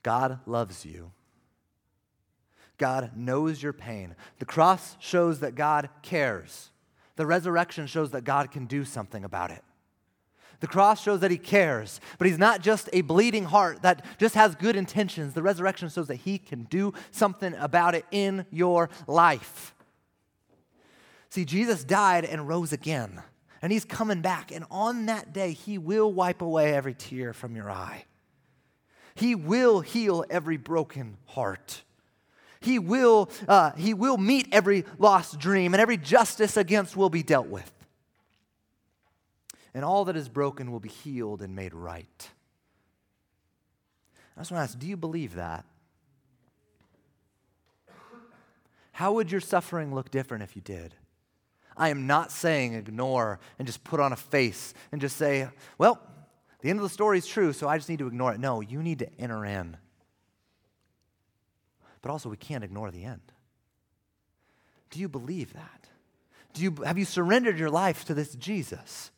God 0.01 0.39
loves 0.45 0.85
you. 0.85 1.11
God 2.77 3.11
knows 3.15 3.61
your 3.61 3.73
pain. 3.73 4.15
The 4.39 4.45
cross 4.45 4.95
shows 4.99 5.39
that 5.39 5.55
God 5.55 5.89
cares. 6.01 6.69
The 7.15 7.25
resurrection 7.25 7.87
shows 7.87 8.11
that 8.11 8.23
God 8.23 8.51
can 8.51 8.65
do 8.65 8.85
something 8.85 9.23
about 9.23 9.51
it. 9.51 9.63
The 10.59 10.67
cross 10.67 11.01
shows 11.01 11.19
that 11.19 11.31
he 11.31 11.37
cares, 11.37 11.99
but 12.17 12.27
he's 12.27 12.37
not 12.37 12.61
just 12.61 12.89
a 12.93 13.01
bleeding 13.01 13.45
heart 13.45 13.81
that 13.81 14.05
just 14.17 14.35
has 14.35 14.55
good 14.55 14.75
intentions. 14.75 15.33
The 15.33 15.43
resurrection 15.43 15.89
shows 15.89 16.07
that 16.07 16.15
he 16.15 16.37
can 16.37 16.63
do 16.63 16.93
something 17.11 17.53
about 17.55 17.95
it 17.95 18.05
in 18.11 18.45
your 18.51 18.89
life. 19.07 19.73
See, 21.29 21.45
Jesus 21.45 21.83
died 21.83 22.23
and 22.23 22.47
rose 22.47 22.71
again, 22.71 23.21
and 23.61 23.71
he's 23.71 23.85
coming 23.85 24.21
back, 24.21 24.51
and 24.51 24.65
on 24.71 25.07
that 25.07 25.33
day, 25.33 25.51
he 25.51 25.77
will 25.77 26.11
wipe 26.11 26.41
away 26.41 26.73
every 26.73 26.93
tear 26.93 27.33
from 27.33 27.55
your 27.55 27.69
eye. 27.69 28.05
He 29.15 29.35
will 29.35 29.81
heal 29.81 30.23
every 30.29 30.57
broken 30.57 31.17
heart. 31.25 31.83
He 32.61 32.79
will, 32.79 33.29
uh, 33.47 33.71
he 33.73 33.93
will 33.93 34.17
meet 34.17 34.47
every 34.51 34.85
lost 34.97 35.39
dream, 35.39 35.73
and 35.73 35.81
every 35.81 35.97
justice 35.97 36.57
against 36.57 36.95
will 36.95 37.09
be 37.09 37.23
dealt 37.23 37.47
with 37.47 37.71
and 39.75 39.83
all 39.83 40.05
that 40.05 40.15
is 40.15 40.29
broken 40.29 40.71
will 40.71 40.79
be 40.79 40.89
healed 40.89 41.41
and 41.41 41.53
made 41.53 41.73
right. 41.73 42.29
I 44.35 44.39
just 44.39 44.51
want 44.51 44.61
to 44.61 44.63
ask 44.63 44.79
do 44.79 44.87
you 44.87 44.97
believe 44.97 45.35
that? 45.35 45.65
How 48.93 49.11
would 49.11 49.29
your 49.29 49.41
suffering 49.41 49.93
look 49.93 50.09
different 50.09 50.43
if 50.43 50.55
you 50.55 50.61
did? 50.61 50.95
I 51.75 51.89
am 51.89 52.07
not 52.07 52.31
saying 52.31 52.73
ignore 52.73 53.41
and 53.59 53.67
just 53.67 53.83
put 53.83 53.99
on 53.99 54.13
a 54.13 54.15
face 54.15 54.73
and 54.93 55.01
just 55.01 55.17
say, 55.17 55.49
well, 55.77 55.99
the 56.61 56.69
end 56.69 56.79
of 56.79 56.83
the 56.83 56.89
story 56.89 57.17
is 57.17 57.27
true, 57.27 57.51
so 57.51 57.67
I 57.67 57.77
just 57.77 57.89
need 57.89 57.99
to 57.99 58.07
ignore 58.07 58.33
it. 58.33 58.39
No, 58.39 58.61
you 58.61 58.81
need 58.81 58.99
to 58.99 59.19
enter 59.19 59.43
in. 59.43 59.75
But 62.01 62.11
also, 62.11 62.29
we 62.29 62.37
can't 62.37 62.63
ignore 62.63 62.91
the 62.91 63.03
end. 63.03 63.33
Do 64.89 65.01
you 65.01 65.09
believe 65.09 65.51
that? 65.51 65.89
Do 66.53 66.63
you, 66.63 66.75
have 66.85 66.97
you 66.97 67.03
surrendered 67.03 67.59
your 67.59 67.69
life 67.69 68.05
to 68.05 68.13
this 68.13 68.33
Jesus? 68.35 69.11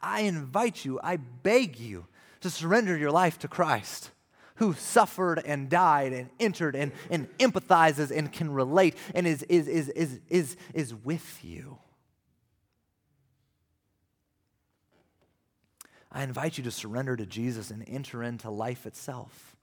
I 0.00 0.20
invite 0.20 0.84
you, 0.84 1.00
I 1.02 1.16
beg 1.16 1.78
you 1.78 2.06
to 2.40 2.50
surrender 2.50 2.96
your 2.96 3.10
life 3.10 3.38
to 3.40 3.48
Christ, 3.48 4.10
who 4.56 4.74
suffered 4.74 5.40
and 5.44 5.68
died 5.68 6.12
and 6.12 6.30
entered 6.38 6.76
and, 6.76 6.92
and 7.10 7.28
empathizes 7.38 8.16
and 8.16 8.32
can 8.32 8.52
relate 8.52 8.96
and 9.14 9.26
is, 9.26 9.42
is, 9.44 9.66
is, 9.68 9.88
is, 9.90 10.20
is, 10.28 10.56
is 10.74 10.94
with 10.94 11.44
you. 11.44 11.78
I 16.12 16.22
invite 16.22 16.58
you 16.58 16.64
to 16.64 16.70
surrender 16.70 17.16
to 17.16 17.24
Jesus 17.24 17.70
and 17.70 17.82
enter 17.88 18.22
into 18.22 18.50
life 18.50 18.86
itself 18.86 19.56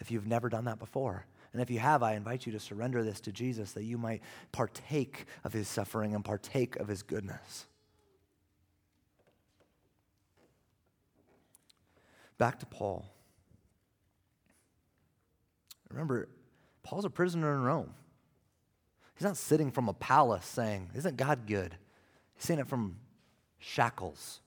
if 0.00 0.10
you've 0.10 0.26
never 0.26 0.48
done 0.48 0.64
that 0.64 0.80
before. 0.80 1.24
And 1.52 1.62
if 1.62 1.70
you 1.70 1.78
have, 1.78 2.02
I 2.02 2.14
invite 2.14 2.46
you 2.46 2.52
to 2.52 2.60
surrender 2.60 3.04
this 3.04 3.20
to 3.20 3.32
Jesus 3.32 3.72
that 3.72 3.84
you 3.84 3.96
might 3.96 4.22
partake 4.50 5.26
of 5.44 5.52
his 5.52 5.68
suffering 5.68 6.14
and 6.14 6.24
partake 6.24 6.76
of 6.76 6.88
his 6.88 7.02
goodness. 7.02 7.66
Back 12.42 12.58
to 12.58 12.66
Paul. 12.66 13.08
Remember, 15.90 16.28
Paul's 16.82 17.04
a 17.04 17.08
prisoner 17.08 17.54
in 17.54 17.62
Rome. 17.62 17.94
He's 19.14 19.22
not 19.22 19.36
sitting 19.36 19.70
from 19.70 19.88
a 19.88 19.92
palace 19.92 20.44
saying, 20.44 20.90
Isn't 20.96 21.16
God 21.16 21.46
good? 21.46 21.76
He's 22.34 22.44
saying 22.44 22.58
it 22.58 22.66
from 22.66 22.96
shackles. 23.60 24.40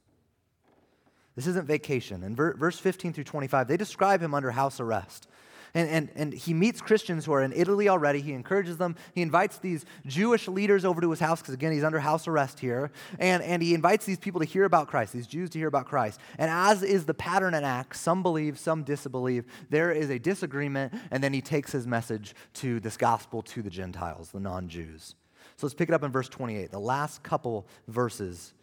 This 1.37 1.48
isn't 1.48 1.67
vacation. 1.67 2.23
In 2.23 2.35
verse 2.35 2.77
15 2.77 3.13
through 3.13 3.23
25, 3.23 3.69
they 3.69 3.77
describe 3.77 4.21
him 4.21 4.33
under 4.33 4.52
house 4.52 4.81
arrest. 4.81 5.29
And, 5.76 5.90
and, 5.90 6.10
and 6.15 6.34
he 6.34 6.54
meets 6.54 6.80
Christians 6.80 7.26
who 7.26 7.34
are 7.34 7.44
in 7.44 7.52
Italy 7.52 7.90
already. 7.90 8.21
He 8.21 8.32
encourages 8.32 8.78
them. 8.78 8.96
He 9.13 9.21
invites 9.21 9.58
these 9.58 9.86
Jewish 10.06 10.48
leaders 10.48 10.86
over 10.86 11.02
to 11.02 11.10
his 11.10 11.19
house 11.19 11.42
because, 11.42 11.54
again, 11.54 11.73
he's 11.73 11.84
under 11.84 12.00
house 12.00 12.30
arrest 12.30 12.62
here. 12.62 12.92
And, 13.19 13.44
and 13.44 13.62
he 13.62 13.73
invites 13.73 14.06
these 14.06 14.17
people 14.17 14.40
to 14.40 14.46
hear 14.46 14.63
about 14.63 14.88
Christ, 14.88 15.12
these 15.12 15.28
Jews 15.28 15.50
to 15.50 15.60
hear 15.60 15.67
about 15.67 15.86
Christ. 15.86 16.21
And 16.38 16.50
as 16.50 16.82
is 16.82 17.06
the 17.06 17.13
pattern 17.13 17.54
in 17.54 17.65
Acts, 17.65 18.00
some 18.00 18.23
believe, 18.23 18.58
some 18.58 18.84
disbelieve. 18.84 19.44
There 19.69 19.92
is 19.92 20.10
a 20.10 20.17
disagreement, 20.17 20.94
and 21.12 21.21
then 21.21 21.34
he 21.34 21.42
takes 21.42 21.73
his 21.73 21.86
message 21.86 22.36
to 22.54 22.80
this 22.80 22.96
gospel 22.96 23.42
to 23.42 23.62
the 23.62 23.69
Gentiles, 23.69 24.32
the 24.32 24.40
non 24.40 24.69
Jews. 24.69 25.15
So 25.58 25.67
let's 25.67 25.73
pick 25.73 25.90
it 25.90 25.94
up 25.94 26.04
in 26.04 26.12
verse 26.12 26.30
28, 26.30 26.71
the 26.71 26.80
last 26.80 27.21
couple 27.21 27.67
verses 27.90 28.54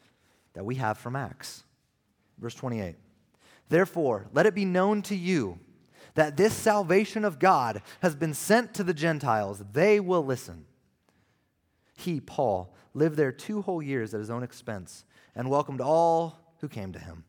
that 0.54 0.64
we 0.64 0.76
have 0.76 0.96
from 0.96 1.14
Acts. 1.14 1.64
Verse 2.38 2.54
28. 2.54 2.96
Therefore, 3.68 4.28
let 4.32 4.46
it 4.46 4.54
be 4.54 4.64
known 4.64 5.02
to 5.02 5.14
you 5.14 5.58
that 6.14 6.36
this 6.36 6.52
salvation 6.52 7.24
of 7.24 7.38
God 7.38 7.82
has 8.00 8.14
been 8.14 8.34
sent 8.34 8.74
to 8.74 8.84
the 8.84 8.94
Gentiles, 8.94 9.62
they 9.72 10.00
will 10.00 10.24
listen. 10.24 10.66
He, 11.94 12.20
Paul, 12.20 12.74
lived 12.94 13.16
there 13.16 13.32
two 13.32 13.62
whole 13.62 13.82
years 13.82 14.12
at 14.12 14.20
his 14.20 14.30
own 14.30 14.42
expense 14.42 15.04
and 15.34 15.50
welcomed 15.50 15.80
all 15.80 16.38
who 16.60 16.68
came 16.68 16.92
to 16.92 16.98
him, 16.98 17.24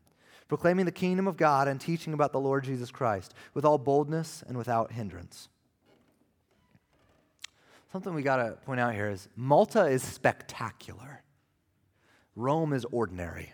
proclaiming 0.48 0.84
the 0.84 0.92
kingdom 0.92 1.26
of 1.26 1.36
God 1.36 1.68
and 1.68 1.80
teaching 1.80 2.12
about 2.12 2.32
the 2.32 2.40
Lord 2.40 2.64
Jesus 2.64 2.90
Christ 2.90 3.34
with 3.54 3.64
all 3.64 3.78
boldness 3.78 4.42
and 4.46 4.56
without 4.58 4.92
hindrance. 4.92 5.48
Something 7.92 8.14
we 8.14 8.22
got 8.22 8.36
to 8.36 8.58
point 8.66 8.80
out 8.80 8.94
here 8.94 9.08
is 9.08 9.28
Malta 9.36 9.84
is 9.86 10.02
spectacular. 10.02 11.22
Rome 12.34 12.72
is 12.72 12.84
ordinary. 12.86 13.52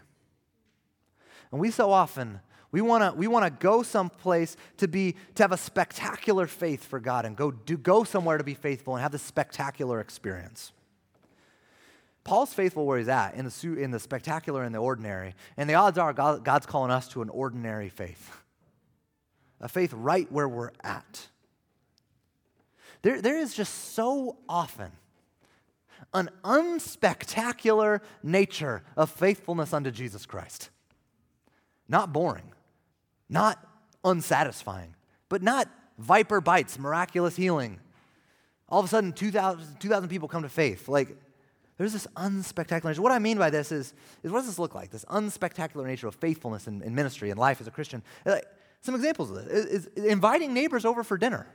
And 1.52 1.60
we 1.60 1.70
so 1.70 1.90
often 1.90 2.40
we 2.72 2.80
want 2.80 3.02
to 3.02 3.18
we 3.18 3.26
want 3.26 3.44
to 3.44 3.50
go 3.50 3.82
someplace 3.82 4.56
to 4.76 4.86
be 4.86 5.16
to 5.34 5.42
have 5.42 5.52
a 5.52 5.56
spectacular 5.56 6.46
faith 6.46 6.84
for 6.84 7.00
God 7.00 7.24
and 7.24 7.36
go 7.36 7.50
do 7.50 7.76
go 7.76 8.04
somewhere 8.04 8.38
to 8.38 8.44
be 8.44 8.54
faithful 8.54 8.94
and 8.94 9.02
have 9.02 9.12
this 9.12 9.22
spectacular 9.22 10.00
experience. 10.00 10.72
Paul's 12.22 12.52
faithful 12.52 12.86
where 12.86 12.98
he's 12.98 13.08
at 13.08 13.34
in 13.34 13.44
the 13.44 13.76
in 13.76 13.90
the 13.90 13.98
spectacular 13.98 14.62
and 14.62 14.74
the 14.74 14.78
ordinary, 14.78 15.34
and 15.56 15.68
the 15.68 15.74
odds 15.74 15.98
are 15.98 16.12
God, 16.12 16.44
God's 16.44 16.66
calling 16.66 16.90
us 16.90 17.08
to 17.08 17.22
an 17.22 17.28
ordinary 17.28 17.88
faith, 17.88 18.30
a 19.60 19.68
faith 19.68 19.92
right 19.92 20.30
where 20.30 20.48
we're 20.48 20.70
at. 20.84 21.28
There, 23.02 23.22
there 23.22 23.38
is 23.38 23.54
just 23.54 23.94
so 23.94 24.36
often 24.48 24.92
an 26.12 26.28
unspectacular 26.44 28.00
nature 28.22 28.82
of 28.96 29.10
faithfulness 29.10 29.72
unto 29.72 29.90
Jesus 29.90 30.26
Christ. 30.26 30.70
Not 31.88 32.12
boring, 32.12 32.52
not 33.30 33.64
unsatisfying, 34.04 34.94
but 35.28 35.42
not 35.42 35.68
viper 35.98 36.40
bites, 36.40 36.78
miraculous 36.78 37.36
healing. 37.36 37.80
All 38.68 38.80
of 38.80 38.86
a 38.86 38.88
sudden, 38.88 39.12
2,000 39.12 39.80
2, 39.80 40.08
people 40.08 40.28
come 40.28 40.42
to 40.42 40.48
faith. 40.48 40.88
Like, 40.88 41.16
there's 41.78 41.92
this 41.92 42.06
unspectacular 42.16 42.84
nature. 42.86 43.02
What 43.02 43.12
I 43.12 43.18
mean 43.18 43.38
by 43.38 43.48
this 43.48 43.72
is, 43.72 43.94
is 44.22 44.30
what 44.30 44.40
does 44.40 44.48
this 44.48 44.58
look 44.58 44.74
like? 44.74 44.90
This 44.90 45.04
unspectacular 45.06 45.86
nature 45.86 46.08
of 46.08 46.14
faithfulness 46.14 46.66
in, 46.66 46.82
in 46.82 46.94
ministry 46.94 47.30
and 47.30 47.38
life 47.38 47.60
as 47.60 47.66
a 47.66 47.70
Christian. 47.70 48.02
Like, 48.26 48.46
some 48.82 48.94
examples 48.94 49.30
of 49.30 49.36
this 49.36 49.46
is, 49.46 49.86
is 49.86 50.04
inviting 50.04 50.52
neighbors 50.52 50.84
over 50.84 51.02
for 51.02 51.16
dinner. 51.16 51.46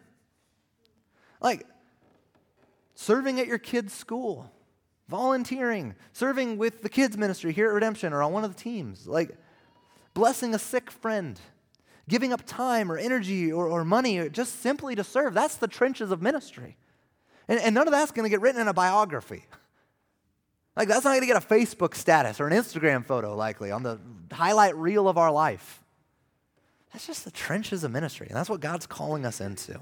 Like, 1.42 1.68
serving 2.96 3.40
at 3.40 3.48
your 3.48 3.58
kid's 3.58 3.94
school, 3.94 4.52
volunteering, 5.08 5.96
serving 6.14 6.58
with 6.58 6.82
the 6.82 6.90
kids' 6.90 7.18
ministry 7.18 7.54
here 7.54 7.68
at 7.68 7.74
Redemption 7.74 8.14
or 8.14 8.24
on 8.24 8.32
one 8.32 8.44
of 8.44 8.56
the 8.56 8.60
teams, 8.60 9.08
like 9.08 9.38
blessing 10.14 10.56
a 10.56 10.60
sick 10.60 10.90
friend, 10.90 11.40
giving 12.08 12.34
up 12.34 12.46
time 12.46 12.92
or 12.92 12.98
energy 12.98 13.52
or, 13.52 13.68
or 13.68 13.84
money 13.84 14.18
or 14.20 14.30
just 14.30 14.62
simply 14.62 14.96
to 14.96 15.04
serve. 15.04 15.34
That's 15.34 15.56
the 15.56 15.68
trenches 15.68 16.12
of 16.12 16.22
ministry. 16.22 16.78
And, 17.48 17.60
and 17.60 17.76
none 17.76 17.88
of 17.88 17.92
that's 17.92 18.12
going 18.12 18.26
to 18.26 18.30
get 18.30 18.42
written 18.42 18.62
in 18.62 18.68
a 18.68 18.74
biography. 18.74 19.46
Like, 20.78 20.90
that's 20.90 21.06
not 21.06 21.12
going 21.12 21.22
to 21.22 21.28
get 21.28 21.38
a 21.38 21.48
Facebook 21.48 21.96
status 21.96 22.42
or 22.42 22.48
an 22.48 22.54
Instagram 22.54 23.06
photo, 23.06 23.34
likely, 23.34 23.72
on 23.72 23.84
the 23.84 23.98
highlight 24.34 24.76
reel 24.76 25.08
of 25.08 25.18
our 25.18 25.32
life. 25.32 25.82
That's 26.92 27.08
just 27.08 27.24
the 27.24 27.32
trenches 27.32 27.86
of 27.86 27.92
ministry. 27.92 28.28
And 28.28 28.36
that's 28.36 28.50
what 28.50 28.60
God's 28.60 28.86
calling 28.86 29.26
us 29.26 29.40
into. 29.40 29.80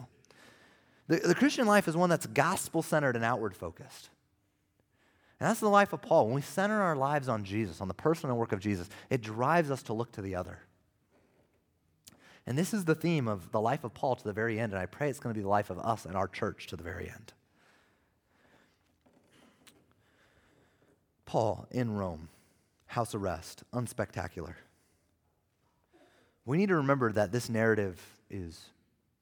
The, 1.08 1.18
the 1.18 1.34
Christian 1.34 1.66
life 1.66 1.88
is 1.88 1.98
one 1.98 2.12
that's 2.12 2.28
gospel 2.28 2.84
centered 2.84 3.16
and 3.16 3.26
outward 3.26 3.56
focused. 3.56 4.10
And 5.40 5.50
that's 5.50 5.60
the 5.60 5.68
life 5.68 5.94
of 5.94 6.02
Paul. 6.04 6.28
When 6.28 6.36
we 6.36 6.42
center 6.42 6.80
our 6.82 6.96
lives 6.96 7.28
on 7.28 7.44
Jesus, 7.44 7.82
on 7.82 7.88
the 7.88 7.94
person 7.96 8.30
and 8.30 8.38
work 8.38 8.52
of 8.52 8.60
Jesus, 8.60 8.88
it 9.10 9.22
drives 9.22 9.72
us 9.72 9.84
to 9.84 9.94
look 9.94 10.12
to 10.12 10.22
the 10.22 10.36
other. 10.36 10.60
And 12.46 12.58
this 12.58 12.74
is 12.74 12.86
the 12.86 12.96
theme 12.96 13.28
of 13.28 13.52
the 13.52 13.62
life 13.62 13.84
of 13.84 13.94
Paul 13.94 14.16
to 14.16 14.24
the 14.24 14.34
very 14.34 14.60
end, 14.60 14.74
and 14.74 14.82
I 14.82 14.86
pray 14.86 15.10
it's 15.10 15.20
going 15.20 15.34
to 15.34 15.38
be 15.38 15.44
the 15.44 15.50
life 15.50 15.70
of 15.70 15.80
us 15.80 16.06
and 16.06 16.16
our 16.16 16.28
church 16.28 16.68
to 16.68 16.76
the 16.76 16.84
very 16.84 17.10
end. 17.10 17.34
Paul 21.26 21.68
in 21.72 21.96
Rome, 21.96 22.30
house 22.88 23.16
arrest, 23.16 23.64
unspectacular. 23.74 24.56
We 26.46 26.58
need 26.58 26.70
to 26.70 26.76
remember 26.76 27.12
that 27.14 27.32
this 27.32 27.50
narrative 27.50 28.02
is 28.30 28.66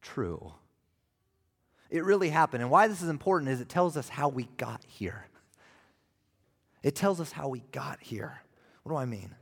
true. 0.01 0.53
It 1.91 2.03
really 2.03 2.30
happened. 2.30 2.63
And 2.63 2.72
why 2.72 2.88
this 2.88 3.01
is 3.01 3.09
important 3.09 3.51
is 3.51 3.61
it 3.61 3.69
tells 3.69 3.95
us 3.97 4.09
how 4.09 4.30
we 4.30 4.45
got 4.57 4.84
here. 4.84 5.28
It 6.82 6.95
tells 6.95 7.22
us 7.22 7.32
how 7.32 7.47
we 7.49 7.63
got 7.72 7.99
here. 8.01 8.41
What 8.84 8.93
do 8.93 8.97
I 8.97 9.05
mean? 9.05 9.36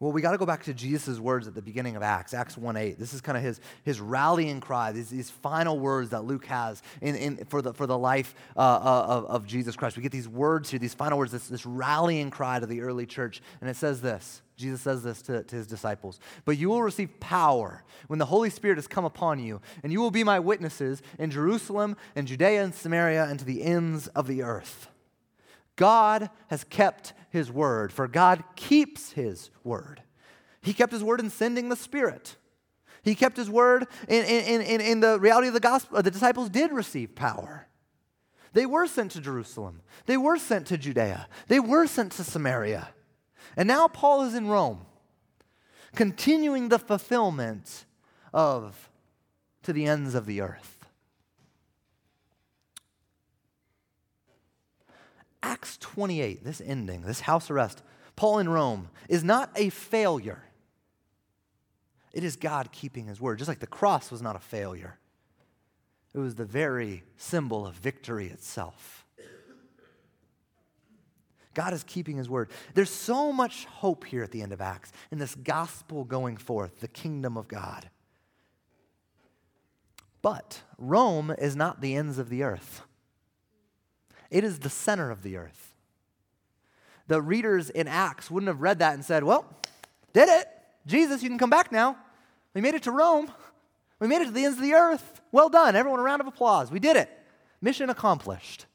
Well, 0.00 0.10
we 0.10 0.22
got 0.22 0.32
to 0.32 0.38
go 0.38 0.46
back 0.46 0.64
to 0.64 0.74
Jesus' 0.74 1.18
words 1.20 1.46
at 1.46 1.54
the 1.54 1.62
beginning 1.62 1.94
of 1.94 2.02
Acts, 2.02 2.34
Acts 2.34 2.58
1 2.58 2.76
8. 2.76 2.98
This 2.98 3.14
is 3.14 3.20
kind 3.20 3.38
of 3.38 3.44
his, 3.44 3.60
his 3.84 4.00
rallying 4.00 4.60
cry, 4.60 4.90
these, 4.90 5.08
these 5.08 5.30
final 5.30 5.78
words 5.78 6.10
that 6.10 6.24
Luke 6.24 6.46
has 6.46 6.82
in, 7.00 7.14
in, 7.14 7.36
for, 7.44 7.62
the, 7.62 7.72
for 7.72 7.86
the 7.86 7.96
life 7.96 8.34
uh, 8.56 8.60
uh, 8.60 9.06
of, 9.08 9.24
of 9.26 9.46
Jesus 9.46 9.76
Christ. 9.76 9.96
We 9.96 10.02
get 10.02 10.12
these 10.12 10.28
words 10.28 10.70
here, 10.70 10.80
these 10.80 10.94
final 10.94 11.16
words, 11.16 11.30
this, 11.30 11.46
this 11.46 11.64
rallying 11.64 12.30
cry 12.30 12.58
to 12.58 12.66
the 12.66 12.80
early 12.80 13.06
church. 13.06 13.40
And 13.60 13.70
it 13.70 13.76
says 13.76 14.00
this 14.00 14.42
Jesus 14.56 14.80
says 14.80 15.02
this 15.02 15.22
to, 15.22 15.42
to 15.42 15.56
his 15.56 15.66
disciples 15.66 16.18
But 16.44 16.58
you 16.58 16.68
will 16.68 16.82
receive 16.82 17.20
power 17.20 17.84
when 18.08 18.18
the 18.18 18.26
Holy 18.26 18.50
Spirit 18.50 18.78
has 18.78 18.88
come 18.88 19.04
upon 19.04 19.38
you, 19.38 19.60
and 19.82 19.92
you 19.92 20.00
will 20.00 20.10
be 20.10 20.24
my 20.24 20.40
witnesses 20.40 21.02
in 21.18 21.30
Jerusalem 21.30 21.96
and 22.16 22.26
Judea 22.26 22.64
and 22.64 22.74
Samaria 22.74 23.24
and 23.24 23.38
to 23.38 23.44
the 23.44 23.62
ends 23.62 24.08
of 24.08 24.26
the 24.26 24.42
earth. 24.42 24.88
God 25.76 26.30
has 26.48 26.64
kept 26.64 27.12
his 27.30 27.50
word, 27.50 27.92
for 27.92 28.06
God 28.06 28.44
keeps 28.56 29.12
his 29.12 29.50
word. 29.62 30.02
He 30.62 30.72
kept 30.72 30.92
his 30.92 31.04
word 31.04 31.20
in 31.20 31.30
sending 31.30 31.68
the 31.68 31.76
Spirit. 31.76 32.36
He 33.02 33.14
kept 33.14 33.36
his 33.36 33.50
word 33.50 33.86
in, 34.08 34.24
in, 34.24 34.62
in, 34.62 34.80
in 34.80 35.00
the 35.00 35.20
reality 35.20 35.48
of 35.48 35.54
the 35.54 35.60
gospel. 35.60 36.00
The 36.02 36.10
disciples 36.10 36.48
did 36.48 36.72
receive 36.72 37.14
power. 37.14 37.68
They 38.54 38.66
were 38.66 38.86
sent 38.86 39.10
to 39.12 39.20
Jerusalem. 39.20 39.82
They 40.06 40.16
were 40.16 40.38
sent 40.38 40.68
to 40.68 40.78
Judea. 40.78 41.28
They 41.48 41.60
were 41.60 41.86
sent 41.86 42.12
to 42.12 42.24
Samaria. 42.24 42.88
And 43.56 43.68
now 43.68 43.88
Paul 43.88 44.22
is 44.22 44.34
in 44.34 44.48
Rome, 44.48 44.86
continuing 45.94 46.68
the 46.68 46.78
fulfillment 46.78 47.84
of 48.32 48.90
to 49.64 49.72
the 49.72 49.86
ends 49.86 50.14
of 50.14 50.26
the 50.26 50.40
earth. 50.40 50.73
Acts 55.44 55.76
28, 55.76 56.42
this 56.42 56.62
ending, 56.64 57.02
this 57.02 57.20
house 57.20 57.50
arrest, 57.50 57.82
Paul 58.16 58.38
in 58.38 58.48
Rome, 58.48 58.88
is 59.10 59.22
not 59.22 59.50
a 59.56 59.68
failure. 59.68 60.42
It 62.14 62.24
is 62.24 62.36
God 62.36 62.72
keeping 62.72 63.08
his 63.08 63.20
word, 63.20 63.38
just 63.38 63.48
like 63.48 63.58
the 63.58 63.66
cross 63.66 64.10
was 64.10 64.22
not 64.22 64.36
a 64.36 64.40
failure. 64.40 64.98
It 66.14 66.18
was 66.18 66.36
the 66.36 66.46
very 66.46 67.02
symbol 67.18 67.66
of 67.66 67.74
victory 67.74 68.28
itself. 68.28 69.04
God 71.52 71.74
is 71.74 71.84
keeping 71.84 72.16
his 72.16 72.30
word. 72.30 72.50
There's 72.72 72.90
so 72.90 73.30
much 73.30 73.66
hope 73.66 74.04
here 74.04 74.22
at 74.22 74.30
the 74.30 74.40
end 74.40 74.52
of 74.52 74.62
Acts 74.62 74.92
in 75.10 75.18
this 75.18 75.34
gospel 75.34 76.04
going 76.04 76.38
forth, 76.38 76.80
the 76.80 76.88
kingdom 76.88 77.36
of 77.36 77.48
God. 77.48 77.90
But 80.22 80.62
Rome 80.78 81.34
is 81.36 81.54
not 81.54 81.82
the 81.82 81.94
ends 81.94 82.16
of 82.16 82.30
the 82.30 82.42
earth, 82.42 82.82
it 84.34 84.42
is 84.42 84.58
the 84.58 84.68
center 84.68 85.12
of 85.12 85.22
the 85.22 85.36
earth. 85.36 85.72
The 87.06 87.22
readers 87.22 87.70
in 87.70 87.86
Acts 87.86 88.32
wouldn't 88.32 88.48
have 88.48 88.60
read 88.60 88.80
that 88.80 88.94
and 88.94 89.04
said, 89.04 89.22
Well, 89.22 89.46
did 90.12 90.28
it. 90.28 90.48
Jesus, 90.86 91.22
you 91.22 91.28
can 91.28 91.38
come 91.38 91.50
back 91.50 91.70
now. 91.70 91.96
We 92.52 92.60
made 92.60 92.74
it 92.74 92.82
to 92.82 92.90
Rome. 92.90 93.30
We 94.00 94.08
made 94.08 94.22
it 94.22 94.24
to 94.24 94.30
the 94.32 94.44
ends 94.44 94.58
of 94.58 94.64
the 94.64 94.74
earth. 94.74 95.20
Well 95.30 95.48
done. 95.48 95.76
Everyone, 95.76 96.00
a 96.00 96.02
round 96.02 96.20
of 96.20 96.26
applause. 96.26 96.72
We 96.72 96.80
did 96.80 96.96
it. 96.96 97.08
Mission 97.62 97.90
accomplished. 97.90 98.66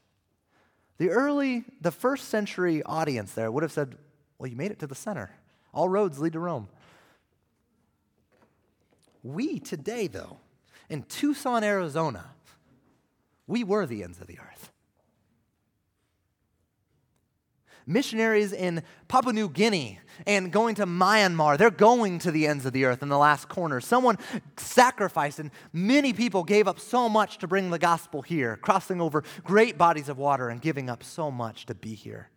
The 0.97 1.10
early, 1.10 1.66
the 1.82 1.91
first 1.91 2.30
century 2.30 2.82
audience 2.84 3.34
there 3.34 3.51
would 3.51 3.64
have 3.64 3.74
said, 3.74 3.97
Well, 4.38 4.49
you 4.49 4.55
made 4.55 4.72
it 4.72 4.80
to 4.80 4.88
the 4.88 4.95
center. 4.95 5.30
All 5.74 5.89
roads 5.89 6.20
lead 6.20 6.34
to 6.34 6.39
Rome. 6.39 6.70
We 9.24 9.60
today, 9.60 10.07
though, 10.07 10.38
in 10.89 11.03
Tucson, 11.03 11.66
Arizona, 11.66 12.28
we 13.45 13.66
were 13.66 13.86
the 13.86 14.03
ends 14.03 14.22
of 14.22 14.28
the 14.28 14.39
earth. 14.39 14.69
Missionaries 17.90 18.54
in 18.54 18.84
Papua 19.08 19.34
New 19.34 19.50
Guinea 19.50 20.00
and 20.28 20.52
going 20.52 20.76
to 20.76 20.86
Myanmar. 20.86 21.58
They're 21.58 21.72
going 21.72 22.20
to 22.20 22.32
the 22.32 22.48
ends 22.48 22.66
of 22.66 22.74
the 22.74 22.86
earth 22.86 23.02
in 23.02 23.10
the 23.10 23.18
last 23.18 23.50
corner. 23.50 23.82
Someone 23.82 24.18
sacrificed, 24.58 25.40
and 25.40 25.52
many 25.74 26.14
people 26.14 26.44
gave 26.44 26.68
up 26.68 26.80
so 26.80 27.10
much 27.10 27.40
to 27.40 27.48
bring 27.48 27.72
the 27.72 27.80
gospel 27.80 28.22
here, 28.22 28.58
crossing 28.58 29.02
over 29.02 29.24
great 29.44 29.78
bodies 29.78 30.08
of 30.08 30.18
water 30.18 30.50
and 30.50 30.62
giving 30.62 30.90
up 30.90 31.04
so 31.04 31.32
much 31.32 31.66
to 31.66 31.76
be 31.76 31.96
here. 31.96 32.30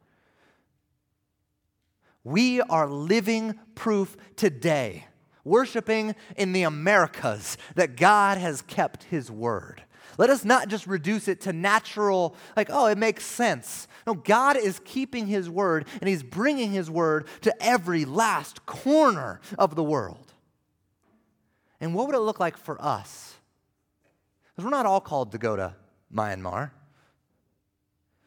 We 2.24 2.60
are 2.60 2.88
living 2.88 3.58
proof 3.74 4.16
today, 4.36 5.06
worshiping 5.44 6.14
in 6.36 6.52
the 6.52 6.62
Americas, 6.62 7.58
that 7.74 7.96
God 7.96 8.38
has 8.38 8.62
kept 8.62 9.04
his 9.04 9.30
word. 9.30 9.82
Let 10.18 10.30
us 10.30 10.44
not 10.44 10.68
just 10.68 10.86
reduce 10.86 11.28
it 11.28 11.40
to 11.42 11.52
natural, 11.52 12.36
like, 12.56 12.68
oh, 12.70 12.86
it 12.86 12.98
makes 12.98 13.24
sense. 13.24 13.88
No, 14.06 14.14
God 14.14 14.56
is 14.56 14.80
keeping 14.84 15.26
His 15.26 15.48
word 15.48 15.86
and 16.00 16.08
He's 16.08 16.22
bringing 16.22 16.72
His 16.72 16.90
word 16.90 17.26
to 17.42 17.62
every 17.62 18.04
last 18.04 18.66
corner 18.66 19.40
of 19.58 19.74
the 19.74 19.82
world. 19.82 20.32
And 21.80 21.94
what 21.94 22.06
would 22.06 22.16
it 22.16 22.20
look 22.20 22.40
like 22.40 22.56
for 22.56 22.80
us? 22.82 23.34
Because 24.50 24.64
we're 24.64 24.70
not 24.70 24.86
all 24.86 25.00
called 25.00 25.32
to 25.32 25.38
go 25.38 25.56
to 25.56 25.74
Myanmar. 26.14 26.70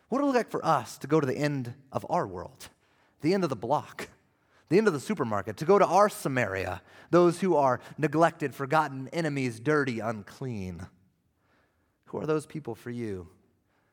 What 0.09 0.21
would 0.21 0.23
it 0.23 0.27
look 0.27 0.36
like 0.36 0.51
for 0.51 0.65
us 0.65 0.97
to 0.99 1.07
go 1.07 1.19
to 1.19 1.27
the 1.27 1.38
end 1.38 1.73
of 1.91 2.05
our 2.09 2.27
world, 2.27 2.69
the 3.21 3.33
end 3.33 3.43
of 3.43 3.49
the 3.49 3.55
block, 3.55 4.09
the 4.69 4.77
end 4.77 4.88
of 4.88 4.93
the 4.93 4.99
supermarket, 4.99 5.57
to 5.57 5.65
go 5.65 5.77
to 5.77 5.86
our 5.86 6.09
Samaria, 6.09 6.81
those 7.11 7.41
who 7.41 7.55
are 7.55 7.79
neglected, 7.97 8.55
forgotten, 8.55 9.07
enemies, 9.13 9.59
dirty, 9.59 9.99
unclean? 9.99 10.88
Who 12.06 12.20
are 12.20 12.26
those 12.26 12.45
people 12.45 12.76
for 12.76 12.89
you 12.89 13.28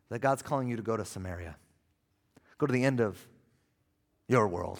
that 0.09 0.21
God's 0.21 0.43
calling 0.43 0.69
you 0.69 0.77
to 0.77 0.83
go 0.83 0.97
to 0.97 1.05
Samaria? 1.05 1.57
Go 2.59 2.67
to 2.67 2.73
the 2.73 2.85
end 2.85 3.01
of 3.01 3.19
your 4.29 4.47
world. 4.49 4.79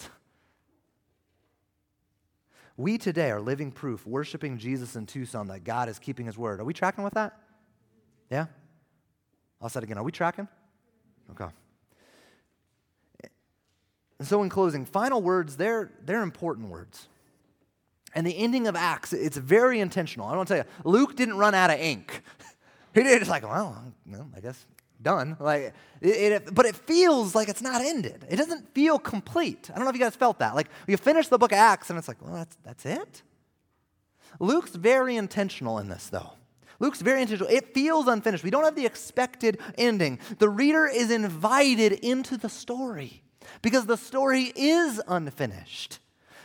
We 2.77 2.97
today 2.97 3.29
are 3.29 3.41
living 3.41 3.71
proof, 3.71 4.05
worshiping 4.05 4.57
Jesus 4.57 4.95
in 4.95 5.05
Tucson, 5.05 5.47
that 5.47 5.63
God 5.63 5.89
is 5.89 5.99
keeping 5.99 6.25
his 6.25 6.37
word. 6.37 6.59
Are 6.59 6.63
we 6.63 6.73
tracking 6.73 7.03
with 7.03 7.13
that? 7.13 7.37
Yeah? 8.31 8.47
I'll 9.61 9.69
say 9.69 9.79
it 9.79 9.83
again. 9.83 9.97
Are 9.97 10.03
we 10.03 10.11
tracking? 10.11 10.47
Okay. 11.31 11.51
And 14.19 14.27
so, 14.27 14.41
in 14.41 14.49
closing, 14.49 14.85
final 14.85 15.21
words, 15.21 15.57
they're, 15.57 15.91
they're 16.05 16.21
important 16.21 16.69
words. 16.69 17.07
And 18.15 18.25
the 18.25 18.37
ending 18.37 18.67
of 18.67 18.75
Acts, 18.75 19.11
it's 19.11 19.37
very 19.37 19.79
intentional. 19.79 20.27
I 20.27 20.35
want 20.35 20.47
to 20.47 20.55
tell 20.55 20.65
you, 20.65 20.89
Luke 20.89 21.15
didn't 21.15 21.37
run 21.37 21.53
out 21.53 21.69
of 21.69 21.79
ink. 21.79 22.21
he 23.03 23.03
did 23.03 23.21
It's 23.21 23.29
like, 23.29 23.43
well, 23.43 23.93
I 24.35 24.39
guess 24.39 24.65
done. 25.03 25.37
Like, 25.39 25.73
it, 26.01 26.09
it, 26.09 26.55
but 26.55 26.65
it 26.65 26.75
feels 26.75 27.35
like 27.35 27.49
it's 27.49 27.61
not 27.61 27.81
ended. 27.81 28.25
It 28.29 28.37
doesn't 28.37 28.73
feel 28.73 28.97
complete. 28.97 29.69
I 29.71 29.75
don't 29.75 29.83
know 29.83 29.89
if 29.89 29.95
you 29.95 30.01
guys 30.01 30.15
felt 30.15 30.39
that. 30.39 30.55
Like, 30.55 30.69
you 30.87 30.97
finish 30.97 31.27
the 31.27 31.37
book 31.37 31.51
of 31.51 31.57
Acts 31.57 31.89
and 31.89 31.99
it's 31.99 32.07
like, 32.07 32.21
well, 32.21 32.33
that's, 32.33 32.57
that's 32.63 32.85
it? 32.85 33.21
Luke's 34.39 34.75
very 34.75 35.15
intentional 35.15 35.77
in 35.77 35.89
this, 35.89 36.07
though. 36.09 36.31
Luke's 36.79 37.01
very 37.01 37.21
intentional. 37.21 37.53
It 37.53 37.73
feels 37.73 38.07
unfinished. 38.07 38.43
We 38.43 38.49
don't 38.49 38.63
have 38.63 38.75
the 38.75 38.85
expected 38.85 39.59
ending. 39.77 40.19
The 40.39 40.49
reader 40.49 40.87
is 40.87 41.11
invited 41.11 41.93
into 41.93 42.35
the 42.37 42.49
story 42.49 43.21
because 43.61 43.85
the 43.85 43.97
story 43.97 44.51
is 44.55 45.01
unfinished. 45.07 45.99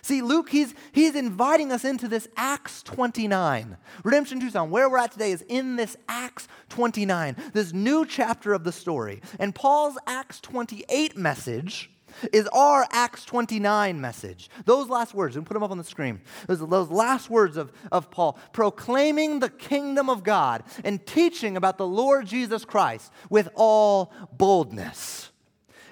See, 0.08 0.22
Luke, 0.22 0.48
he's, 0.48 0.74
he's 0.92 1.14
inviting 1.14 1.70
us 1.70 1.84
into 1.84 2.08
this 2.08 2.28
Acts 2.34 2.82
29. 2.82 3.76
Redemption 4.04 4.40
Tucson, 4.40 4.70
where 4.70 4.88
we're 4.88 4.96
at 4.96 5.12
today 5.12 5.32
is 5.32 5.44
in 5.50 5.76
this 5.76 5.98
Acts 6.08 6.48
29, 6.70 7.36
this 7.52 7.74
new 7.74 8.06
chapter 8.06 8.54
of 8.54 8.64
the 8.64 8.72
story. 8.72 9.20
And 9.38 9.54
Paul's 9.54 9.98
Acts 10.06 10.40
28 10.40 11.14
message 11.18 11.90
is 12.32 12.48
our 12.54 12.86
Acts 12.90 13.26
29 13.26 14.00
message. 14.00 14.48
Those 14.64 14.88
last 14.88 15.12
words, 15.12 15.36
and 15.36 15.44
put 15.44 15.52
them 15.52 15.62
up 15.62 15.72
on 15.72 15.76
the 15.76 15.84
screen. 15.84 16.22
Those, 16.46 16.66
those 16.66 16.88
last 16.88 17.28
words 17.28 17.58
of, 17.58 17.70
of 17.92 18.10
Paul, 18.10 18.38
proclaiming 18.54 19.40
the 19.40 19.50
kingdom 19.50 20.08
of 20.08 20.24
God 20.24 20.62
and 20.84 21.04
teaching 21.04 21.54
about 21.54 21.76
the 21.76 21.86
Lord 21.86 22.24
Jesus 22.24 22.64
Christ 22.64 23.12
with 23.28 23.50
all 23.54 24.14
boldness. 24.32 25.32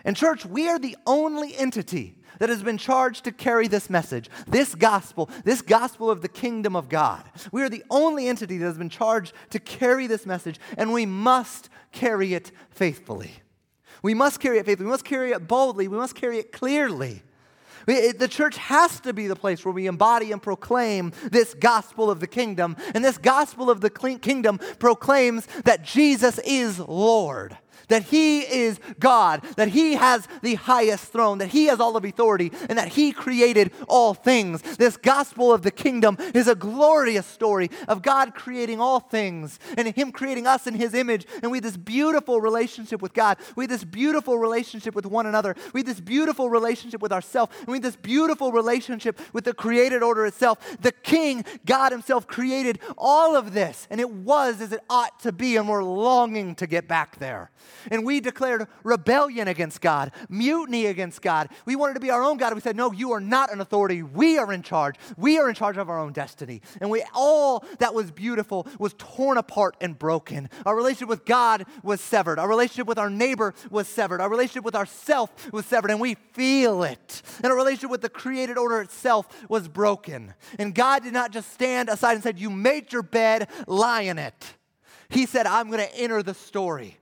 And, 0.07 0.17
church, 0.17 0.47
we 0.47 0.71
are 0.71 0.79
the 0.79 0.97
only 1.07 1.55
entity 1.55 2.17
that 2.39 2.49
has 2.49 2.63
been 2.63 2.79
charged 2.79 3.25
to 3.25 3.33
carry 3.33 3.69
this 3.69 3.89
message, 3.91 4.29
this 4.47 4.75
gospel, 4.75 5.31
this 5.45 5.63
gospel 5.63 6.11
of 6.11 6.23
the 6.23 6.29
kingdom 6.29 6.77
of 6.77 6.89
God. 6.89 7.25
We 7.53 7.63
are 7.63 7.69
the 7.69 7.85
only 7.91 8.29
entity 8.29 8.59
that 8.59 8.67
has 8.67 8.79
been 8.79 8.89
charged 8.89 9.33
to 9.51 9.59
carry 9.59 10.07
this 10.07 10.27
message, 10.27 10.59
and 10.77 10.93
we 10.93 11.07
must 11.07 11.69
carry 11.93 12.35
it 12.35 12.53
faithfully. 12.71 13.33
We 14.03 14.15
must 14.15 14.41
carry 14.41 14.59
it 14.59 14.67
faithfully. 14.67 14.87
We 14.87 14.93
must 14.93 15.05
carry 15.05 15.33
it 15.33 15.49
boldly. 15.49 15.89
We 15.89 15.97
must 15.97 16.15
carry 16.15 16.39
it 16.39 16.53
clearly. 16.53 17.23
The 17.87 18.29
church 18.29 18.57
has 18.57 18.99
to 19.01 19.13
be 19.13 19.29
the 19.29 19.37
place 19.37 19.65
where 19.65 19.73
we 19.73 19.87
embody 19.87 20.33
and 20.33 20.43
proclaim 20.43 21.13
this 21.31 21.55
gospel 21.55 22.11
of 22.11 22.19
the 22.19 22.27
kingdom. 22.27 22.77
And 22.95 23.05
this 23.05 23.17
gospel 23.17 23.71
of 23.71 23.81
the 23.81 23.91
kingdom 23.91 24.59
proclaims 24.81 25.47
that 25.65 25.85
Jesus 25.85 26.41
is 26.45 26.81
Lord 26.81 27.57
that 27.89 28.05
He 28.05 28.41
is 28.41 28.79
God, 28.99 29.43
that 29.57 29.69
He 29.69 29.95
has 29.95 30.27
the 30.43 30.55
highest 30.55 31.13
throne, 31.13 31.39
that 31.39 31.49
He 31.49 31.67
has 31.67 31.81
all 31.81 31.97
of 31.97 32.05
authority, 32.05 32.53
and 32.69 32.79
that 32.79 32.89
He 32.89 33.13
created 33.13 33.73
all 33.89 34.15
things. 34.15 34.63
This 34.77 34.97
gospel 34.97 35.53
of 35.53 35.63
the 35.63 35.71
kingdom 35.71 36.17
is 36.35 36.49
a 36.49 36.55
glorious 36.55 37.27
story 37.27 37.71
of 37.89 38.03
God 38.03 38.35
creating 38.35 38.81
all 38.81 39.01
things 39.01 39.59
and 39.77 39.89
Him 39.89 40.13
creating 40.13 40.47
us 40.47 40.67
in 40.67 40.75
His 40.75 40.95
image. 40.95 41.27
And 41.43 41.51
we 41.51 41.59
have 41.59 41.65
this 41.65 41.77
beautiful 41.77 42.41
relationship 42.41 43.03
with 43.03 43.15
God. 43.15 43.39
We 43.55 43.65
have 43.65 43.71
this 43.71 43.85
beautiful 43.85 44.39
relationship 44.39 44.95
with 44.95 45.07
one 45.07 45.27
another. 45.27 45.55
We 45.73 45.81
have 45.81 45.87
this 45.87 46.01
beautiful 46.01 46.51
relationship 46.51 47.01
with 47.01 47.13
ourselves. 47.13 47.53
And 47.61 47.69
we 47.69 47.77
have 47.77 47.83
this 47.83 47.97
beautiful 47.97 48.53
relationship 48.53 49.21
with 49.33 49.45
the 49.45 49.55
created 49.55 50.03
order 50.03 50.27
itself. 50.27 50.59
The 50.81 50.93
King, 50.93 51.45
God 51.65 51.93
Himself, 51.93 52.27
created 52.27 52.79
all 52.99 53.37
of 53.37 53.53
this, 53.53 53.87
and 53.91 54.01
it 54.01 54.11
was 54.11 54.61
as 54.61 54.73
it 54.73 54.81
ought 54.89 55.21
to 55.21 55.33
be, 55.33 55.57
and 55.57 55.69
we're 55.69 55.85
longing 55.85 56.55
to 56.57 56.67
get 56.67 56.89
back 56.89 57.19
there 57.19 57.51
and 57.91 58.05
we 58.05 58.21
declared 58.21 58.67
rebellion 58.85 59.49
against 59.49 59.81
God, 59.81 60.13
mutiny 60.29 60.87
against 60.87 61.23
God. 61.23 61.49
We 61.65 61.77
wanted 61.77 61.95
to 61.95 62.01
be 62.01 62.11
our 62.11 62.23
own 62.23 62.37
God. 62.37 62.55
We 62.55 62.61
said, 62.61 62.77
No, 62.77 62.93
you 62.93 63.13
are 63.13 63.21
not 63.21 63.53
an 63.53 63.61
authority. 63.61 64.03
We 64.03 64.39
are 64.39 64.53
in 64.53 64.63
charge. 64.63 64.97
We 65.17 65.39
are 65.39 65.49
in 65.49 65.55
charge 65.55 65.77
of 65.77 65.89
our 65.89 65.99
own 65.99 66.13
destiny. 66.13 66.63
And 66.81 66.91
we 66.91 67.05
all 67.15 67.65
that 67.79 67.95
was 67.95 68.11
beautiful 68.11 68.67
was 68.79 68.95
torn 68.99 69.39
apart 69.39 69.77
and 69.81 69.99
broken. 69.99 70.49
Our 70.65 70.77
relationship 70.77 71.09
with 71.09 71.25
God 71.25 71.65
was 71.83 72.01
severed. 72.01 72.39
Our 72.39 72.49
relationship 72.49 72.87
with 72.87 72.99
our 72.99 73.11
neighbor 73.11 73.55
was 73.71 73.89
severed. 73.89 74.21
Our 74.21 74.31
relationship 74.31 74.65
with 74.65 74.75
ourself 74.75 75.53
was 75.53 75.67
severed, 75.67 75.91
and 75.91 76.01
we 76.01 76.15
feel 76.33 76.83
it. 76.83 77.23
And 77.43 77.47
our 77.47 77.57
relationship 77.57 77.91
with 77.91 78.03
the 78.03 78.09
created 78.09 78.59
order 78.59 78.81
itself 78.81 79.27
was 79.49 79.69
broken. 79.69 80.35
And 80.59 80.75
God 80.75 81.03
did 81.03 81.13
not 81.13 81.33
just 81.33 81.53
stand 81.53 81.89
aside 81.89 82.15
and 82.15 82.23
said, 82.23 82.39
You 82.39 82.51
made 82.51 82.93
your 82.93 83.03
bed, 83.03 83.49
lie 83.67 84.03
in 84.03 84.19
it. 84.19 84.55
He 85.09 85.27
said, 85.27 85.47
I'm 85.47 85.69
going 85.71 85.87
to 85.87 85.97
enter 85.97 86.23
the 86.23 86.35
story 86.35 86.99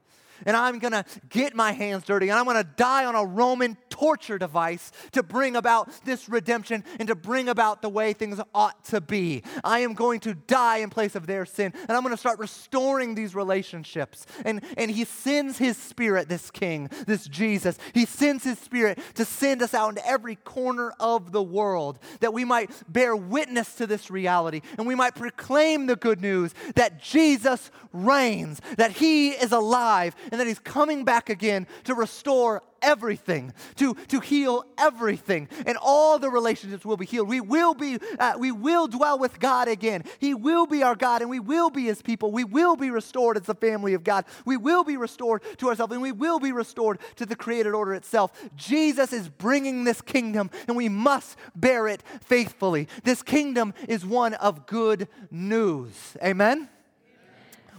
and 0.47 0.57
I'm 0.57 0.79
going 0.79 0.93
to 0.93 1.05
get 1.29 1.55
my 1.55 1.73
hands 1.73 2.05
dirty 2.05 2.29
and 2.29 2.39
I'm 2.39 2.45
going 2.45 2.57
to 2.57 2.69
die 2.77 3.05
on 3.05 3.15
a 3.15 3.25
Roman 3.25 3.77
torture 3.91 4.39
device 4.39 4.91
to 5.13 5.23
bring 5.23 5.57
about 5.57 5.89
this 6.05 6.29
redemption 6.29 6.85
and 6.99 7.09
to 7.09 7.15
bring 7.15 7.49
about 7.49 7.83
the 7.83 7.89
way 7.89 8.13
things 8.13 8.41
ought 8.55 8.85
to 8.87 9.01
be. 9.01 9.43
I 9.63 9.81
am 9.81 9.95
going 9.95 10.21
to 10.21 10.35
die 10.35 10.79
in 10.79 10.91
place 10.91 11.15
of 11.15 11.27
their 11.27 11.47
sin 11.47 11.73
and 11.75 11.93
I'm 11.93 12.03
going 12.03 12.15
to 12.15 12.21
start 12.21 12.39
restoring 12.39 13.15
these 13.15 13.35
relationships. 13.35 14.27
And, 14.45 14.63
and 14.77 14.91
he 14.91 15.05
sends 15.05 15.59
his 15.59 15.77
spirit, 15.77 16.29
this 16.29 16.51
king, 16.51 16.91
this 17.07 17.27
Jesus, 17.27 17.79
he 17.93 18.05
sends 18.05 18.45
his 18.45 18.59
spirit 18.59 18.99
to 19.15 19.25
send 19.25 19.63
us 19.63 19.75
out 19.75 19.91
into 19.91 20.07
every 20.07 20.37
corner 20.37 20.93
of 20.99 21.33
the 21.33 21.43
world 21.43 21.99
that 22.21 22.33
we 22.33 22.45
might 22.45 22.71
bear 22.93 23.15
witness 23.15 23.75
to 23.77 23.87
this 23.87 24.11
reality 24.11 24.61
and 24.79 24.87
we 24.87 24.95
might 24.95 25.15
proclaim 25.15 25.87
the 25.87 25.97
good 25.97 26.21
news 26.21 26.55
that 26.75 27.01
Jesus 27.01 27.71
reigns, 27.93 28.61
that 28.77 28.93
he 28.93 29.31
is 29.31 29.53
alive, 29.53 30.15
and 30.31 30.41
that 30.41 30.47
he's 30.47 30.59
coming 30.59 31.05
back 31.05 31.31
again 31.31 31.67
to 31.85 31.95
restore 31.95 32.63
everything, 32.85 33.53
to, 33.77 33.95
to 34.09 34.21
heal 34.21 34.65
everything, 34.79 35.49
and 35.67 35.77
all 35.81 36.19
the 36.19 36.31
relationships 36.31 36.85
will 36.85 36.97
be 36.97 37.07
healed. 37.07 37.29
We 37.29 37.41
will 37.41 37.75
be, 37.75 37.99
uh, 38.19 38.35
we 38.39 38.53
will 38.53 38.87
dwell 38.87 39.19
with 39.19 39.41
God 39.41 39.69
again. 39.69 40.05
He 40.19 40.35
will 40.35 40.67
be 40.67 40.83
our 40.83 40.95
God, 40.95 41.23
and 41.23 41.31
we 41.31 41.41
will 41.41 41.71
be 41.71 41.85
His 41.85 42.03
people. 42.03 42.31
We 42.31 42.45
will 42.45 42.77
be 42.77 42.91
restored 42.91 43.37
as 43.37 43.45
the 43.45 43.55
family 43.55 43.95
of 43.95 44.05
God. 44.05 44.27
We 44.45 44.57
will 44.57 44.85
be 44.85 44.97
restored 44.97 45.43
to 45.59 45.69
ourselves, 45.69 45.93
and 45.93 46.03
we 46.03 46.13
will 46.13 46.39
be 46.39 46.53
restored 46.53 46.99
to 47.17 47.27
the 47.27 47.37
created 47.37 47.73
order 47.73 47.95
itself. 47.95 48.33
Jesus 48.55 49.13
is 49.13 49.29
bringing 49.29 49.85
this 49.85 50.03
kingdom, 50.03 50.51
and 50.69 50.77
we 50.77 50.89
must 50.89 51.39
bear 51.57 51.89
it 51.89 52.03
faithfully. 52.23 52.89
This 53.03 53.23
kingdom 53.23 53.73
is 53.89 54.05
one 54.05 54.35
of 54.35 54.67
good 54.67 55.09
news. 55.31 56.17
Amen. 56.23 56.69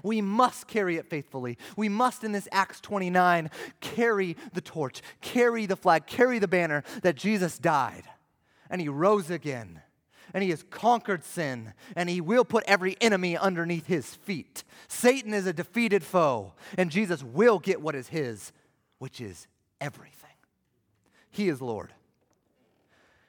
We 0.06 0.22
must 0.22 0.68
carry 0.68 0.98
it 0.98 1.10
faithfully. 1.10 1.58
We 1.76 1.90
must, 1.90 2.24
in 2.24 2.32
this 2.32 2.48
Acts 2.52 2.80
29, 2.80 3.50
carry 3.82 4.38
the 4.54 4.62
torch, 4.62 5.02
carry 5.22 5.66
the 5.66 5.76
flag, 5.76 6.08
carry 6.08 6.40
the 6.40 6.48
banner 6.48 6.84
that 7.02 7.16
Jesus 7.16 7.58
died 7.58 8.04
and 8.70 8.82
he 8.82 8.90
rose 8.90 9.30
again 9.30 9.82
and 10.34 10.44
he 10.44 10.50
has 10.50 10.64
conquered 10.64 11.24
sin, 11.24 11.74
and 11.96 12.10
he 12.10 12.20
will 12.20 12.44
put 12.44 12.66
every 12.68 12.98
enemy 13.00 13.38
underneath 13.38 13.88
his 13.88 14.16
feet. 14.16 14.66
Satan 14.90 15.34
is 15.34 15.46
a 15.46 15.54
defeated 15.54 16.04
foe, 16.04 16.52
and 16.78 16.92
Jesus 16.92 17.24
will 17.24 17.58
get 17.58 17.80
what 17.80 17.96
is 17.96 18.10
his, 18.10 18.52
which 18.98 19.22
is 19.22 19.48
everything. 19.80 20.36
He 21.32 21.48
is 21.48 21.62
Lord. 21.62 21.94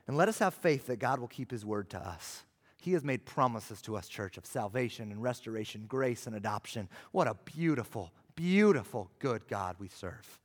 And 0.09 0.17
let 0.17 0.29
us 0.29 0.41
have 0.41 0.55
faith 0.55 0.89
that 0.89 0.99
God 0.99 1.21
will 1.21 1.29
keep 1.29 1.53
his 1.53 1.65
word 1.65 1.91
to 1.91 1.99
us. 1.99 2.43
He 2.87 2.93
has 2.93 3.03
made 3.03 3.25
promises 3.25 3.83
to 3.83 3.97
us, 3.97 4.07
church, 4.07 4.39
of 4.39 4.47
salvation 4.47 5.11
and 5.11 5.21
restoration, 5.21 5.87
grace 5.89 6.29
and 6.29 6.37
adoption. 6.37 6.89
What 7.11 7.27
a 7.27 7.35
beautiful, 7.45 8.13
beautiful, 8.37 9.11
good 9.19 9.49
God 9.49 9.75
we 9.81 9.89
serve. 9.89 10.39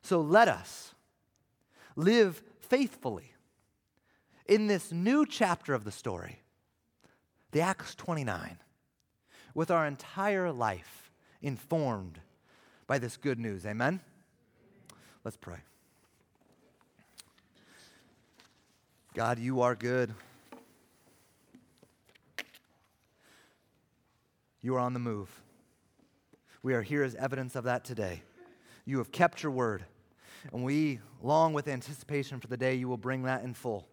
So 0.00 0.22
let 0.22 0.48
us 0.48 0.94
live 1.96 2.42
faithfully 2.60 3.34
in 4.46 4.68
this 4.68 4.90
new 4.90 5.26
chapter 5.26 5.74
of 5.74 5.84
the 5.84 5.92
story, 5.92 6.40
the 7.52 7.60
Acts 7.60 7.94
29, 7.94 8.56
with 9.52 9.70
our 9.70 9.86
entire 9.86 10.50
life 10.50 11.10
informed 11.42 12.20
by 12.86 12.98
this 12.98 13.18
good 13.18 13.38
news. 13.38 13.66
Amen? 13.66 14.00
Let's 15.24 15.36
pray. 15.36 15.58
God, 19.12 19.38
you 19.38 19.60
are 19.60 19.74
good. 19.74 20.14
You 24.60 24.74
are 24.74 24.80
on 24.80 24.92
the 24.92 25.00
move. 25.00 25.30
We 26.62 26.74
are 26.74 26.82
here 26.82 27.04
as 27.04 27.14
evidence 27.14 27.54
of 27.54 27.64
that 27.64 27.84
today. 27.84 28.22
You 28.84 28.98
have 28.98 29.12
kept 29.12 29.42
your 29.42 29.52
word, 29.52 29.84
and 30.52 30.64
we 30.64 31.00
long 31.22 31.52
with 31.52 31.68
anticipation 31.68 32.40
for 32.40 32.48
the 32.48 32.56
day 32.56 32.74
you 32.74 32.88
will 32.88 32.96
bring 32.96 33.22
that 33.24 33.44
in 33.44 33.54
full, 33.54 33.86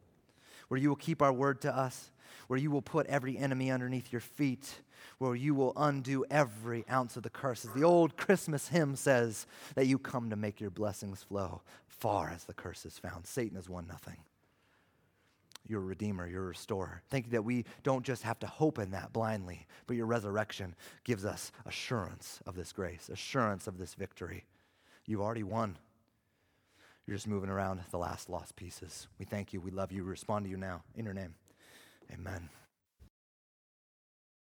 where 0.68 0.80
you 0.80 0.90
will 0.90 0.96
keep 0.96 1.22
our 1.22 1.34
word 1.34 1.62
to 1.62 1.76
us, 1.76 2.12
where 2.48 2.60
you 2.60 2.72
will 2.72 2.82
put 2.82 3.06
every 3.08 3.38
enemy 3.38 3.70
underneath 3.70 4.12
your 4.12 4.22
feet, 4.22 4.82
where 5.18 5.36
you 5.36 5.54
will 5.54 5.74
undo 5.76 6.26
every 6.32 6.86
ounce 6.90 7.16
of 7.18 7.24
the 7.24 7.30
curses. 7.30 7.72
The 7.74 7.84
old 7.84 8.18
Christmas 8.18 8.70
hymn 8.70 8.96
says 8.96 9.46
that 9.76 9.88
you 9.88 10.00
come 10.00 10.30
to 10.30 10.36
make 10.36 10.60
your 10.60 10.72
blessings 10.72 11.24
flow 11.24 11.62
far 11.88 12.30
as 12.30 12.46
the 12.46 12.54
curse 12.54 12.86
is 12.86 12.98
found. 12.98 13.26
Satan 13.26 13.56
has 13.56 13.70
won 13.70 13.88
nothing. 13.88 14.18
Your 15.68 15.82
Redeemer, 15.82 16.28
your 16.28 16.44
Restorer. 16.44 17.02
Thank 17.10 17.26
you 17.26 17.32
that 17.32 17.44
we 17.44 17.66
don't 17.84 18.06
just 18.06 18.24
have 18.24 18.40
to 18.40 18.48
hope 18.48 18.80
in 18.80 18.92
that 18.92 19.14
blindly, 19.14 19.66
but 19.88 19.96
your 19.96 20.06
resurrection 20.06 20.76
gives 21.04 21.26
us 21.26 21.52
assurance 21.66 22.40
of 22.46 22.56
this 22.56 22.72
grace, 22.72 23.10
assurance 23.10 23.68
of 23.68 23.78
this 23.78 23.94
victory. 23.94 24.46
You've 25.06 25.22
already 25.22 25.44
won. 25.44 25.78
You're 27.06 27.18
just 27.18 27.28
moving 27.28 27.50
around 27.50 27.82
the 27.92 27.98
last 27.98 28.30
lost 28.30 28.56
pieces. 28.56 29.08
We 29.20 29.26
thank 29.26 29.54
you. 29.54 29.62
We 29.62 29.72
love 29.72 29.92
you. 29.92 30.04
We 30.04 30.10
respond 30.10 30.46
to 30.46 30.52
you 30.52 30.58
now. 30.58 30.84
In 30.96 31.06
your 31.06 31.14
name, 31.14 31.36
amen. 32.12 32.50